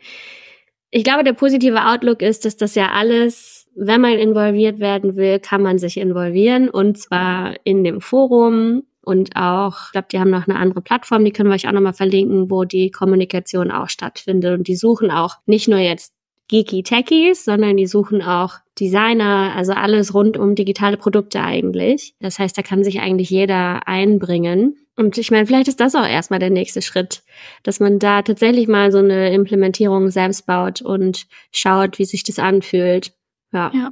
ich 0.91 1.05
glaube, 1.05 1.25
der 1.25 1.33
positive 1.33 1.85
Outlook 1.85 2.23
ist, 2.23 2.45
dass 2.45 2.57
das 2.57 2.75
ja 2.75 2.93
alles, 2.93 3.69
wenn 3.75 4.01
man 4.01 4.13
involviert 4.13 4.79
werden 4.79 5.17
will, 5.17 5.41
kann 5.41 5.63
man 5.63 5.79
sich 5.79 5.97
involvieren. 5.97 6.69
Und 6.69 6.99
zwar 6.99 7.55
in 7.65 7.85
dem 7.85 8.01
Forum 8.01 8.85
und 9.03 9.35
auch, 9.35 9.87
ich 9.87 9.93
glaube, 9.93 10.09
die 10.13 10.21
haben 10.21 10.31
noch 10.31 10.47
eine 10.47 10.59
andere 10.59 10.83
Plattform, 10.83 11.25
die 11.25 11.33
können 11.33 11.49
wir 11.49 11.55
euch 11.55 11.67
auch 11.67 11.73
nochmal 11.73 11.93
verlinken, 11.93 12.51
wo 12.51 12.65
die 12.65 12.91
Kommunikation 12.91 13.71
auch 13.71 13.89
stattfindet. 13.89 14.57
Und 14.59 14.69
die 14.69 14.77
suchen 14.77 15.11
auch 15.11 15.37
nicht 15.47 15.69
nur 15.69 15.79
jetzt 15.79 16.15
geeky 16.51 16.83
Techies, 16.83 17.45
sondern 17.45 17.77
die 17.77 17.87
suchen 17.87 18.23
auch 18.23 18.55
Designer, 18.79 19.53
also 19.55 19.73
alles 19.73 20.15
rund 20.15 20.37
um 20.37 20.57
digitale 20.57 20.97
Produkte 20.97 21.41
eigentlich. 21.41 22.15
Das 22.19 22.41
heißt, 22.41 22.59
da 22.59 22.63
kann 22.63 22.83
sich 22.83 23.01
eigentlich 23.01 23.31
jeder 23.31 23.87
einbringen. 23.87 24.77
Und 24.97 25.17
ich 25.17 25.31
meine, 25.31 25.47
vielleicht 25.47 25.69
ist 25.69 25.79
das 25.79 25.95
auch 25.95 26.07
erstmal 26.07 26.41
der 26.41 26.51
nächste 26.51 26.83
Schritt, 26.83 27.23
dass 27.63 27.79
man 27.79 28.01
da 28.01 28.23
tatsächlich 28.23 28.67
mal 28.67 28.91
so 28.91 28.99
eine 28.99 29.33
Implementierung 29.33 30.11
selbst 30.11 30.45
baut 30.45 30.83
und 30.83 31.27
schaut, 31.53 32.01
wie 32.01 32.05
sich 32.05 32.25
das 32.25 32.41
anfühlt. 32.41 33.13
Ja. 33.53 33.71
ja. 33.73 33.91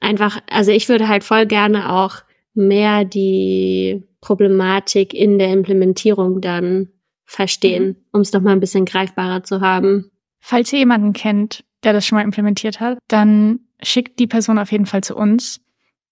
Einfach, 0.00 0.40
also 0.50 0.72
ich 0.72 0.88
würde 0.88 1.06
halt 1.06 1.22
voll 1.22 1.46
gerne 1.46 1.92
auch 1.92 2.16
mehr 2.54 3.04
die 3.04 4.02
Problematik 4.20 5.14
in 5.14 5.38
der 5.38 5.52
Implementierung 5.52 6.40
dann 6.40 6.88
verstehen, 7.24 7.86
mhm. 7.86 7.96
um 8.12 8.20
es 8.22 8.32
doch 8.32 8.40
mal 8.40 8.52
ein 8.52 8.60
bisschen 8.60 8.84
greifbarer 8.84 9.44
zu 9.44 9.60
haben. 9.60 10.10
Falls 10.40 10.72
ihr 10.72 10.80
jemanden 10.80 11.12
kennt, 11.12 11.62
der 11.84 11.92
das 11.92 12.06
schon 12.06 12.16
mal 12.16 12.24
implementiert 12.24 12.80
hat, 12.80 12.98
dann 13.08 13.60
schickt 13.82 14.18
die 14.18 14.26
Person 14.26 14.58
auf 14.58 14.72
jeden 14.72 14.86
Fall 14.86 15.02
zu 15.02 15.16
uns. 15.16 15.60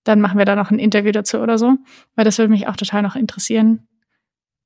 Dann 0.05 0.21
machen 0.21 0.39
wir 0.39 0.45
da 0.45 0.57
noch 0.57 0.71
ein 0.71 0.79
Interview 0.79 1.13
dazu 1.13 1.39
oder 1.39 1.59
so, 1.59 1.77
weil 2.15 2.25
das 2.25 2.39
würde 2.39 2.51
mich 2.51 2.67
auch 2.69 2.77
total 2.77 3.03
noch 3.03 3.17
interessieren. 3.17 3.87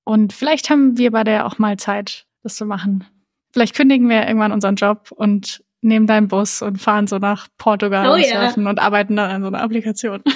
Und 0.04 0.32
vielleicht 0.32 0.70
haben 0.70 0.98
wir 0.98 1.10
bei 1.10 1.24
der 1.24 1.46
auch 1.46 1.58
mal 1.58 1.78
Zeit, 1.78 2.26
das 2.42 2.56
zu 2.56 2.66
machen. 2.66 3.04
Vielleicht 3.52 3.74
kündigen 3.74 4.08
wir 4.08 4.26
irgendwann 4.26 4.52
unseren 4.52 4.76
Job 4.76 5.10
und 5.12 5.62
nehmen 5.80 6.06
deinen 6.06 6.28
Bus 6.28 6.62
und 6.62 6.80
fahren 6.80 7.06
so 7.06 7.18
nach 7.18 7.48
Portugal 7.58 8.08
oh, 8.08 8.16
ja. 8.16 8.52
und 8.54 8.78
arbeiten 8.78 9.16
dann 9.16 9.30
an 9.30 9.42
so 9.42 9.48
einer 9.48 9.60
Applikation. 9.60 10.22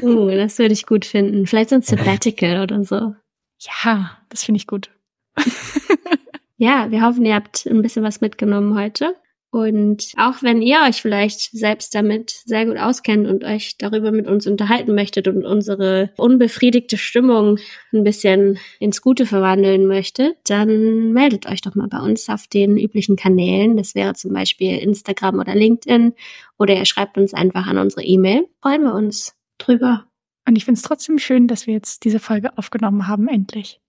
Uh, 0.00 0.30
das 0.30 0.60
würde 0.60 0.74
ich 0.74 0.86
gut 0.86 1.04
finden. 1.04 1.48
Vielleicht 1.48 1.70
so 1.70 1.74
ein 1.74 1.82
Sabbatical 1.82 2.62
oder 2.62 2.84
so. 2.84 3.16
Ja, 3.58 4.16
das 4.28 4.44
finde 4.44 4.58
ich 4.58 4.68
gut. 4.68 4.90
ja, 6.56 6.92
wir 6.92 7.02
hoffen, 7.02 7.24
ihr 7.24 7.34
habt 7.34 7.66
ein 7.66 7.82
bisschen 7.82 8.04
was 8.04 8.20
mitgenommen 8.20 8.78
heute. 8.78 9.16
Und 9.50 10.12
auch 10.18 10.42
wenn 10.42 10.60
ihr 10.60 10.78
euch 10.86 11.00
vielleicht 11.00 11.50
selbst 11.52 11.94
damit 11.94 12.30
sehr 12.44 12.66
gut 12.66 12.76
auskennt 12.76 13.26
und 13.26 13.44
euch 13.44 13.78
darüber 13.78 14.12
mit 14.12 14.26
uns 14.26 14.46
unterhalten 14.46 14.94
möchtet 14.94 15.26
und 15.26 15.46
unsere 15.46 16.10
unbefriedigte 16.18 16.98
Stimmung 16.98 17.58
ein 17.92 18.04
bisschen 18.04 18.58
ins 18.78 19.00
Gute 19.00 19.24
verwandeln 19.24 19.86
möchtet, 19.86 20.36
dann 20.46 21.12
meldet 21.12 21.46
euch 21.46 21.62
doch 21.62 21.74
mal 21.74 21.88
bei 21.88 22.00
uns 22.00 22.28
auf 22.28 22.46
den 22.46 22.76
üblichen 22.76 23.16
Kanälen. 23.16 23.78
Das 23.78 23.94
wäre 23.94 24.12
zum 24.14 24.34
Beispiel 24.34 24.76
Instagram 24.76 25.38
oder 25.38 25.54
LinkedIn 25.54 26.12
oder 26.58 26.74
ihr 26.76 26.84
schreibt 26.84 27.16
uns 27.16 27.32
einfach 27.32 27.66
an 27.66 27.78
unsere 27.78 28.02
E-Mail. 28.02 28.46
Freuen 28.60 28.82
wir 28.82 28.94
uns. 28.94 29.34
drüber. 29.56 30.04
Und 30.46 30.56
ich 30.56 30.64
finde 30.64 30.78
es 30.78 30.82
trotzdem 30.82 31.18
schön, 31.18 31.48
dass 31.48 31.66
wir 31.66 31.74
jetzt 31.74 32.04
diese 32.04 32.20
Folge 32.20 32.56
aufgenommen 32.56 33.08
haben, 33.08 33.28
endlich. 33.28 33.80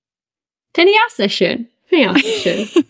Finde 0.73 0.91
ich 0.91 0.97
auch 1.05 1.15
sehr 1.15 1.29
schön. 1.29 1.67
Finde 1.85 2.03
ich 2.03 2.09
auch 2.09 2.17
sehr 2.17 2.65
schön. 2.65 2.83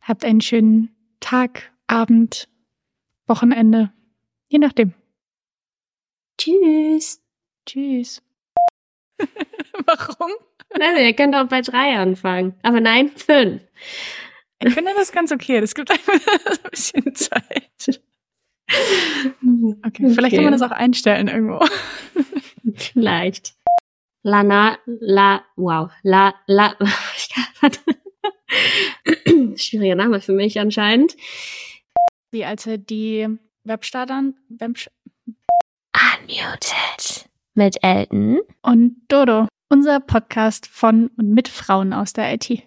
Habt 0.00 0.24
einen 0.24 0.40
schönen 0.40 0.94
Tag, 1.20 1.71
Abend, 1.92 2.48
Wochenende, 3.26 3.92
je 4.48 4.58
nachdem. 4.58 4.94
Tschüss. 6.38 7.22
Tschüss. 7.66 8.22
Warum? 9.84 10.32
Also, 10.80 11.02
ihr 11.02 11.12
könnt 11.12 11.34
auch 11.34 11.48
bei 11.48 11.60
drei 11.60 11.98
anfangen. 11.98 12.54
Aber 12.62 12.80
nein, 12.80 13.10
fünf. 13.10 13.60
Ich 14.60 14.72
finde 14.72 14.92
das 14.96 15.12
ganz 15.12 15.32
okay. 15.32 15.60
Das 15.60 15.74
gibt 15.74 15.90
einfach 15.90 16.14
ein 16.64 16.70
bisschen 16.70 17.14
Zeit. 17.14 18.00
Okay, 19.84 20.08
vielleicht 20.14 20.34
kann 20.34 20.44
man 20.44 20.52
das 20.54 20.62
auch 20.62 20.70
einstellen 20.70 21.28
irgendwo. 21.28 21.62
Vielleicht. 22.74 23.54
Lana, 24.22 24.78
la, 24.86 25.44
wow, 25.56 25.90
la, 26.02 26.34
la, 26.46 26.74
ich 27.14 27.28
kann, 27.28 27.44
warte. 27.60 27.80
Schwieriger 29.58 29.96
Name 29.96 30.22
für 30.22 30.32
mich 30.32 30.58
anscheinend. 30.58 31.16
Wie 32.32 32.46
als 32.46 32.66
er 32.66 32.78
die 32.78 33.28
Webstartern, 33.64 34.34
Web 34.48 34.78
Unmuted. 35.92 37.28
Mit 37.54 37.76
Elton. 37.82 38.40
und 38.62 38.96
Dodo, 39.08 39.48
unser 39.68 40.00
Podcast 40.00 40.66
von 40.66 41.08
und 41.18 41.28
mit 41.34 41.48
Frauen 41.48 41.92
aus 41.92 42.14
der 42.14 42.32
IT. 42.32 42.66